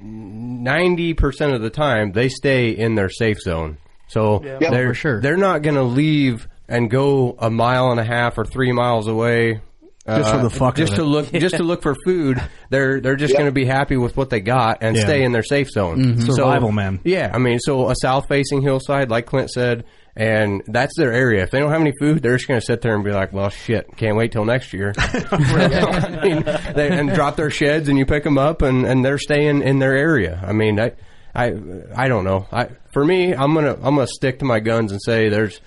[0.00, 3.78] ninety percent of the time they stay in their safe zone.
[4.08, 4.58] So Yeah.
[4.60, 5.20] Yeah, they're for sure.
[5.20, 9.06] they're not going to leave and go a mile and a half or three miles
[9.06, 9.60] away.
[10.06, 10.96] uh, Just for the fuck of just it.
[10.96, 12.38] to look, just to look for food.
[12.70, 15.04] They're they're just going to be happy with what they got and Yeah.
[15.04, 16.16] stay in their safe zone.
[16.16, 16.26] Mhm.
[16.26, 17.00] So- Survival, man.
[17.04, 19.84] Yeah, I mean, so a south facing hillside, like Clint said,
[20.16, 21.42] and that's their area.
[21.42, 23.32] If they don't have any food, they're just going to sit there and be like,
[23.32, 26.44] "Well, shit, can't wait till next year." I mean,
[26.74, 29.78] they, and drop their sheds, and you pick them up, and, and they're staying in
[29.80, 30.40] their area.
[30.46, 30.92] I mean, I,
[31.34, 31.52] I,
[31.96, 32.46] I don't know.
[32.52, 35.60] I, for me, I'm gonna I'm gonna stick to my guns and say there's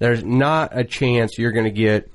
[0.00, 2.10] there's not a chance you're going to get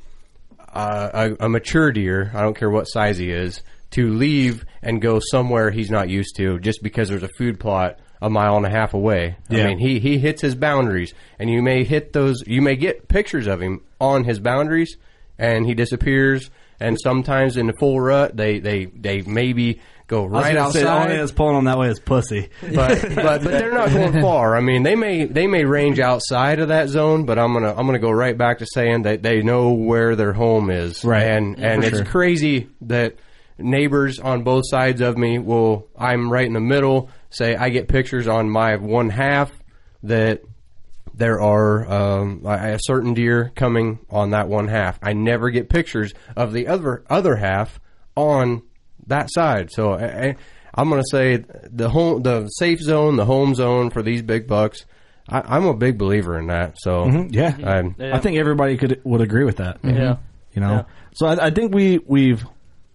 [0.74, 2.32] uh, a, a mature deer.
[2.34, 3.62] I don't care what size he is
[3.92, 8.00] to leave and go somewhere he's not used to just because there's a food plot
[8.22, 9.38] a mile and a half away.
[9.50, 9.64] Yeah.
[9.64, 12.44] I mean, he he hits his boundaries, and you may hit those.
[12.48, 14.98] You may get pictures of him on his boundaries,
[15.38, 16.50] and he disappears.
[16.80, 20.72] And sometimes in the full rut, they they they maybe go I was right gonna
[20.72, 21.10] say, the only outside.
[21.10, 22.50] thing that's pulling them that way is pussy.
[22.62, 24.56] but but but they're not going far.
[24.56, 27.86] I mean, they may they may range outside of that zone, but I'm gonna I'm
[27.86, 31.24] gonna go right back to saying that they know where their home is, Right.
[31.24, 32.06] And Yeah, and for it's sure.
[32.06, 33.16] crazy that
[33.58, 37.10] neighbors on both sides of me will I'm right in the middle.
[37.30, 39.52] Say I get pictures on my one half
[40.04, 40.42] that
[41.14, 45.00] there are um, a a certain deer coming on that one half.
[45.02, 47.80] I never get pictures of the other other half
[48.18, 48.62] on
[49.08, 49.72] that side.
[49.72, 50.36] So I, I,
[50.74, 54.48] I'm going to say the home, the safe zone, the home zone for these big
[54.48, 54.86] bucks.
[55.28, 56.76] I, I'm a big believer in that.
[56.80, 59.80] So Mhm, yeah, I'm, I think everybody could would agree with that.
[59.84, 60.18] Yeah.
[60.54, 60.72] you know.
[60.72, 60.84] Yeah.
[61.14, 62.46] So I, I think we we've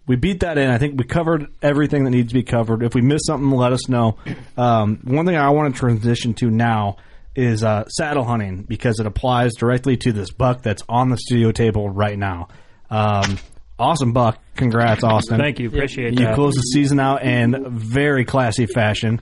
[0.06, 0.68] we beat that in.
[0.68, 2.82] I think we covered everything that needs to be covered.
[2.82, 4.16] If we missed something, let us know.
[4.56, 6.96] Um, one thing I want to transition to now
[7.36, 11.52] is uh, saddle hunting because it applies directly to this buck that's on the studio
[11.52, 12.48] table right now.
[12.90, 13.38] Um,
[13.80, 14.38] awesome buck!
[14.56, 15.38] Congrats, Austin.
[15.38, 15.68] Thank you.
[15.68, 16.34] Appreciate You that.
[16.34, 19.20] closed the season out in very classy fashion.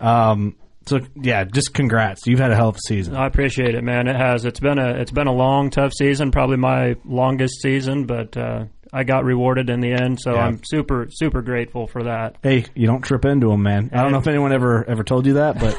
[0.00, 0.56] Um,
[0.86, 2.26] so yeah, just congrats.
[2.26, 3.16] You've had a hell of a season.
[3.16, 4.06] I appreciate it, man.
[4.06, 4.44] It has.
[4.44, 6.30] It's been a it's been a long, tough season.
[6.30, 10.20] Probably my longest season, but uh, I got rewarded in the end.
[10.20, 10.42] So Yeah.
[10.44, 12.36] I'm super super grateful for that.
[12.42, 13.88] Hey, you don't trip into them, man.
[13.94, 15.74] I don't know if anyone ever ever told you that, but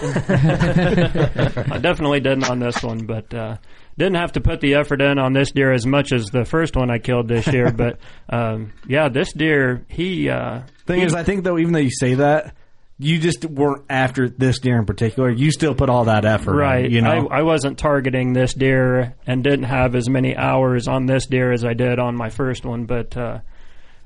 [1.71, 3.57] I definitely didn't on this one, but uh,
[3.97, 6.75] didn't have to put the effort in on this deer as much as the first
[6.75, 7.71] one I killed this year.
[7.75, 7.99] but
[8.29, 10.29] um, yeah, this deer, he.
[10.29, 12.55] Uh, thing he- is, I think though, even though you say that,
[12.97, 15.29] you just weren't after this deer in particular.
[15.29, 16.89] You still put all that effort, in, Right.
[16.89, 21.05] you know, I, I wasn't targeting this deer and didn't have as many hours on
[21.05, 22.85] this deer as I did on my first one.
[22.85, 23.39] But uh,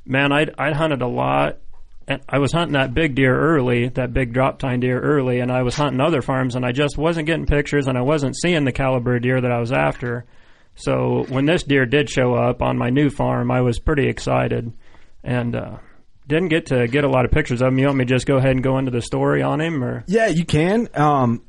[0.05, 1.57] man, I'd, I'd hunted a lot.
[2.27, 5.61] I was hunting that big deer early, that big drop tine deer early, and I
[5.61, 8.71] was hunting other farms, and I just wasn't getting pictures, and I wasn't seeing the
[8.71, 10.25] caliber deer that I was after.
[10.75, 14.73] So when this deer did show up on my new farm, I was pretty excited,
[15.23, 15.77] and uh,
[16.27, 17.79] didn't get to get a lot of pictures of him.
[17.79, 20.03] You want me to just go ahead and go into the story on him, or
[20.07, 20.87] yeah, you can.
[20.95, 21.43] Um,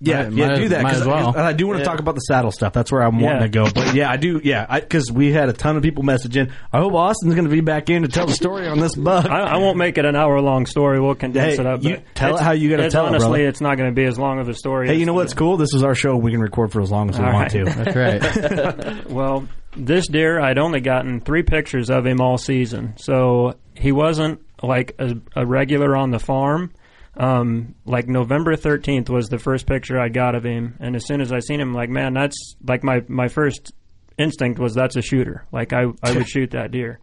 [0.00, 0.82] yeah, Might- yeah, might- do that.
[0.82, 1.34] might 'cause as well.
[1.36, 2.72] I, I do want to talk about the saddle stuff.
[2.72, 3.64] That's where I'm wanting to go.
[3.72, 4.40] But yeah, I do.
[4.42, 6.50] Yeah, because we had a ton of people messaging.
[6.72, 9.26] I hope Austin's going to be back in to tell the story on this buck.
[9.26, 11.00] I, I won't make it an hour long story.
[11.00, 11.82] We'll condense Hey, it up.
[11.82, 13.48] you but tell it how you gotta it's tell it, Honestly, brother.
[13.48, 14.86] it's not going to be as long of a story.
[14.88, 15.56] hey, as you know what's cool?
[15.56, 16.16] This is our show.
[16.16, 17.64] We can record for as long as we All want right.
[17.66, 17.82] to.
[17.84, 19.06] That's right.
[19.10, 24.40] Well, this deer, I'd only gotten three pictures of him all season, so he wasn't
[24.62, 26.72] like a, a regular on the farm.
[27.20, 31.20] Um, like November thirteenth was the first picture I got of him, and as soon
[31.20, 33.74] as I seen him, like man, that's like my my first
[34.16, 35.44] instinct was that's a shooter.
[35.52, 36.98] Like I I would shoot that deer.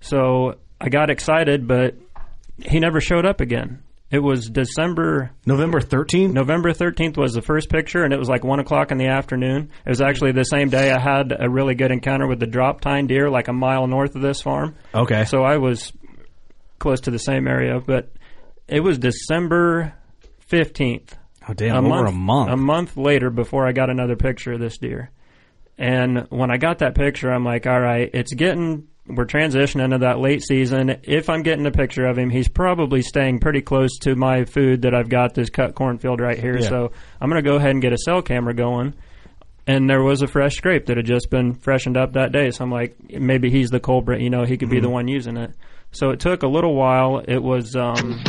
[0.00, 1.96] So I got excited, but
[2.62, 3.82] he never showed up again.
[4.08, 6.32] It was December November 13th.
[6.32, 9.70] November 13th was the first picture, and it was like 1 o'clock in the afternoon.
[9.84, 12.80] It was actually the same day I had a really good encounter with the drop
[12.80, 14.76] tine deer, like a mile north of this farm.
[14.94, 15.24] Okay.
[15.24, 15.92] So I was
[16.78, 18.10] close to the same area, but
[18.68, 19.94] it was December
[20.50, 21.10] 15th.
[21.48, 21.86] Oh damn!
[21.86, 22.50] over a month.
[22.50, 25.10] A month later before I got another picture of this deer.
[25.78, 29.98] And when I got that picture, I'm like, all right, it's getting, we're transitioning into
[29.98, 31.00] that late season.
[31.02, 34.82] If I'm getting a picture of him, he's probably staying pretty close to my food
[34.82, 36.58] that I've got this cut cornfield right here.
[36.58, 36.68] Yeah.
[36.68, 38.94] So I'm going to go ahead and get a cell camera going.
[39.66, 42.50] And there was a fresh scrape that had just been freshened up that day.
[42.52, 45.36] So I'm like, maybe he's the culprit, you know, he could be the one using
[45.36, 45.50] it.
[45.90, 47.18] So it took a little while.
[47.26, 48.22] It was, um,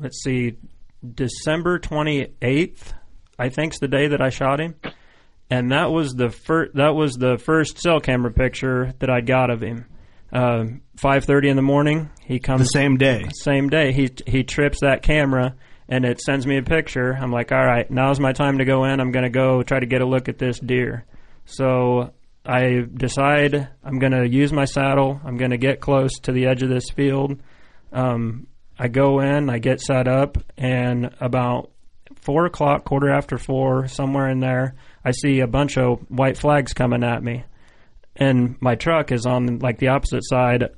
[0.00, 0.56] let's see,
[1.14, 2.92] December 28th,
[3.38, 4.74] I think's the day that I shot him.
[5.50, 6.74] And that was the first.
[6.74, 9.86] That was the first cell camera picture that I got of him.
[10.32, 10.64] Uh,
[10.96, 13.24] Five thirty in the morning, he comes the same day.
[13.42, 13.92] same day.
[13.92, 15.54] He he trips that camera
[15.88, 17.12] and it sends me a picture.
[17.12, 19.00] I'm like, all right, now's my time to go in.
[19.00, 21.04] I'm going to go try to get a look at this deer.
[21.44, 22.12] So
[22.46, 25.20] I decide I'm going to use my saddle.
[25.24, 27.38] I'm going to get close to the edge of this field.
[27.92, 28.46] Um,
[28.78, 31.70] I go in, I get set up, and about
[32.22, 34.74] four o'clock, quarter after four, somewhere in there,
[35.04, 37.44] I see a bunch of white flags coming at me.
[38.16, 40.70] And my truck is on like the opposite side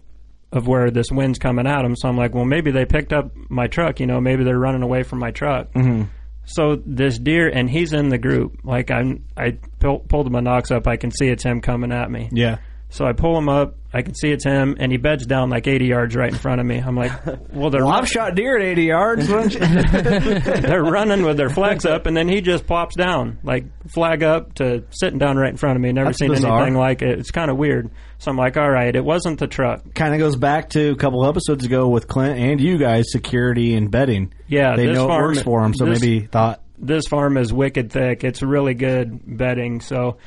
[0.53, 1.95] of where this wind's coming at them.
[1.97, 4.01] So I'm like, well, maybe they picked up my truck.
[4.01, 5.73] You know, maybe they're running away from my truck.
[5.73, 6.05] Mm-hmm.
[6.47, 8.61] So this deer, and he's in the group.
[8.65, 10.87] Like I'm, I pull, pulled the monox up.
[10.87, 12.29] I can see it's him coming at me.
[12.33, 12.59] Yeah.
[12.89, 13.75] So I pull him up.
[13.93, 16.61] I can see it's him, and he beds down like 80 yards right in front
[16.61, 16.79] of me.
[16.79, 17.13] I'm like,
[17.53, 19.27] well, they're I've shot deer at 80 yards.
[19.29, 24.55] they're running with their flags up, and then he just plops down, like flag up
[24.57, 25.93] to sitting down right in front of me.
[25.93, 26.59] Never That's seen bizarre.
[26.63, 27.19] anything like it.
[27.19, 27.91] It's kind of weird.
[28.19, 29.95] So I'm like, all right, it wasn't the truck.
[29.95, 33.75] kind of goes back to a couple episodes ago with Clint and you guys, security
[33.75, 34.33] and bedding.
[34.47, 37.53] Yeah, they this know it works for them, so this- maybe thought This farm is
[37.53, 38.25] wicked thick.
[38.25, 39.81] It's really good bedding.
[39.81, 40.19] So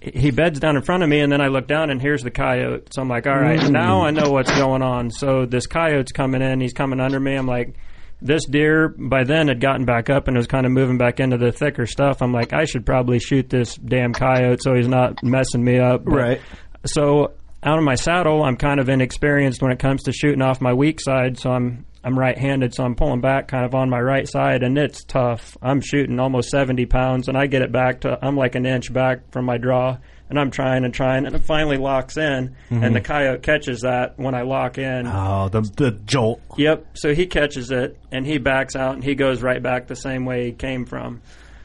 [0.00, 2.30] he beds down in front of me, and then I look down, and here's the
[2.30, 2.88] coyote.
[2.90, 3.70] So I'm like, all right, mm.
[3.70, 5.10] now I know what's going on.
[5.10, 6.60] So this coyote's coming in.
[6.60, 7.34] He's coming under me.
[7.34, 7.74] I'm like,
[8.22, 11.36] this deer by then had gotten back up and was kind of moving back into
[11.36, 12.22] the thicker stuff.
[12.22, 16.04] I'm like, I should probably shoot this damn coyote so he's not messing me up.
[16.04, 16.40] But- Right.
[16.86, 17.32] So
[17.62, 20.72] out of my saddle, I'm kind of inexperienced when it comes to shooting off my
[20.72, 21.38] weak side.
[21.38, 24.78] So I'm I'm right-handed, so I'm pulling back kind of on my right side, and
[24.78, 25.56] it's tough.
[25.60, 28.90] I'm shooting almost 70 pounds, and I get it back to I'm like an inch
[28.92, 29.98] back from my draw,
[30.30, 32.82] and I'm trying and trying, and it finally locks in, Mhm.
[32.86, 35.06] and the coyote catches that when I lock in.
[35.06, 36.40] Oh, the the jolt.
[36.56, 36.86] Yep.
[36.94, 40.24] So he catches it and he backs out and he goes right back the same
[40.24, 41.20] way he came from.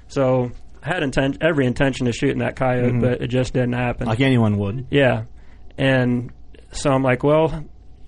[0.10, 0.52] So
[0.84, 3.02] I had inten- every intention of shooting that coyote, Mhm.
[3.02, 4.08] but it just didn't happen.
[4.08, 4.88] Like anyone would.
[4.90, 5.24] Yeah.
[5.78, 6.32] And
[6.72, 7.64] so I'm like, well,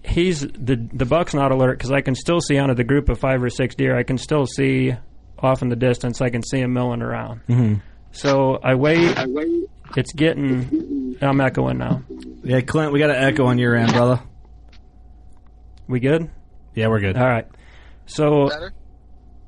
[0.07, 3.09] he's the the buck's not alert because I can still see out of the group
[3.09, 3.97] of five or six deer.
[3.97, 4.93] I can still see
[5.39, 6.21] off in the distance.
[6.21, 7.41] I can see him milling around.
[7.47, 7.81] Mhm.
[8.11, 9.17] So I wait.
[9.95, 11.15] It's getting.
[11.21, 12.01] I'm echoing now.
[12.43, 14.19] Yeah, Clint, we got an echo on your end, brother.
[15.87, 16.29] We good?
[16.75, 17.15] Yeah, we're good.
[17.17, 17.47] All right.
[18.05, 18.49] So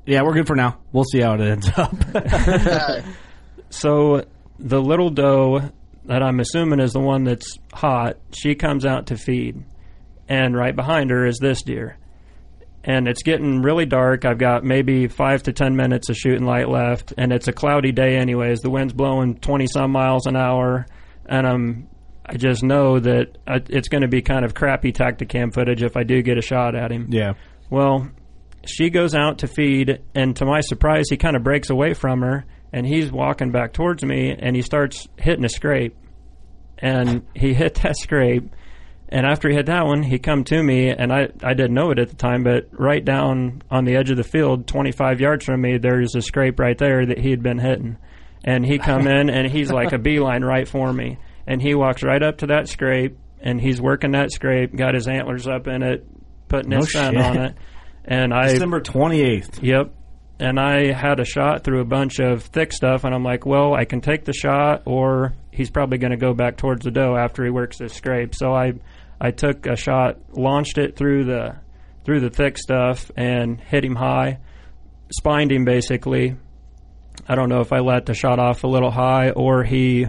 [0.06, 0.78] Yeah, we're good for now.
[0.92, 1.94] We'll see how it ends up.
[3.70, 4.24] So
[4.58, 5.70] the little doe
[6.06, 9.62] that I'm assuming is the one that's hot, she comes out to feed.
[10.30, 11.98] And right behind her is this deer.
[12.84, 14.24] And it's getting really dark.
[14.24, 17.92] I've got maybe five to ten minutes of shooting light left, and it's a cloudy
[17.92, 18.60] day anyways.
[18.60, 20.86] The wind's blowing twenty some miles an hour,
[21.26, 21.88] and I'm
[22.24, 25.96] I just know that I- it's going to be kind of crappy Tactacam footage if
[25.96, 27.08] I do get a shot at him.
[27.10, 27.32] Yeah.
[27.70, 28.08] Well,
[28.64, 32.20] she goes out to feed, and to my surprise, he kind of breaks away from
[32.22, 35.96] her, and he's walking back towards me, and he starts hitting a scrape,
[36.78, 38.48] and he hit that scrape,
[39.10, 41.90] and after he hit that one, he come to me, and I I didn't know
[41.90, 45.44] it at the time, but right down on the edge of the field, 25 yards
[45.44, 47.98] from me, there's a scrape right there that he had been hitting,
[48.44, 52.02] and he come in, and he's like a beeline right for me, and he walks
[52.02, 55.82] right up to that scrape, and he's working that scrape, got his antlers up in
[55.82, 56.06] it,
[56.48, 57.24] putting No his scent shit.
[57.24, 57.56] on it,
[58.04, 59.60] and I December 28th.
[59.62, 59.94] Yep.
[60.38, 63.74] And I had a shot through a bunch of thick stuff, and I'm like, well,
[63.74, 67.14] I can take the shot, or he's probably going to go back towards the doe
[67.14, 68.34] after he works this scrape.
[68.34, 68.72] So I,
[69.20, 71.56] I took a shot, launched it through the,
[72.04, 74.38] through the thick stuff, and hit him high,
[75.12, 76.36] spined him basically.
[77.28, 80.06] I don't know if I let the shot off a little high, or he,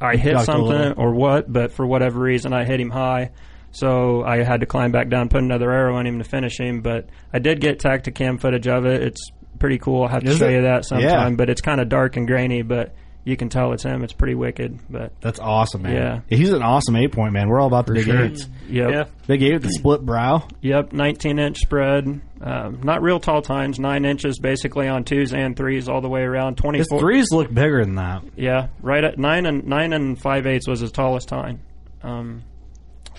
[0.00, 1.50] I hit Ducked something, or what.
[1.50, 3.30] But for whatever reason, I hit him high.
[3.72, 6.82] So I had to climb back down, put another arrow in him to finish him.
[6.82, 9.02] But I did get Tactacam footage of it.
[9.02, 10.02] It's pretty cool.
[10.02, 10.54] I'll have to show it?
[10.54, 11.32] you that sometime.
[11.32, 11.36] Yeah.
[11.36, 12.94] But it's kind of dark and grainy, but
[13.24, 14.02] you can tell it's him.
[14.02, 14.78] It's pretty wicked.
[14.88, 15.94] But That's awesome, man.
[15.94, 16.36] Yeah.
[16.36, 17.48] He's an awesome eight point, man.
[17.48, 18.24] We're all about the big sure.
[18.24, 18.46] eights.
[18.68, 19.10] Yep.
[19.26, 20.46] Big eight with the split brow.
[20.60, 22.20] Yep, 19 inch spread.
[22.40, 26.22] Um, not real tall tines, nine inches basically on twos and threes all the way
[26.22, 26.58] around.
[26.74, 28.22] His threes look bigger than that.
[28.36, 31.60] Yeah, right at nine and nine and five eighths was his tallest tine.
[32.02, 32.42] Um,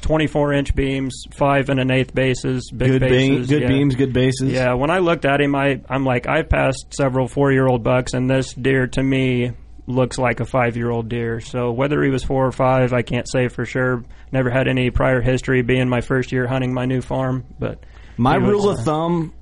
[0.02, 3.48] 24 inch beams, five and an eighth bases, big Good beam- bases.
[3.48, 3.68] good yeah.
[3.68, 4.52] beams, good bases.
[4.52, 7.84] Yeah, when I looked at him, I I'm like I've passed several four year old
[7.84, 9.52] bucks, and this deer to me
[9.88, 11.40] looks like a five year old deer.
[11.40, 14.04] So whether he was four or five, I can't say for sure.
[14.32, 17.84] Never had any prior history, being my first year hunting my new farm, but
[18.18, 19.34] My was, rule uh, of thumb,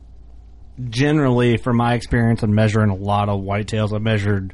[0.90, 4.53] generally, from my experience on measuring a lot of whitetails, I measured.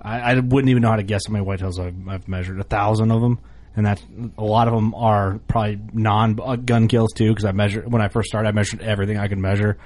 [0.00, 2.60] I, I wouldn't even know how to guess how many whitetails I've, I've measured.
[2.60, 3.38] A thousand of them,
[3.76, 4.02] and that's
[4.36, 7.28] a lot of them are probably non uh, gun kills too.
[7.28, 9.78] Because I measured when I first started, I measured everything I could measure.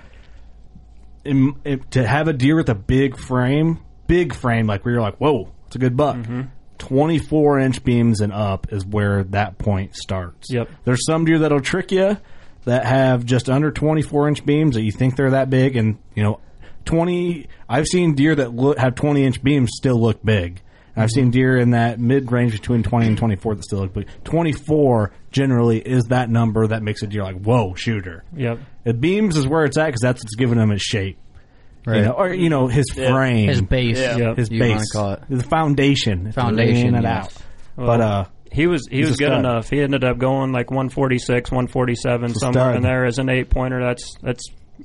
[1.24, 5.02] In, it, to have a deer with a big frame, big frame, like where you're
[5.02, 6.16] like, whoa, it's a good buck.
[6.16, 6.43] Mm-hmm.
[6.78, 10.51] 24 inch beams and up is where that point starts.
[10.51, 10.68] Yep.
[10.85, 12.16] There's some deer that'll trick you
[12.64, 16.22] that have just under 24 inch beams that you think they're that big, and you
[16.22, 16.40] know,
[16.85, 17.47] 20.
[17.68, 20.60] I've seen deer that look, have 20 inch beams still look big.
[20.94, 23.93] And I've seen deer in that mid range between 20 and 24 that still look
[23.93, 24.09] big.
[24.24, 28.24] 24 generally is that number that makes a deer like, whoa, shooter.
[28.35, 28.59] Yep.
[28.85, 31.18] The beams is where it's at because that's what's giving them its shape.
[31.97, 33.10] You know, or you know his Yeah.
[33.12, 34.16] frame, His base, Yeah.
[34.16, 34.36] Yep.
[34.36, 35.23] his you base, call it.
[35.28, 37.27] the foundation, Foundation, laying it yes.
[37.27, 37.43] out.
[37.77, 39.39] Well, but uh, he was he was good stud.
[39.40, 39.69] enough.
[39.70, 43.81] He ended up going like 146, 147 He's somewhere in there as an eight pointer.
[43.82, 44.43] That's that's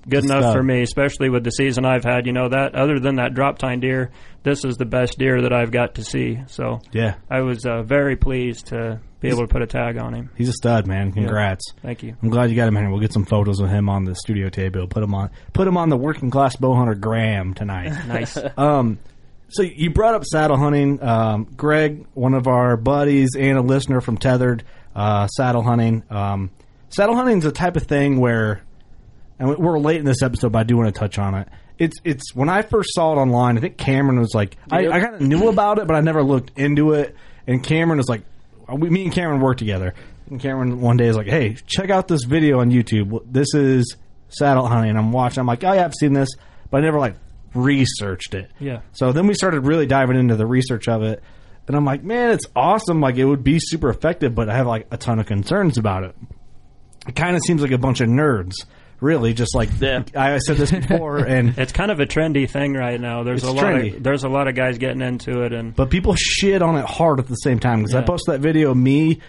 [0.09, 0.55] good He's enough stud.
[0.55, 2.25] for me, especially with the season I've had.
[2.25, 4.11] You know that other than that drop tine deer,
[4.43, 6.39] this is the best deer that I've got to see.
[6.47, 7.15] So Yeah.
[7.29, 10.29] I was uh, very pleased to be able to put a tag on him.
[10.35, 11.11] He's a stud, man.
[11.11, 11.73] Congrats.
[11.81, 12.15] Thank you.
[12.21, 12.91] I'm glad you got him in here.
[12.91, 14.87] We'll get some photos of him on the studio table.
[14.87, 17.91] Put him on put him on the working class bow hunter gram tonight.
[18.07, 18.37] Nice.
[18.57, 18.99] um
[19.49, 21.01] so you brought up saddle hunting.
[21.03, 24.63] Um, Greg, one of our buddies and a listener from Tethered,
[24.95, 26.01] uh, saddle hunting.
[26.09, 26.49] Um,
[26.89, 28.63] saddle hunting is a type of thing where,
[29.37, 31.47] and we're late in this episode, but I do want to touch on it.
[31.77, 33.57] It's it's when I first saw it online.
[33.57, 34.91] I think Cameron was like, I, Yep.
[34.91, 37.15] I kind of knew about it, but I never looked into it.
[37.45, 38.23] And Cameron is like,
[38.73, 39.93] Uh, we, me and Cameron work together.
[40.29, 43.21] And Cameron one day is like, hey, check out this video on YouTube.
[43.25, 43.95] This is
[44.29, 44.89] saddle hunting.
[44.89, 45.39] And I'm watching.
[45.39, 46.29] I'm like, oh yeah, I've seen this,
[46.69, 47.15] but I never like
[47.53, 48.51] researched it.
[48.59, 48.81] Yeah.
[48.93, 51.21] So then we started really diving into the research of it.
[51.67, 52.99] And I'm like, man, it's awesome.
[52.99, 56.03] Like it would be super effective, but I have like a ton of concerns about
[56.03, 56.15] it.
[57.07, 58.53] It kind of seems like a bunch of nerds.
[59.03, 60.15] Really, just like that.
[60.15, 63.23] I said this before, and it's kind of a trendy thing right now.
[63.23, 63.97] There's It's a lot trendy.
[63.97, 66.85] of there's a lot of guys getting into it, and but people shit on it
[66.85, 68.05] hard at the same time because I Yeah.
[68.05, 69.19] posted that video of me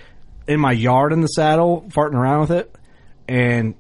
[0.47, 2.73] in my yard in the saddle farting around with it,
[3.27, 3.75] and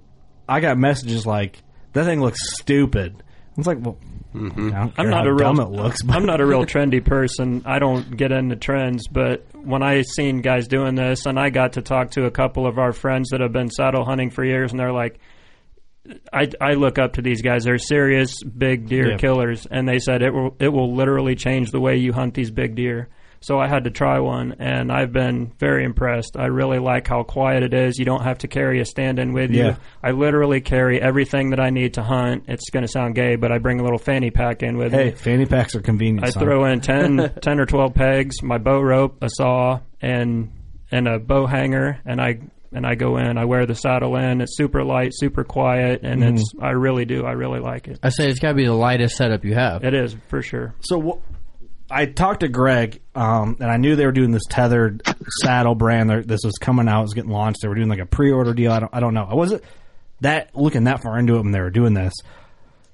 [0.49, 1.62] I got messages like
[1.93, 3.15] that thing looks stupid.
[3.21, 3.97] I was like, well,
[4.35, 5.01] mm-hmm.
[5.01, 6.03] I'm not a real it looks.
[6.03, 7.62] But I'm not a real trendy person.
[7.66, 11.75] I don't get into trends, but when I seen guys doing this, and I got
[11.75, 14.73] to talk to a couple of our friends that have been saddle hunting for years,
[14.73, 15.21] and they're like,
[16.32, 17.64] I, I look up to these guys.
[17.64, 19.16] They're serious big deer Yeah.
[19.16, 22.51] killers, and they said it will it will literally change the way you hunt these
[22.51, 23.09] big deer.
[23.40, 26.35] So I had to try one, and I've been very impressed.
[26.39, 27.98] I really like how quiet it is.
[27.98, 29.76] You don't have to carry a stand-in with you.
[30.02, 32.44] I literally carry everything that I need to hunt.
[32.48, 35.06] It's going to sound gay, but I bring a little fanny pack in with hey,
[35.06, 35.10] me.
[35.10, 36.26] fanny packs are convenient.
[36.26, 36.43] I son.
[36.43, 40.51] throw in 10, 10 or twelve pegs, my bow rope, a saw, and
[40.90, 42.39] and a bow hanger, and I
[42.75, 43.39] and I go in.
[43.39, 44.41] I wear the saddle in.
[44.41, 46.35] It's super light, super quiet, and Mhm.
[46.35, 47.25] it's I really do.
[47.25, 47.99] I really like it.
[48.03, 49.85] I say it's got to be the lightest setup you have.
[49.85, 50.75] It is for sure.
[50.81, 55.03] So wh- I talked to Greg, um, and I knew they were doing this tethered
[55.43, 56.09] saddle brand.
[56.11, 57.61] They're- This was coming out, it was getting launched.
[57.63, 58.73] They were doing like a pre-order deal.
[58.73, 59.27] I don't, I don't know.
[59.31, 59.63] I wasn't
[60.23, 62.13] that looking that far into it when they were doing this.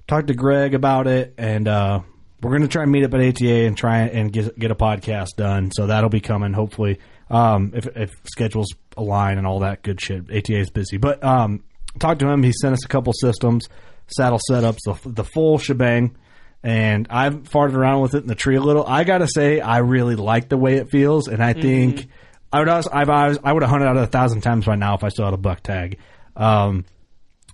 [0.09, 2.01] Talked to Greg about it, and uh,
[2.43, 4.75] we're going to try and meet up at ATA and try and get get a
[4.75, 5.71] podcast done.
[5.73, 6.99] So that'll be coming hopefully
[7.31, 10.31] um, if, if schedules align and all that good shit.
[10.31, 11.63] ATA is busy, but um,
[11.99, 12.43] talked to him.
[12.43, 13.69] He sent us a couple systems,
[14.07, 16.17] saddle setups, the, the full shebang
[16.63, 18.87] and I've farted around with it in the tree a little.
[18.87, 22.09] I gotta say, I really like the way it feels, and I think
[22.53, 24.75] I would also, I've, I, would have hunted out of it a thousand times by
[24.75, 25.99] now if I still had a buck tag.
[26.37, 26.85] Um,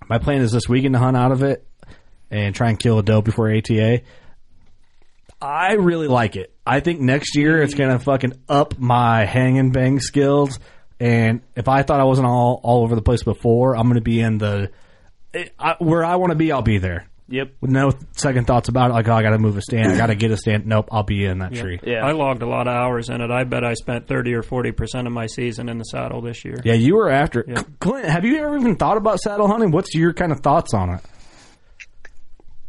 [0.09, 1.65] my plan is this weekend to hunt out of it
[2.31, 4.01] and try and kill a doe before ATA.
[5.41, 6.53] I really like it.
[6.65, 10.59] I think next year it's gonna fucking up my hang and bang skills.
[10.99, 14.19] And if I thought I wasn't all all over the place before, I'm gonna be
[14.19, 14.71] in the
[15.33, 16.51] it, I, where I want to be.
[16.51, 17.07] I'll be there.
[17.29, 17.55] Yep.
[17.59, 18.93] With no second thoughts about it.
[18.93, 19.91] Like, oh, I got to move a stand.
[19.91, 20.65] I got to get a stand.
[20.65, 21.61] Nope, I'll be in that Yeah.
[21.61, 21.79] tree.
[21.85, 23.29] I logged a lot of hours in it.
[23.29, 26.45] I bet I spent thirty or forty percent of my season in the saddle this
[26.45, 26.55] year.
[26.63, 27.79] Yeah, you were after it.
[27.81, 29.71] Clint, have you ever even thought about saddle hunting?
[29.71, 31.01] What's your kind of thoughts on it?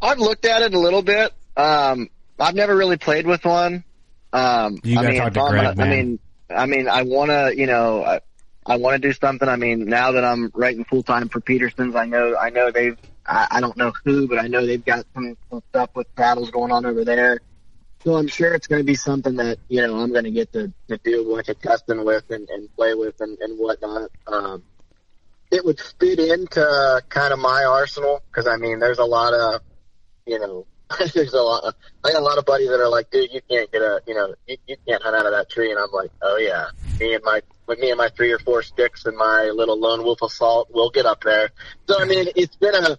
[0.02, 1.32] I've looked at it a little bit.
[1.56, 2.08] Um,
[2.38, 3.84] I've never really played with one.
[4.32, 5.88] Um, You I gotta mean, talk to Greg, man.
[5.88, 6.18] I mean,
[6.50, 8.20] I mean, I want to, you know, I,
[8.64, 9.48] I want to do something.
[9.48, 12.96] I mean, now that I'm writing full time for Petersen's, I know, I know they've,
[13.26, 16.50] I, I don't know who, but I know they've got some, some stuff with paddles
[16.50, 17.40] going on over there.
[18.04, 20.52] So I'm sure it's going to be something that you know I'm going to get
[20.52, 24.10] to, to do a bunch of testing with and, and play with and, and whatnot.
[24.26, 24.62] Um,
[25.50, 29.62] it would fit into kind of my arsenal because I mean, there's a lot of
[30.26, 30.66] you know,
[31.14, 31.64] there's a lot.
[31.64, 31.74] Of,
[32.04, 34.14] I got a lot of buddies that are like, dude, you can't get a, you
[34.14, 36.66] know, you, you can't hunt out of that tree, and I'm like, oh yeah,
[36.98, 40.02] me and my with me and my three or four sticks and my little lone
[40.02, 41.50] wolf assault, we'll get up there.
[41.88, 42.98] So I mean, it's been a,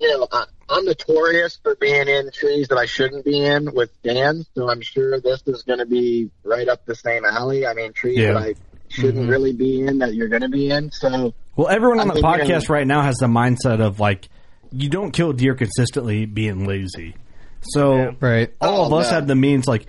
[0.00, 3.90] you know, I, I'm notorious for being in trees that I shouldn't be in with
[4.02, 4.44] Dan.
[4.56, 7.64] so I'm sure this is going to be right up the same alley.
[7.66, 8.32] I mean, trees Yeah.
[8.32, 8.54] that I
[8.88, 9.30] shouldn't Mhm.
[9.30, 10.90] really be in that you're going to be in.
[10.90, 14.00] So Well, everyone on I the you know- podcast right now has the mindset of
[14.00, 14.28] like,
[14.72, 17.14] you don't kill deer consistently being lazy.
[17.62, 18.52] So right.
[18.60, 19.86] all of Oh, us have the means like,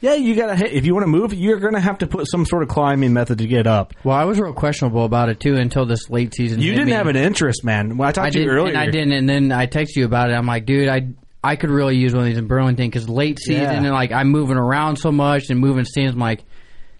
[0.00, 2.44] yeah, you gotta hit, if you want to move, you're gonna have to put some
[2.44, 3.94] sort of climbing method to get up.
[4.04, 6.60] Well, I was real questionable about it too until this late season.
[6.60, 6.92] You didn't me.
[6.92, 7.96] have an interest, man.
[7.96, 10.04] When I talked I to you earlier, and I didn't, and then I texted you
[10.04, 10.34] about it.
[10.34, 11.08] I'm like, dude, I
[11.42, 13.72] I could really use one of these in Burlington because late season Yeah.
[13.72, 16.12] and like I'm moving around so much and moving stands.
[16.14, 16.44] I'm like,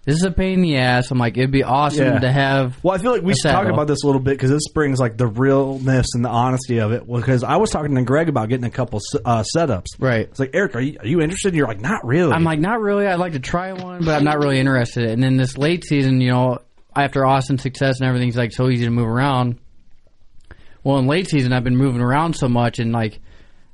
[0.05, 1.09] this is a pain in the ass.
[1.11, 2.19] I'm like, it'd be awesome Yeah.
[2.19, 2.77] to have.
[2.83, 3.73] Well, I feel like we should talk saddle.
[3.73, 6.91] about this a little bit because this brings like the realness and the honesty of
[6.91, 7.07] it.
[7.11, 9.87] Because I was talking to Greg about getting a couple uh, setups.
[9.99, 10.21] Right.
[10.29, 11.49] It's like Eric, are you are you interested?
[11.49, 12.31] And you're like, not really.
[12.33, 13.07] I'm like, not really.
[13.07, 15.09] I'd like to try one, but I'm not really interested.
[15.09, 16.59] And then this late season, you know,
[16.95, 19.59] after Austin's success and everything's like so easy to move around.
[20.83, 23.19] Well, in late season, I've been moving around so much, and like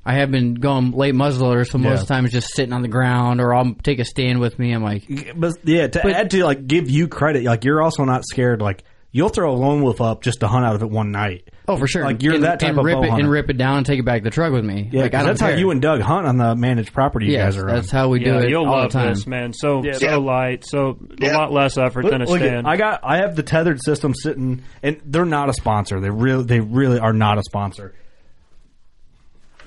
[0.04, 2.16] I have been going late muzzleloader, so most Yeah.
[2.16, 4.72] times just sitting on the ground, or I'll take a stand with me.
[4.72, 5.04] I'm like,
[5.36, 8.60] but yeah, to But- add to like give you credit, like you're also not scared.
[8.60, 11.48] Like you'll throw a lone wolf up just to hunt out of it one night.
[11.68, 13.24] oh, for sure, Like you're and, that type and of rip bow it hunter.
[13.24, 14.88] and rip it down and take it back to the truck with me.
[14.90, 15.58] Yeah, like, 'cause I don't that's how care.
[15.58, 17.74] you and Doug hunt on the managed property you Yes, guys are on.
[17.76, 19.08] that's how we do yeah, it you'll all love the time.
[19.10, 19.52] this, man.
[19.52, 19.92] So Yeah.
[19.92, 20.16] so Yeah.
[20.16, 21.32] light, so Yeah.
[21.32, 22.66] a lot less effort than a Look- look at- stand.
[22.66, 26.00] I got I have the tethered system sitting, and they're not a sponsor.
[26.00, 27.92] They really they really are not a sponsor.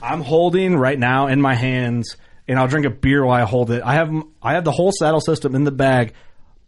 [0.06, 2.16] I'm holding right now in my hands,
[2.48, 3.82] and I'll drink a beer while I hold it.
[3.84, 4.12] I have
[4.42, 6.14] I have the whole saddle system in the bag,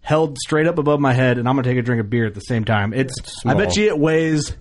[0.01, 2.33] held straight up above my head, and I'm gonna take a drink of beer at
[2.33, 2.93] the same time.
[2.93, 3.13] It's.
[3.45, 4.55] I bet you it weighs,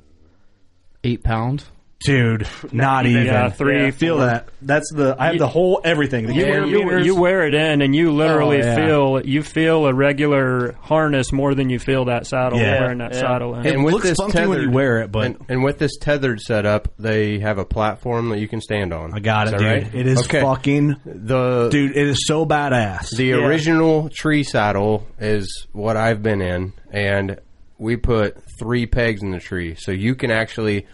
[1.04, 1.70] Eight pounds.
[2.00, 3.22] Dude, not even.
[3.22, 3.32] even.
[3.32, 4.48] Yeah, three, Feel that?
[4.62, 5.16] That's the.
[5.18, 6.26] I have the whole everything.
[6.26, 8.74] The You, gear you, you wear it in, and you literally Oh, yeah.
[8.76, 12.80] feel you feel a regular harness more than you feel that saddle Yeah.
[12.80, 13.20] wearing that Yeah.
[13.20, 13.66] saddle in.
[13.66, 17.38] It looks funky when you wear it, but- and, and with this tethered setup, they
[17.40, 19.12] have a platform that you can stand on.
[19.14, 19.62] I got it, dude.
[19.66, 19.94] right?
[19.94, 20.40] It is Okay.
[20.40, 21.96] fucking the dude.
[21.96, 23.10] It is so badass.
[23.16, 27.38] The original tree saddle is what I've been in, and
[27.78, 30.86] we put three pegs in the tree, so you can actually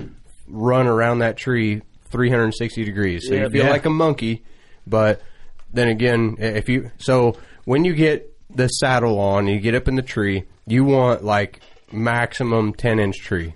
[0.48, 3.26] run around that tree 360 degrees.
[3.28, 3.70] So you feel Yeah.
[3.70, 4.42] like a monkey,
[4.86, 5.20] but
[5.72, 9.94] then again, if you so when you get the saddle on, you get up in
[9.96, 11.60] the tree, you want like
[11.90, 13.54] maximum 10 inch tree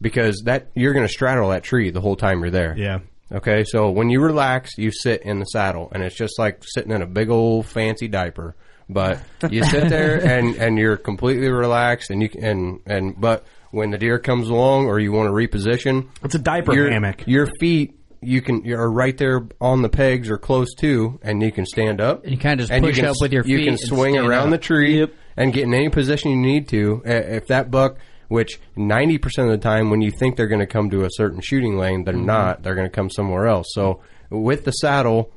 [0.00, 2.74] because that you're going to straddle that tree the whole time you're there.
[2.76, 3.00] Yeah.
[3.32, 6.92] Okay, so when you relax, you sit in the saddle, and it's just like sitting
[6.92, 8.54] in a big old fancy diaper.
[8.88, 9.18] But
[9.50, 13.44] you sit there and, and you're completely relaxed, and you can- and and but
[13.74, 17.26] when the deer comes along or you want to reposition, It's a diaper your, hammock.
[17.26, 21.52] Your feet you can you're right there on the pegs or close to, and you
[21.52, 22.22] can stand up.
[22.24, 24.50] And you kinda just push can, up with your You can swing around up.
[24.52, 25.06] the tree
[25.36, 27.02] and get in any position you need to.
[27.04, 27.98] If that buck,
[28.28, 31.08] which ninety percent of the time, when you think they're going to come to a
[31.10, 32.24] certain shooting lane, they're Mm-hmm.
[32.26, 32.62] not.
[32.62, 33.66] They're going to come somewhere else.
[33.74, 35.30] So with the saddle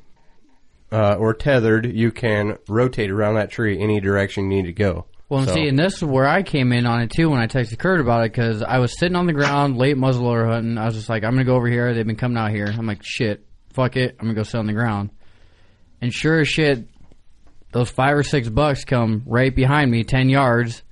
[0.92, 5.06] uh, or Tethrd, you can rotate around that tree any direction you need to go.
[5.30, 7.40] Well, and So- see, and this is where I came in on it too when
[7.40, 10.78] I texted Kurt about it because I was sitting on the ground late muzzleloader hunting.
[10.78, 11.94] I was just like, I'm gonna go over here.
[11.94, 12.68] They've been coming out here.
[12.76, 13.44] I'm like, shit,
[13.74, 14.16] fuck it.
[14.20, 15.10] I'm gonna go sit on the ground.
[16.02, 16.88] And sure as shit,
[17.74, 20.84] those five or six bucks come right behind me, ten yards,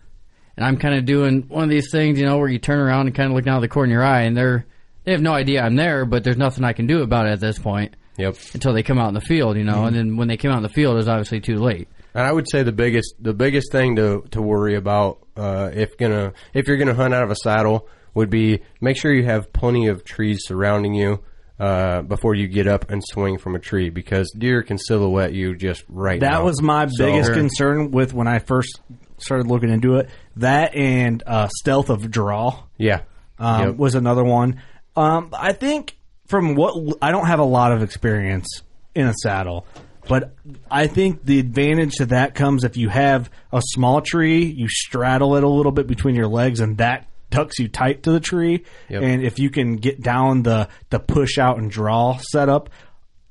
[0.58, 3.08] and I'm kind of doing one of these things, you know, where you turn around
[3.08, 4.66] and kind of look down the corner of your eye, and they're
[5.06, 7.40] they have no idea I'm there, but there's nothing I can do about it at
[7.40, 7.96] this point.
[8.18, 8.36] Yep.
[8.56, 9.88] Until they come out in the field, you know, Mhm.
[9.88, 11.88] and then when they came out in the field, it was obviously too late.
[12.16, 15.98] And I would say the biggest the biggest thing to to worry about uh, if
[15.98, 19.52] gonna if you're gonna hunt out of a saddle would be make sure you have
[19.54, 21.22] plenty of trees surrounding you
[21.60, 25.56] uh, before you get up and swing from a tree because deer can silhouette you
[25.56, 26.20] just right.
[26.22, 26.44] That now.
[26.46, 28.80] was my So- biggest concern with when I first
[29.18, 30.10] started looking into it.
[30.38, 32.64] That and uh, stealth of draw.
[32.78, 33.02] Yeah.
[33.40, 33.76] um, Yep.
[33.78, 34.62] was another one.
[34.98, 35.98] Um, I think
[36.28, 38.48] from what I don't have a lot of experience
[38.94, 39.66] in a saddle,
[40.08, 40.36] but
[40.70, 45.36] I think the advantage to that comes if you have a small tree, you straddle
[45.36, 48.64] it a little bit between your legs, and that tucks you tight to the tree.
[48.90, 49.04] Yep.
[49.04, 52.70] And if you can get down the the push out and draw setup.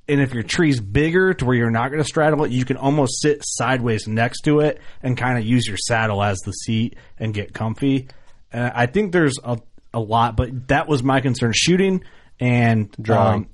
[0.06, 2.76] And if your tree's bigger to where you're not going to straddle it, you can
[2.76, 6.96] almost sit sideways next to it and kind of use your saddle as the seat
[7.18, 8.08] and get comfy.
[8.52, 9.58] Uh, I think there's a,
[9.94, 12.04] a lot, but that was my concern: shooting
[12.38, 13.34] and Drawing.
[13.44, 13.48] um,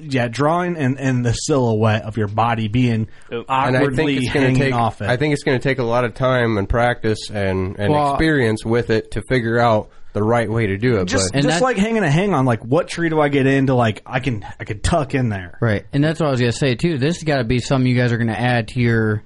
[0.00, 4.16] yeah, drawing and, and the silhouette of your body being oh, and I think awkwardly
[4.16, 4.74] it's going hanging to take.
[4.74, 5.08] off it.
[5.08, 8.14] I think it's going to take a lot of time and practice and, and Well-
[8.14, 11.06] experience with it to figure out the right way to do it.
[11.06, 13.74] just but just like hanging a hang on, like what tree do I get into?
[13.74, 15.56] Like I can I can tuck in there.
[15.58, 16.98] Right, and that's what I was gonna say too.
[16.98, 19.22] This has got to be something you guys are gonna add to your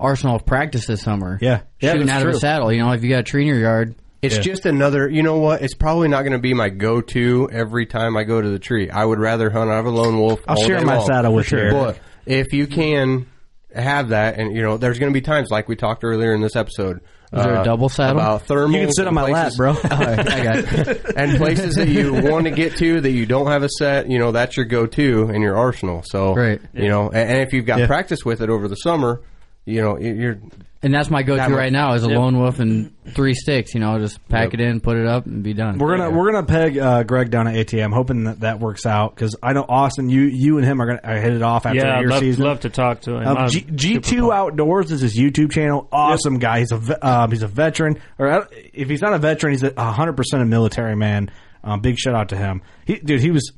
[0.00, 1.38] arsenal of practice this summer.
[1.40, 1.60] Yeah.
[1.80, 2.36] Yeah, shooting that's out of true.
[2.38, 2.72] a saddle.
[2.72, 5.08] You know, if you got a tree in your yard, It's just another.
[5.08, 5.62] You know what?
[5.62, 8.88] It's probably not going to be my go-to every time I go to the tree.
[8.88, 10.40] I would rather hunt out of a lone wolf.
[10.46, 11.06] I'll share my long.
[11.06, 11.70] saddle with you.
[11.72, 13.26] But if you can
[13.74, 16.40] have that, and you know, there's going to be times like we talked earlier in
[16.40, 17.00] this episode.
[17.32, 18.18] Is there a uh, double saddle?
[18.20, 18.74] About thermals.
[18.74, 19.70] You can sit on my lap, bro.
[19.84, 21.12] I got it.
[21.16, 24.18] and places that you want to get to that you don't have a set, you
[24.18, 26.02] know, that's your go-to in your arsenal.
[26.04, 26.60] So, Right.
[26.74, 27.86] you know, and, and if you've got Yeah.
[27.86, 29.22] practice with it over the summer,
[29.64, 30.38] you know, you- you're
[30.84, 32.18] and that's my go-to right now is a Yep.
[32.18, 33.72] lone wolf and three sticks.
[33.72, 34.54] You know, just pack Yep.
[34.54, 35.78] it in, put it up, and be done.
[35.78, 39.14] We're gonna we're gonna peg uh, Greg down at ATA, hoping that that works out
[39.14, 42.00] because I know Austin, you you and him are gonna hit it off after yeah,
[42.00, 42.44] your love, season.
[42.44, 43.28] love to talk to him.
[43.28, 44.34] Um, G, super G2.
[44.34, 45.86] Outdoors is his YouTube channel.
[45.92, 46.58] Awesome guy.
[46.58, 48.44] He's a um, he's a veteran, or uh,
[48.74, 51.30] if he's not a veteran, he's a hundred percent a military man.
[51.62, 52.60] Um, big shout out to him.
[52.86, 53.52] He, dude, he was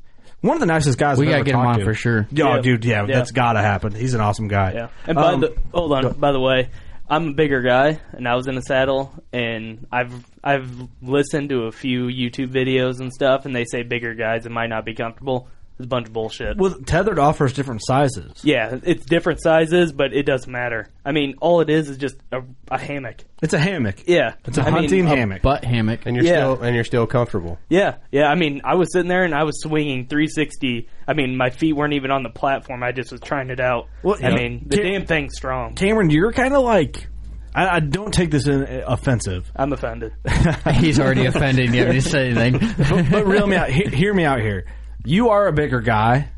[0.47, 1.19] one of the nicest guys.
[1.19, 1.85] We I've gotta ever get him talked on to.
[1.85, 2.27] for sure.
[2.31, 2.61] Yeah, Yeah.
[2.61, 3.16] dude, yeah, Yeah.
[3.16, 3.93] that's gotta happen.
[3.95, 4.73] He's an awesome guy.
[4.75, 4.89] Yeah.
[5.07, 6.69] And by Um, the hold on, by the way,
[7.09, 10.12] I'm a bigger guy, and I was in a saddle, and I've
[10.43, 10.71] I've
[11.03, 14.69] listened to a few YouTube videos and stuff, and they say bigger guys it might
[14.69, 15.49] not be comfortable.
[15.77, 16.57] It's a bunch of bullshit.
[16.57, 18.45] well, Tethrd offers different sizes.
[18.45, 20.87] yeah, it's different sizes, but it doesn't matter.
[21.05, 23.25] I mean, all it is is just a, a hammock.
[23.43, 23.97] It's a hammock.
[24.07, 25.43] Yeah, It's a I mean, hunting a hammock.
[25.43, 26.07] Butt hammock.
[26.07, 26.55] and you're Yeah.
[26.55, 27.59] still and you're still comfortable.
[27.69, 28.27] Yeah, yeah.
[28.29, 30.89] I mean, I was sitting there and I was swinging 360.
[31.09, 32.83] I mean, my feet weren't even on the platform.
[32.85, 33.89] I just was trying it out.
[34.05, 34.35] Well, I yeah.
[34.37, 35.75] mean, the Ca- damn thing's strong.
[35.75, 37.09] Cameron, you're kind of like.
[37.53, 40.13] I, I don't take this in uh, offensive, I'm offended.
[40.75, 41.73] He's already offended.
[41.75, 42.75] You haven't said anything.
[42.79, 43.71] but, but reel me out.
[43.71, 44.67] He, hear me out here.
[45.05, 46.31] You are a bigger guy,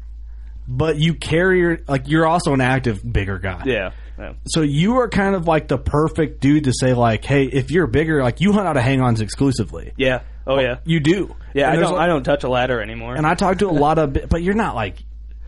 [0.68, 3.62] but you carry your like you're also an active bigger guy.
[3.66, 3.92] Yeah.
[4.18, 4.32] Yeah.
[4.46, 7.86] So you are kind of like the perfect dude to say like, hey, if you're
[7.86, 9.92] bigger, like you hunt out of hang-ons exclusively.
[9.96, 10.22] Yeah.
[10.46, 10.78] Oh yeah.
[10.84, 11.36] You do.
[11.54, 11.70] Yeah.
[11.70, 11.92] And I don't.
[11.94, 13.14] a- I don't touch a ladder anymore.
[13.14, 14.96] And I talk to a lot of, but you're not like,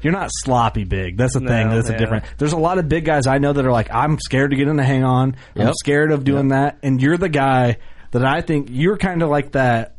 [0.03, 1.17] you're not sloppy big.
[1.17, 1.69] That's the thing.
[1.71, 2.25] No, That's a different.
[2.37, 4.69] There's a lot of big guys I know that are like, I'm scared to get
[4.69, 5.35] in the hang on.
[5.57, 6.79] I'm scared of doing that.
[6.85, 7.79] And you're the guy
[8.13, 9.97] that I think you're kind of like that.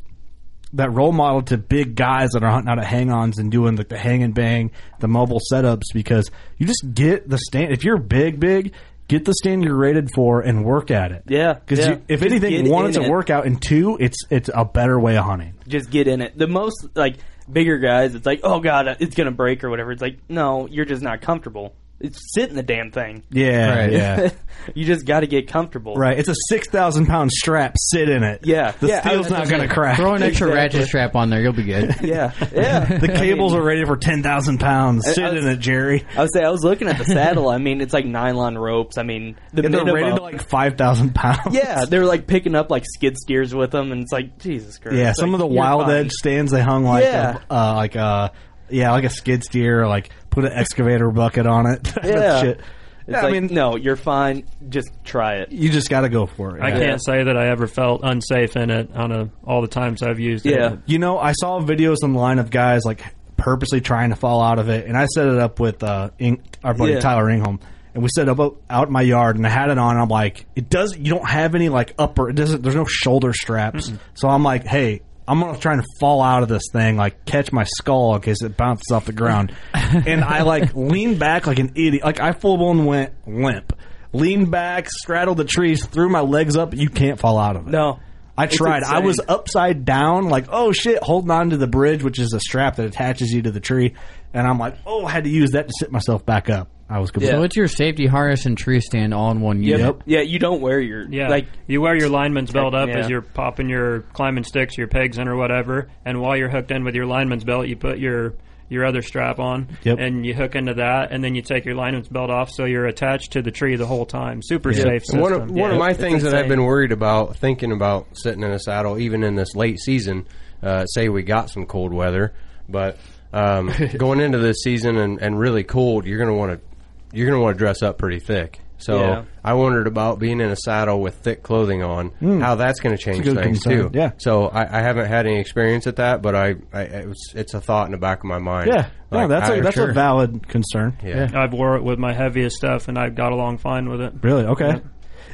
[0.74, 3.90] That role model to big guys that are hunting out of hang-ons and doing like
[3.90, 7.74] the hang and bang, the mobile setups because you just get the stand.
[7.74, 8.74] If you're big, big,
[9.08, 11.24] get the stand you're rated for and work at it.
[11.26, 11.98] Yeah, because yeah.
[12.08, 13.10] if Just anything, one, it's a it.
[13.10, 15.56] workout, and two, it's it's a better way of hunting.
[15.68, 16.38] just get in it.
[16.38, 17.16] The most like
[17.52, 19.92] bigger guys, it's like, oh god, it's gonna break or whatever.
[19.92, 21.74] It's like, no, you're just not comfortable.
[22.02, 23.24] It's sit in the damn thing.
[23.30, 23.92] Yeah, Right.
[23.92, 24.30] yeah.
[24.74, 25.96] you just got to get comfortable.
[25.96, 27.76] Right, it's a six thousand pound strap.
[27.78, 28.42] Sit in it.
[28.46, 29.98] Yeah, the yeah, steel's was not gonna going to say, crack.
[29.98, 30.80] Throw an extra Exactly.
[30.80, 31.96] ratchet strap on there, you'll be good.
[32.02, 32.86] Yeah, yeah.
[33.00, 35.06] the cables are rated for ten thousand pounds.
[35.14, 36.06] Sit was- in it, Jerry.
[36.16, 37.50] I would say I was looking at the saddle.
[37.50, 38.98] I mean, it's like nylon ropes.
[38.98, 41.54] I mean, the And they're rated to like five thousand pounds.
[41.54, 44.98] yeah, they're like picking up like skid steers with them, and it's like Jesus Christ.
[44.98, 45.10] yeah.
[45.10, 45.96] It's Some like, of the wild fine.
[46.06, 47.40] edge stands they hung like Yeah.
[47.50, 48.30] a, uh, like uh
[48.72, 51.84] yeah like a skid steer, or like put an excavator bucket on it.
[51.84, 52.42] type of Yeah.
[52.42, 52.60] shit.
[52.60, 54.44] It's Yeah, like, I mean, no, you're fine.
[54.70, 55.52] Just try it.
[55.52, 56.62] you just got to go for it.
[56.62, 56.80] I yeah.
[56.80, 60.20] can't say that I ever felt unsafe in it on a, all the times I've
[60.20, 60.74] used Yeah.
[60.74, 60.80] it.
[60.86, 63.02] You know, I saw videos online of guys like
[63.38, 66.44] purposely trying to fall out of it, and I set it up with uh, Ing-
[66.64, 67.00] our buddy Yeah.
[67.00, 67.60] Tyler Ingholm,
[67.96, 69.94] and we set it up out in my yard, and I had it on.
[69.96, 70.96] And I'm like, it does.
[70.96, 72.30] You don't have any like upper.
[72.30, 72.62] It doesn't.
[72.62, 75.02] There's no shoulder straps, so I'm like, hey.
[75.30, 78.42] I'm gonna try and fall out of this thing, like catch my skull in case
[78.42, 79.56] it bounces off the ground.
[79.74, 82.04] and I like leaned back like an idiot.
[82.04, 83.74] Like I full blown went limp.
[84.12, 86.74] Leaned back, straddled the trees, threw my legs up.
[86.74, 87.70] You can't fall out of it.
[87.70, 88.00] No,
[88.36, 88.82] I tried.
[88.82, 92.40] I was upside down, like, oh shit, holding on to the bridge, which is a
[92.40, 93.94] strap that attaches you to the tree.
[94.34, 96.70] And I'm like, oh, I had to use that to sit myself back up.
[96.90, 97.38] I was completely.
[97.38, 99.80] So it's your safety harness and tree stand all in one unit.
[99.82, 100.02] Yep.
[100.08, 102.98] Yeah, you don't wear your Yeah, like you wear your lineman's belt up Yeah.
[103.00, 106.72] as you're popping your climbing sticks, your pegs in or whatever, and while you're hooked
[106.72, 108.34] in with your lineman's belt, you put your
[108.72, 109.98] your other strap on, Yep.
[110.00, 112.86] and you hook into that, and then you take your lineman's belt off, so you're
[112.86, 114.42] attached to the tree the whole time.
[114.44, 115.22] Super safe system.
[115.22, 118.44] One of, one of my It's things that I've been worried about, thinking about sitting
[118.44, 120.28] in a saddle, even in this late season,
[120.62, 122.34] uh, say we got some cold weather,
[122.70, 122.98] but
[123.34, 126.69] um, going into this season and, and really cold, you're going to want to
[127.12, 128.60] you're going to want to dress up pretty thick.
[128.82, 129.24] So Yeah.
[129.44, 133.02] I wondered about being in a saddle with thick clothing on, how that's going to
[133.02, 133.92] change things concern.
[133.92, 133.98] too.
[133.98, 134.12] Yeah.
[134.20, 137.54] So I, I haven't had any experience at that, but I, I it was, it's
[137.54, 138.70] a thought in the back of my mind.
[138.72, 140.98] yeah, no, that's I- a that's a valid concern.
[141.04, 141.30] yeah.
[141.34, 144.14] I've wore it with my heaviest stuff, and I've got along fine with it.
[144.22, 144.46] Really?
[144.46, 144.82] Okay.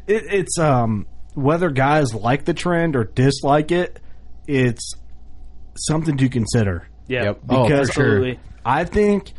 [0.08, 4.00] It, it's um whether guys like the trend or dislike it,
[4.48, 4.94] it's
[5.76, 6.88] something to consider.
[7.08, 7.24] yeah.
[7.26, 7.40] Yep.
[7.50, 8.34] Oh, Because for sure.
[8.66, 9.34] I think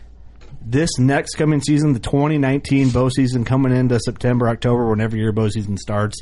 [0.69, 5.49] this next coming season, the 2019 bow season coming into September, October, whenever your bow
[5.49, 6.17] season starts,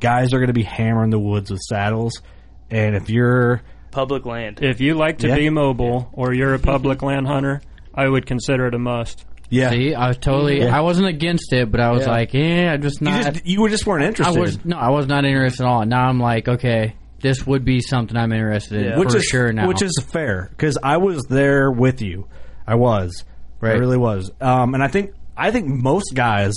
[0.00, 2.22] guys are going to be hammering the woods with saddles.
[2.70, 3.60] And if you're
[3.90, 4.60] Public land.
[4.62, 5.34] If you like to Yeah.
[5.36, 7.60] be mobile or you're a public land hunter,
[7.94, 9.26] I would consider it a must.
[9.50, 10.60] yeah, See, I was totally.
[10.60, 10.74] Yeah.
[10.74, 12.10] I wasn't against it, but I was Yeah.
[12.12, 13.34] like, yeah, I'm just you not.
[13.34, 14.40] just you were just weren't I interested.
[14.40, 15.84] was no, I was not interested at all.
[15.84, 19.52] Now I'm like, okay, this would be something I'm interested in which for is sure
[19.52, 19.68] now.
[19.68, 22.28] which is fair because I was there with you.
[22.66, 23.24] I was,
[23.62, 23.78] I Right.
[23.78, 24.30] really was.
[24.40, 26.54] Um, and I think I think most guys.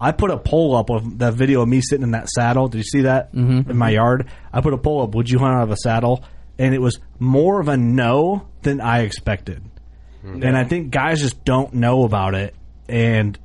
[0.00, 2.68] I put a poll up of that video of me sitting in that saddle.
[2.68, 3.70] Did you see that Mm-hmm.
[3.70, 4.26] in my yard?
[4.52, 5.14] I put a poll up.
[5.16, 6.22] Would you hunt out of a saddle?
[6.56, 9.62] And it was more of a no than I expected.
[10.24, 12.54] And I think guys just don't know about it.
[12.88, 13.36] And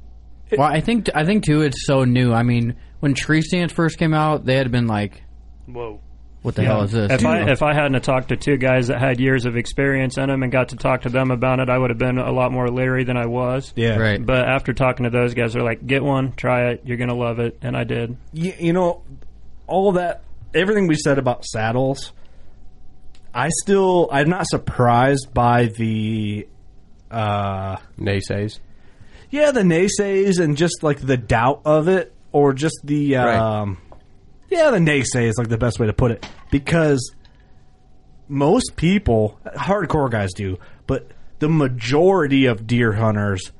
[0.51, 2.33] well, I think I think too, it's so new.
[2.33, 5.23] I mean, when tree stands first came out, they had been like,
[5.65, 6.01] Whoa.
[6.43, 7.11] What the hell is this?
[7.11, 10.17] If I if I hadn't have talked to two guys that had years of experience
[10.17, 12.31] in them and got to talk to them about it, I would have been a
[12.31, 13.73] lot more leery than I was.
[13.75, 14.23] yeah, right.
[14.23, 16.81] But after talking to those guys, they're like, "Get one, try it.
[16.85, 18.15] You're gonna love it," and I did.
[18.31, 19.01] you, you know,
[19.65, 20.21] all that,
[20.53, 22.11] everything we said about saddles,
[23.33, 26.47] I still, I'm not surprised by the,
[27.09, 28.59] uh, Naysays.
[29.31, 33.75] yeah, the naysays and just like the doubt of it, or just the, Right.
[34.53, 37.13] Yeah, the naysay is like the best way to put it because
[38.27, 40.57] most people, hardcore guys do,
[40.87, 41.07] but
[41.39, 43.51] the majority of deer hunters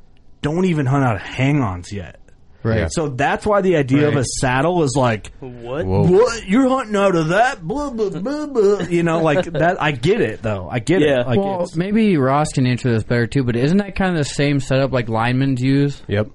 [0.41, 2.19] don't even hunt out of hang-ons yet.
[2.63, 2.89] right.
[2.91, 5.85] So that's why the idea of a saddle is like, What?
[5.85, 6.03] Whoa.
[6.09, 7.61] what you're hunting out of that?
[7.61, 8.79] Blah blah blah blah.
[8.87, 9.81] You know, like that.
[9.81, 10.69] I get it though.
[10.71, 11.21] I get Yeah.
[11.21, 11.27] it.
[11.27, 13.43] Like well, it's, maybe Ross can answer this better too.
[13.43, 16.27] But isn't that kind of the same setup like linemen use, Yep.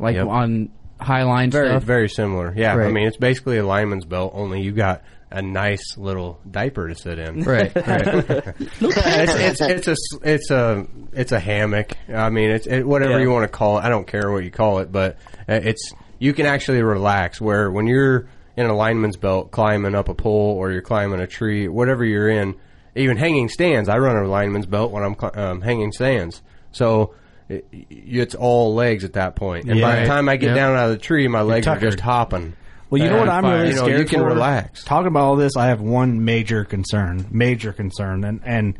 [0.00, 0.26] like Yep.
[0.26, 0.70] on
[1.00, 1.82] high line Very, stuff?
[1.82, 2.52] very similar.
[2.56, 6.88] Yeah, I mean it's basically a lineman's belt, only you got a nice little diaper
[6.88, 7.42] to sit in.
[7.42, 8.54] Right, right.
[8.80, 11.92] it's, it's it's a s- it's a it's a hammock.
[12.08, 13.20] I mean it's it, whatever Yeah.
[13.24, 13.82] you want to call it.
[13.84, 15.16] I don't care what you call it, but
[15.48, 17.40] uh, it's you can actually relax.
[17.40, 21.26] Where when you're in a lineman's belt climbing up a pole or you're climbing a
[21.26, 22.54] tree, whatever you're in,
[22.94, 23.88] even hanging stands.
[23.90, 26.40] I run a lineman's belt when I'm um, hanging stands,
[26.72, 27.14] so.
[27.48, 30.56] It, it's all legs at that point, and by the time I get Yep.
[30.56, 32.54] down out of the tree, my legs are just hopping.
[32.90, 34.26] Well, you know what I'm And, really you know, scared You can for?
[34.26, 34.84] relax.
[34.84, 38.78] Talking about all this, I have one major concern, major concern, and and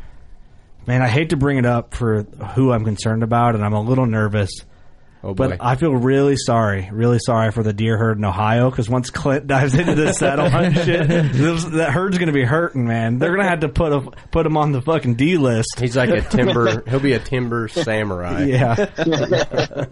[0.87, 2.23] man, I hate to bring it up for
[2.55, 4.51] who I'm concerned about, and I'm a little nervous.
[5.27, 5.35] Oh.
[5.35, 9.11] But I feel really sorry, really sorry for the deer herd in Ohio because once
[9.11, 13.19] Clint dives into this saddle hunt shit, this, that herd's going to be hurting, man.
[13.19, 14.01] They're going to have to put a,
[14.31, 15.81] put him on the fucking D list.
[15.81, 16.83] He's like a timber.
[16.89, 18.45] he'll be a timber samurai.
[18.45, 19.87] Yeah.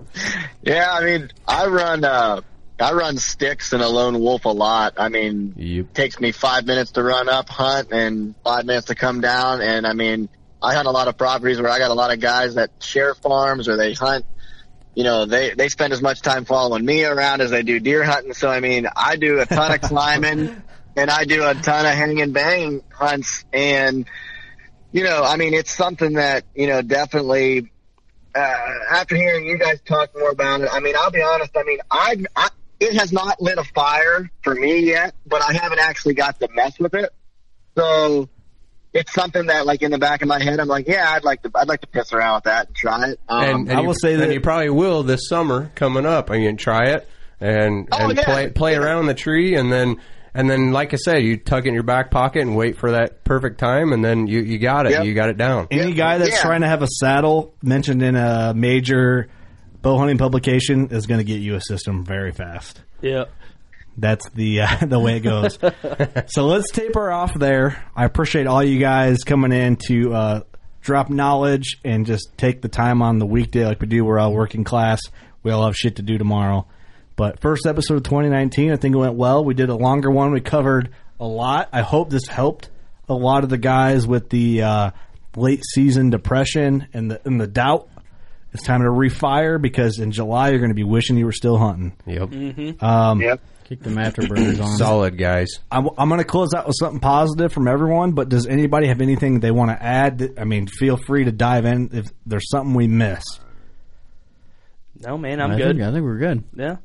[0.63, 2.41] Yeah, I mean, I run uh
[2.81, 4.95] I run sticks and a lone wolf a lot.
[4.97, 5.95] I mean, Yep.
[5.95, 9.61] takes me five minutes to run up, hunt, and five minutes to come down.
[9.61, 10.29] And I mean,
[10.63, 13.15] I hunt a lot of properties where I got a lot of guys that share
[13.15, 14.25] farms or they hunt.
[14.95, 18.05] You know, they they spend as much time following me around as they do deer
[18.05, 18.33] hunting.
[18.33, 20.63] So I mean, I do a ton of climbing
[20.97, 23.45] and I do a ton of hang and bang hunts.
[23.53, 24.07] And
[24.93, 27.71] you know, I mean, it's something that you know definitely
[28.35, 28.57] uh,
[28.91, 31.57] after hearing you guys talk more about it, I mean, I'll be honest.
[31.57, 32.49] I mean, I, I
[32.81, 36.49] it has not lit a fire for me yet, but I haven't actually got to
[36.53, 37.11] mess with it.
[37.77, 38.29] So
[38.95, 41.43] it's something that, like, in the back of my head, I'm like, yeah, I'd like
[41.43, 43.21] to, I'd like to piss around with that and try it.
[43.29, 46.31] Um, and, and I will you, that you probably will this summer coming up.
[46.31, 47.09] I mean, try it
[47.41, 48.25] and Oh, and yeah.
[48.25, 49.97] play play around the tree, and then
[50.33, 52.93] and then, like I said, you tuck it in your back pocket and wait for
[52.93, 54.93] that perfect time, and then you you got it.
[54.93, 55.05] Yep.
[55.05, 55.69] You got it down.
[55.71, 59.29] Any guy that's trying to have a saddle mentioned in a major
[59.83, 62.81] bow hunting publication is going to get you a system very fast.
[63.03, 63.25] Yeah.
[63.97, 65.59] That's the uh, the way it goes.
[66.27, 67.85] so let's taper off there.
[67.95, 70.41] I appreciate all you guys coming in to uh,
[70.81, 74.05] drop knowledge and just take the time on the weekday like we do.
[74.05, 75.01] We're all working class.
[75.43, 76.67] We all have shit to do tomorrow.
[77.17, 79.45] But first episode of 2019, I think it went well.
[79.45, 80.33] We did a longer one.
[80.33, 80.91] We covered
[81.21, 81.69] a lot.
[81.73, 82.71] I hope this helped
[83.09, 84.91] a lot of the guys with the uh,
[85.37, 87.89] late season depression and the and the doubt.
[88.53, 91.59] It's time to refire because in July you're going to be wishing you were still
[91.59, 91.97] hunting.
[92.07, 92.29] Yep.
[92.29, 92.85] Mm-hmm.
[92.85, 93.41] Um, yep.
[93.65, 94.77] Keep them afterburners on.
[94.77, 95.49] Solid guys.
[95.71, 98.13] I'm, I'm going to close out with something positive from everyone.
[98.13, 100.19] But does anybody have anything they want to add?
[100.19, 103.25] That- I mean, feel free to dive in if there's something we miss.
[105.01, 105.77] No, man, I'm I good.
[105.77, 106.45] Think, I think we're good.
[106.55, 106.77] Yeah.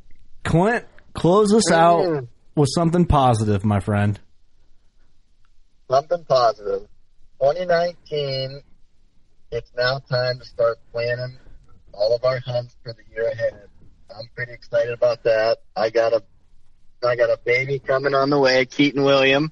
[0.44, 2.26] Clint, close us out
[2.56, 4.20] with something positive, my friend.
[5.90, 6.88] something positive.
[7.42, 8.62] 2019,
[9.52, 11.38] it's now time to start planning
[11.94, 13.68] all of our hunts for the year ahead.
[14.10, 15.60] I'm pretty excited about that.
[15.76, 16.24] I got a,
[17.04, 19.52] I got a baby coming on the way, Keaton William.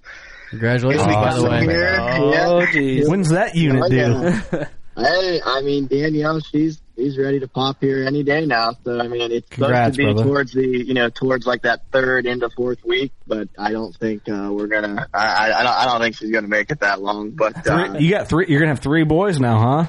[0.49, 1.61] Congratulations, He'll by the way.
[1.63, 1.97] here.
[1.99, 3.03] Oh, Yeah.
[3.09, 4.63] When's that unit Oh, due?
[4.97, 8.71] Hey, I mean Danielle, she's she's ready to pop here any day now.
[8.83, 10.23] So I mean, it's Congrats, supposed to be brother.
[10.23, 14.23] towards the you know towards like that third into fourth week, but I don't think
[14.27, 15.07] uh, we're gonna.
[15.13, 15.19] I,
[15.51, 17.29] I I don't I don't think she's gonna make it that long.
[17.29, 18.45] But uh, Three, you got three.
[18.49, 19.85] You're gonna have three boys now, huh?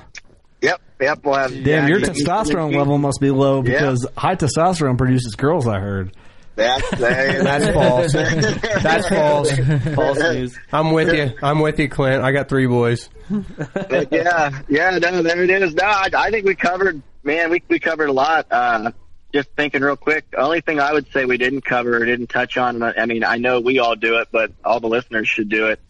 [0.61, 1.53] yep, yep, we'll have.
[1.53, 3.79] Damn, yeah, your testosterone level must be low Yeah.
[3.81, 5.67] because high testosterone produces girls.
[5.67, 6.15] I heard.
[6.59, 8.13] That's That's false.
[8.83, 9.53] That's false.
[9.95, 10.59] False news.
[10.73, 11.33] I'm with you.
[11.41, 12.23] I'm with you, Clint.
[12.23, 13.09] I got three boys.
[13.31, 15.75] Yeah, yeah, no, there it is.
[15.75, 18.47] No, I, I think we covered, man, we we covered a lot.
[18.51, 18.91] Uh,
[19.33, 22.29] just thinking real quick, the only thing I would say we didn't cover or didn't
[22.29, 25.29] touch on, I I mean, I know we all do it, but all the listeners
[25.29, 25.81] should do it.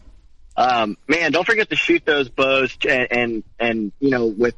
[0.55, 4.55] Um, man, don't forget to shoot those bows, and and, and you know, with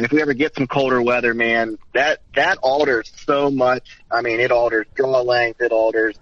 [0.00, 3.98] if we ever get some colder weather, man, that that alters so much.
[4.10, 6.16] I mean, it alters draw length, it alters,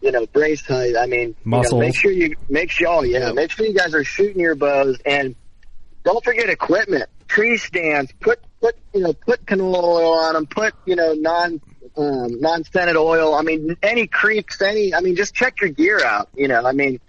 [0.00, 0.96] you know, brace height.
[0.96, 3.94] I mean, you know, make sure you make sure, oh yeah, make sure you guys
[3.94, 5.34] are shooting your bows, and
[6.04, 8.12] don't forget equipment, tree stands.
[8.20, 10.46] Put put you know put canola oil on them.
[10.46, 11.60] Put you know non
[11.96, 13.34] um, non scented oil.
[13.34, 14.94] I mean, any creeks, any.
[14.94, 16.28] I mean, just check your gear out.
[16.34, 17.00] You know, I mean,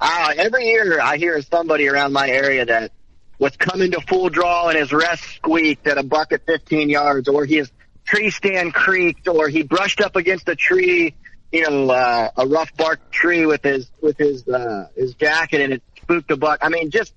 [0.00, 2.92] uh, every year I hear somebody around my area that
[3.38, 7.28] was coming to full draw and his rest squeaked at a buck at 15 yards,
[7.28, 7.70] or his
[8.04, 11.14] tree stand creaked, or he brushed up against a tree,
[11.52, 15.72] you know, uh, a rough bark tree with his with his uh, his jacket, and
[15.74, 16.60] it spooked a buck.
[16.62, 17.14] I mean, just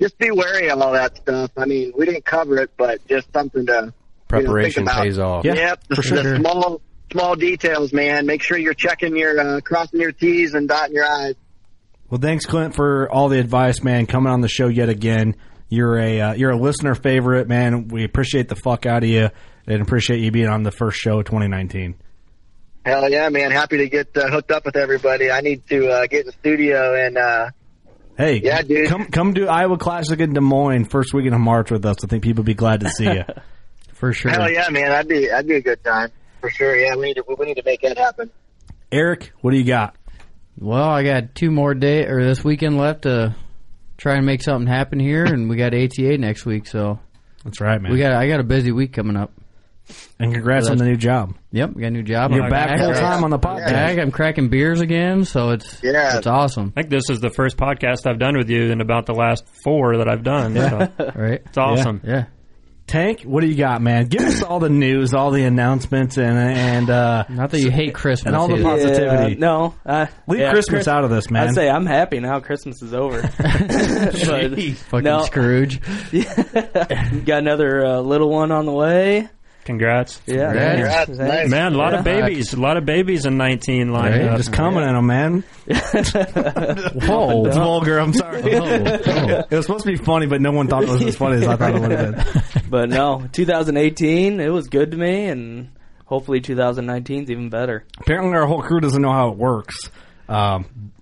[0.00, 1.50] just be wary of all that stuff.
[1.56, 3.94] I mean, we didn't cover it, but just something to
[4.28, 5.02] Preparation you know, think about.
[5.04, 5.44] pays off.
[5.44, 6.36] Yeah, yep, the, for the sure.
[6.36, 6.80] small
[7.12, 8.26] small details, man.
[8.26, 11.34] Make sure you're checking your uh, crossing your T's and dotting your I's.
[12.10, 14.06] Well, thanks, Clint, for all the advice, man.
[14.06, 15.36] Coming on the show yet again.
[15.68, 17.88] You're a uh, you're a listener favorite, man.
[17.88, 19.30] We appreciate the fuck out of you
[19.66, 21.96] and appreciate you being on the first show of 2019.
[22.84, 23.50] Hell yeah, man!
[23.50, 25.30] Happy to get uh, hooked up with everybody.
[25.30, 27.50] I need to uh, get in the studio and uh,
[28.16, 28.88] Hey, Yeah, dude.
[28.88, 32.04] come come do Iowa Classic in Des Moines first weekend of March with us.
[32.04, 33.24] I think people would be glad to see you.
[33.94, 34.30] For sure.
[34.30, 34.92] hell yeah, man!
[34.92, 36.10] I'd be that'd be a good time.
[36.40, 36.76] for sure.
[36.76, 38.30] Yeah, we need to we need to make that happen.
[38.92, 39.96] Eric, what do you got?
[40.58, 43.34] Well, I got two more day or this weekend left to
[43.96, 46.66] try and make something happen here, and we got ATA next week.
[46.66, 46.98] So
[47.44, 47.92] That's right, man.
[47.92, 49.32] we got I got a busy week coming up.
[50.18, 51.34] and congrats on the new job.
[51.52, 52.30] Yep, we got a new job.
[52.32, 52.78] You're I'm back back.
[52.78, 53.66] full time on the podcast.
[53.70, 56.16] Back, I'm cracking beers again, so it's Yeah.
[56.16, 56.72] it's awesome.
[56.74, 59.44] I think this is the first podcast I've done with you in about the last
[59.62, 60.54] four that I've done.
[60.54, 60.78] So
[61.14, 61.42] Right?
[61.44, 62.00] it's awesome.
[62.02, 62.24] Yeah.
[62.94, 64.06] Tank, what do you got, man?
[64.06, 67.92] Give us all the news, all the announcements, and and uh, Not that you hate
[67.92, 68.26] Christmas.
[68.28, 69.32] and all the positivity.
[69.32, 71.48] Yeah, no, uh, Leave yeah, Christmas Chris- out of this, man.
[71.48, 72.38] I'd say I'm happy now.
[72.38, 73.20] Christmas is over.
[73.44, 75.80] But, Fucking no, Scrooge.
[77.24, 79.28] got another uh, little one on the way.
[79.64, 80.20] Congrats.
[80.26, 81.06] Yeah, Congrats.
[81.06, 81.18] thanks.
[81.18, 81.48] Nice.
[81.50, 82.52] Man, a lot of babies.
[82.52, 84.22] A lot of babies in 19 lined Right.
[84.28, 84.36] up.
[84.36, 85.44] just coming at them, man.
[85.66, 87.98] Whoa, it's vulgar.
[87.98, 88.42] I'm sorry.
[88.44, 91.46] It was supposed to be funny, but no one thought it was as funny as
[91.46, 92.42] I thought it would have been.
[92.70, 95.70] But no, 2018, it was good to me, and
[96.06, 97.84] hopefully 2019 is even better.
[97.98, 99.76] Apparently, our whole crew doesn't know how it works.
[100.28, 100.92] Um,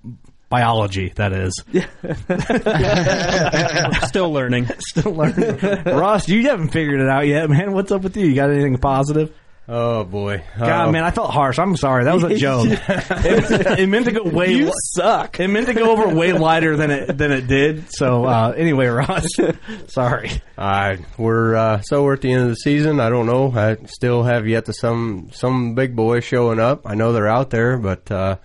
[0.53, 1.55] biology, that is.
[4.09, 4.67] Still learning.
[4.79, 5.59] Still learning.
[5.87, 7.73] Ross, you haven't figured it out yet, man.
[7.73, 8.27] What's up with you?
[8.27, 9.35] You got anything positive?
[9.69, 11.59] Oh boy, God, Uh, man, I felt harsh.
[11.59, 12.05] I'm sorry.
[12.05, 12.67] That was a joke.
[12.69, 14.53] it, it meant to go way.
[14.53, 15.39] You li- suck.
[15.39, 17.85] It meant to go over way lighter than it than it did.
[17.91, 19.27] So uh, anyway, Ross,
[19.87, 20.31] sorry.
[20.59, 22.99] I we're uh, so we're at the end of the season.
[23.01, 23.53] I don't know.
[23.57, 26.83] I still have yet to some some big boys showing up.
[26.85, 28.37] I know they're out there, but uh,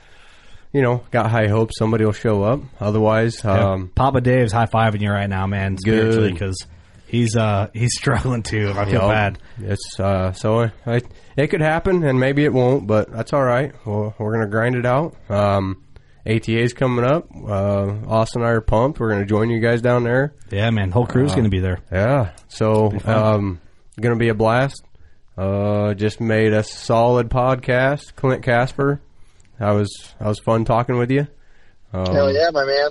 [0.73, 2.61] you know, got high hopes somebody will show up.
[2.79, 6.33] Otherwise, um, Papa Dave's high fiving you right now, man, spiritually, Good.
[6.33, 6.65] because
[7.07, 8.71] he's uh he's struggling too.
[8.75, 9.39] I feel you know, bad.
[9.59, 11.01] It's uh, so I,
[11.35, 13.73] it could happen, and maybe it won't, but that's all right.
[13.85, 15.15] Well, we're gonna grind it out.
[15.29, 15.83] Um,
[16.25, 17.29] ATA's coming up.
[17.33, 18.99] Uh, Austin and I are pumped.
[18.99, 20.33] We're gonna join you guys down there.
[20.51, 21.79] Yeah, man, whole crew's Uh, gonna be there.
[21.91, 22.31] Yeah.
[22.49, 23.61] So, um,
[23.99, 24.83] gonna be a blast.
[25.37, 28.15] Uh, just made a solid podcast.
[28.15, 28.99] Clint Casper.
[29.59, 31.27] I was I was fun talking with you.
[31.93, 32.89] Um, Hell yeah, my man.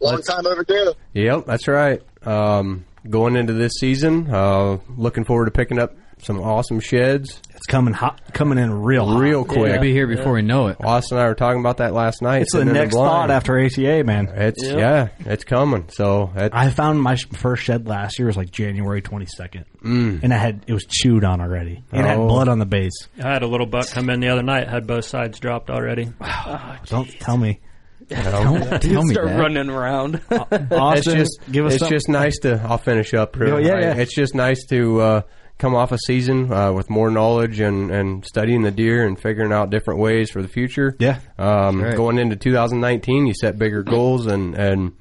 [0.00, 0.92] Long time overdue.
[1.12, 2.02] Yep, that's right.
[2.26, 7.40] Um, going into this season, uh, looking forward to picking up some awesome sheds.
[7.54, 9.20] It's coming hot, coming in real, hot.
[9.20, 9.58] real quick.
[9.72, 10.76] We'll be here before we know it.
[10.84, 12.42] Austin and I were talking about that last night.
[12.42, 13.10] It's the sitting in next blind.
[13.10, 14.28] thought after ATA, man.
[14.34, 15.88] It's yeah, it's coming.
[15.90, 20.22] So it, I found my sh- first shed last year was like January 22nd, mm.
[20.22, 22.28] and I had it was chewed on already, and it had Oh.
[22.28, 23.08] blood on the base.
[23.22, 24.68] I had a little buck come in the other night.
[24.68, 26.08] Had both sides dropped already.
[26.86, 27.60] Don't tell me,
[28.08, 29.38] Don't tell me Start that.
[29.38, 30.20] running around.
[30.30, 30.96] Austin.
[30.96, 32.60] it's just give us it's some- just nice to.
[32.64, 33.36] I'll finish up.
[33.36, 33.64] Really.
[33.66, 33.82] Yeah, right?
[33.82, 33.94] yeah.
[33.96, 35.20] It's just nice to uh,
[35.58, 39.52] come off a season uh, with more knowledge and, and studying the deer and figuring
[39.52, 40.96] out different ways for the future.
[40.98, 41.20] Yeah.
[41.38, 41.96] Um, right.
[41.96, 44.92] Going into 2019, you set bigger goals and and.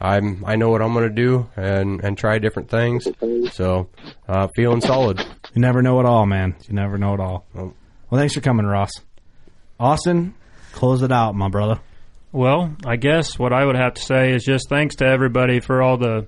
[0.00, 3.06] I'm I know what I'm going to do and and try different things.
[3.52, 3.88] So,
[4.26, 5.20] uh, feeling solid.
[5.54, 6.56] You never know it all, man.
[6.66, 7.46] You never know it all.
[7.54, 7.72] Well,
[8.10, 8.90] thanks for coming, Ross.
[9.78, 10.34] Austin,
[10.72, 11.80] close it out, my brother.
[12.32, 15.82] Well, I guess what I would have to say is just thanks to everybody for
[15.82, 16.26] all the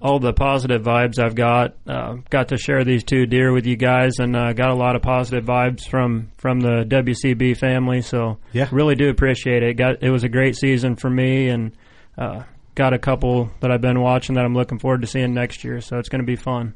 [0.00, 1.76] all the positive vibes I've got.
[1.86, 4.96] Uh, got to share these two deer with you guys, and uh, got a lot
[4.96, 8.00] of positive vibes from from the WCB family.
[8.02, 8.68] So Yeah.
[8.72, 9.74] really do appreciate it.
[9.74, 11.72] Got it was a great season for me, and
[12.16, 12.42] uh,
[12.74, 15.80] got a couple that I've been watching that I'm looking forward to seeing next year.
[15.80, 16.74] So it's going to be fun.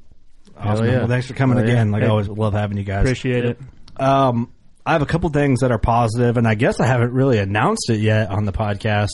[0.58, 0.86] Awesome.
[0.86, 0.98] yeah.
[0.98, 1.72] Well, thanks for coming Hell yeah.
[1.72, 1.90] again.
[1.90, 3.00] Like I always love having you guys.
[3.02, 3.58] Appreciate it.
[3.96, 4.52] Um,
[4.86, 7.88] I have a couple things that are positive, and I guess I haven't really announced
[7.88, 9.08] it yet on the podcast.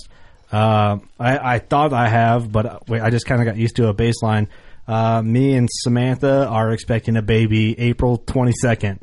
[0.52, 3.94] Uh, I, I thought I have, but I just kind of got used to a
[3.94, 4.48] baseline.
[4.88, 8.98] Uh, me and Samantha are expecting a baby April 22nd.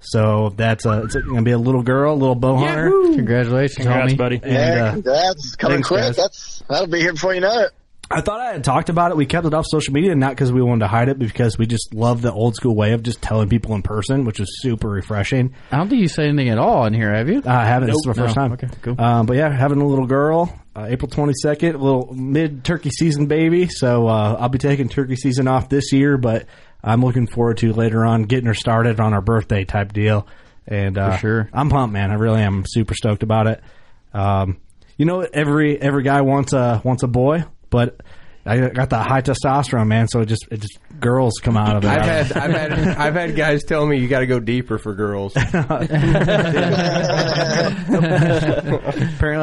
[0.00, 2.90] So that's a, it's going to be a little girl, a little bow hunter.
[2.90, 4.16] Congratulations, Congrats, homie.
[4.18, 4.40] buddy.
[4.42, 5.56] And, Yeah, uh, congrats.
[5.56, 6.00] Coming thanks, quick.
[6.00, 6.16] guys.
[6.16, 7.70] That's that'll be here before you know it.
[8.12, 9.16] I thought I had talked about it.
[9.16, 11.56] We kept it off social media, not because we wanted to hide it, but because
[11.58, 14.48] we just love the old school way of just telling people in person, which was
[14.62, 15.54] super refreshing.
[15.70, 17.40] I don't think you said anything at all in here, have you?
[17.46, 17.86] I haven't.
[17.88, 18.42] This is my first No.
[18.42, 18.52] time.
[18.54, 19.00] Okay, cool.
[19.00, 23.26] Um, but yeah, having a little girl, uh, April 22nd, a little mid turkey season
[23.26, 23.68] baby.
[23.68, 26.46] So uh, I'll be taking turkey season off this year, but
[26.82, 30.26] I'm looking forward to later on getting her started on our birthday type deal.
[30.66, 31.50] And uh, For sure.
[31.52, 32.10] I'm pumped, man.
[32.10, 33.62] I really am super stoked about it.
[34.12, 34.60] Um,
[34.96, 38.00] you know, every every guy wants a wants a boy, but
[38.44, 40.08] I got that high testosterone, man.
[40.08, 41.88] So it just it just girls come out of it.
[41.88, 44.94] I've had I've had I've had guys tell me you got to go deeper for
[44.94, 45.34] girls.
[45.36, 45.86] Apparently,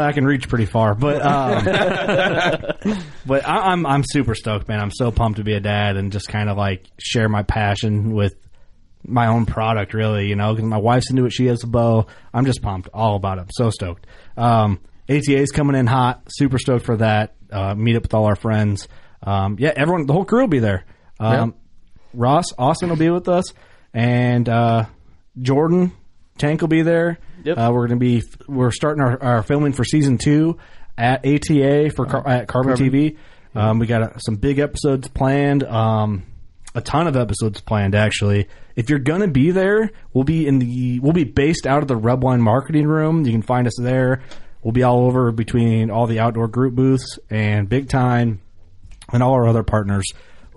[0.04, 1.66] I can reach pretty far, but um,
[3.26, 4.80] but I, I'm I'm super stoked, man.
[4.80, 8.14] I'm so pumped to be a dad and just kind of like share my passion
[8.14, 8.36] with
[9.04, 10.28] my own product, really.
[10.28, 11.32] You know, because my wife's into it.
[11.32, 12.08] She has a bow.
[12.34, 13.42] I'm just pumped, all about it.
[13.42, 14.08] I'm so stoked.
[14.36, 14.80] Um,
[15.10, 16.24] ATA's coming in hot.
[16.30, 17.36] Super stoked for that.
[17.52, 18.88] Uh, meet up with all our friends.
[19.24, 20.86] Um, yeah, everyone, the whole crew will be there.
[21.20, 21.56] Um,
[22.14, 23.46] Ross, Austin will be with us,
[23.94, 24.86] and uh,
[25.40, 25.92] Jordan,
[26.38, 27.20] Tank will be there.
[27.44, 27.58] Yep.
[27.58, 30.58] Uh, we're going to be we're starting our, our filming for season two
[30.98, 33.18] at ATA for Car- at Carbon, TV.
[33.56, 35.64] Um, we got uh, some big episodes planned.
[35.64, 36.24] Um,
[36.76, 38.48] a ton of episodes planned actually.
[38.76, 41.98] If you're gonna be there, we'll be in the we'll be based out of the
[41.98, 43.26] Rubline marketing room.
[43.26, 44.22] You can find us there.
[44.62, 48.40] We'll be all over between all the outdoor group booths and Big Tine
[49.14, 50.06] and all our other partners.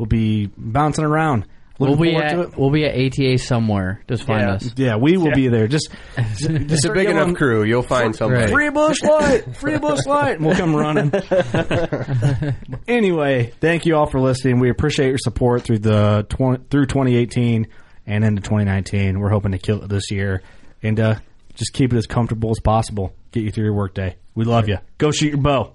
[0.00, 1.44] We'll be bouncing around.
[1.78, 4.00] We'll be at we'll be at ATA somewhere.
[4.08, 4.54] Just find Yeah.
[4.54, 4.72] us.
[4.76, 5.68] Yeah, we will be there.
[5.68, 7.64] Just, just It's a big yelling, enough crew.
[7.64, 8.44] You'll find somebody.
[8.44, 8.50] Right.
[8.50, 11.12] Free Busch Light, free Busch Light, and we'll come running.
[12.88, 14.58] anyway, thank you all for listening.
[14.58, 17.66] We appreciate your support through the 20, through 2018
[18.06, 19.20] and into 2019.
[19.20, 20.42] We're hoping to kill it this year
[20.82, 21.16] and uh,
[21.56, 23.12] just keep it as comfortable as possible.
[23.32, 24.16] Get you through your workday.
[24.34, 24.78] We love you.
[24.96, 25.74] Go shoot your bow.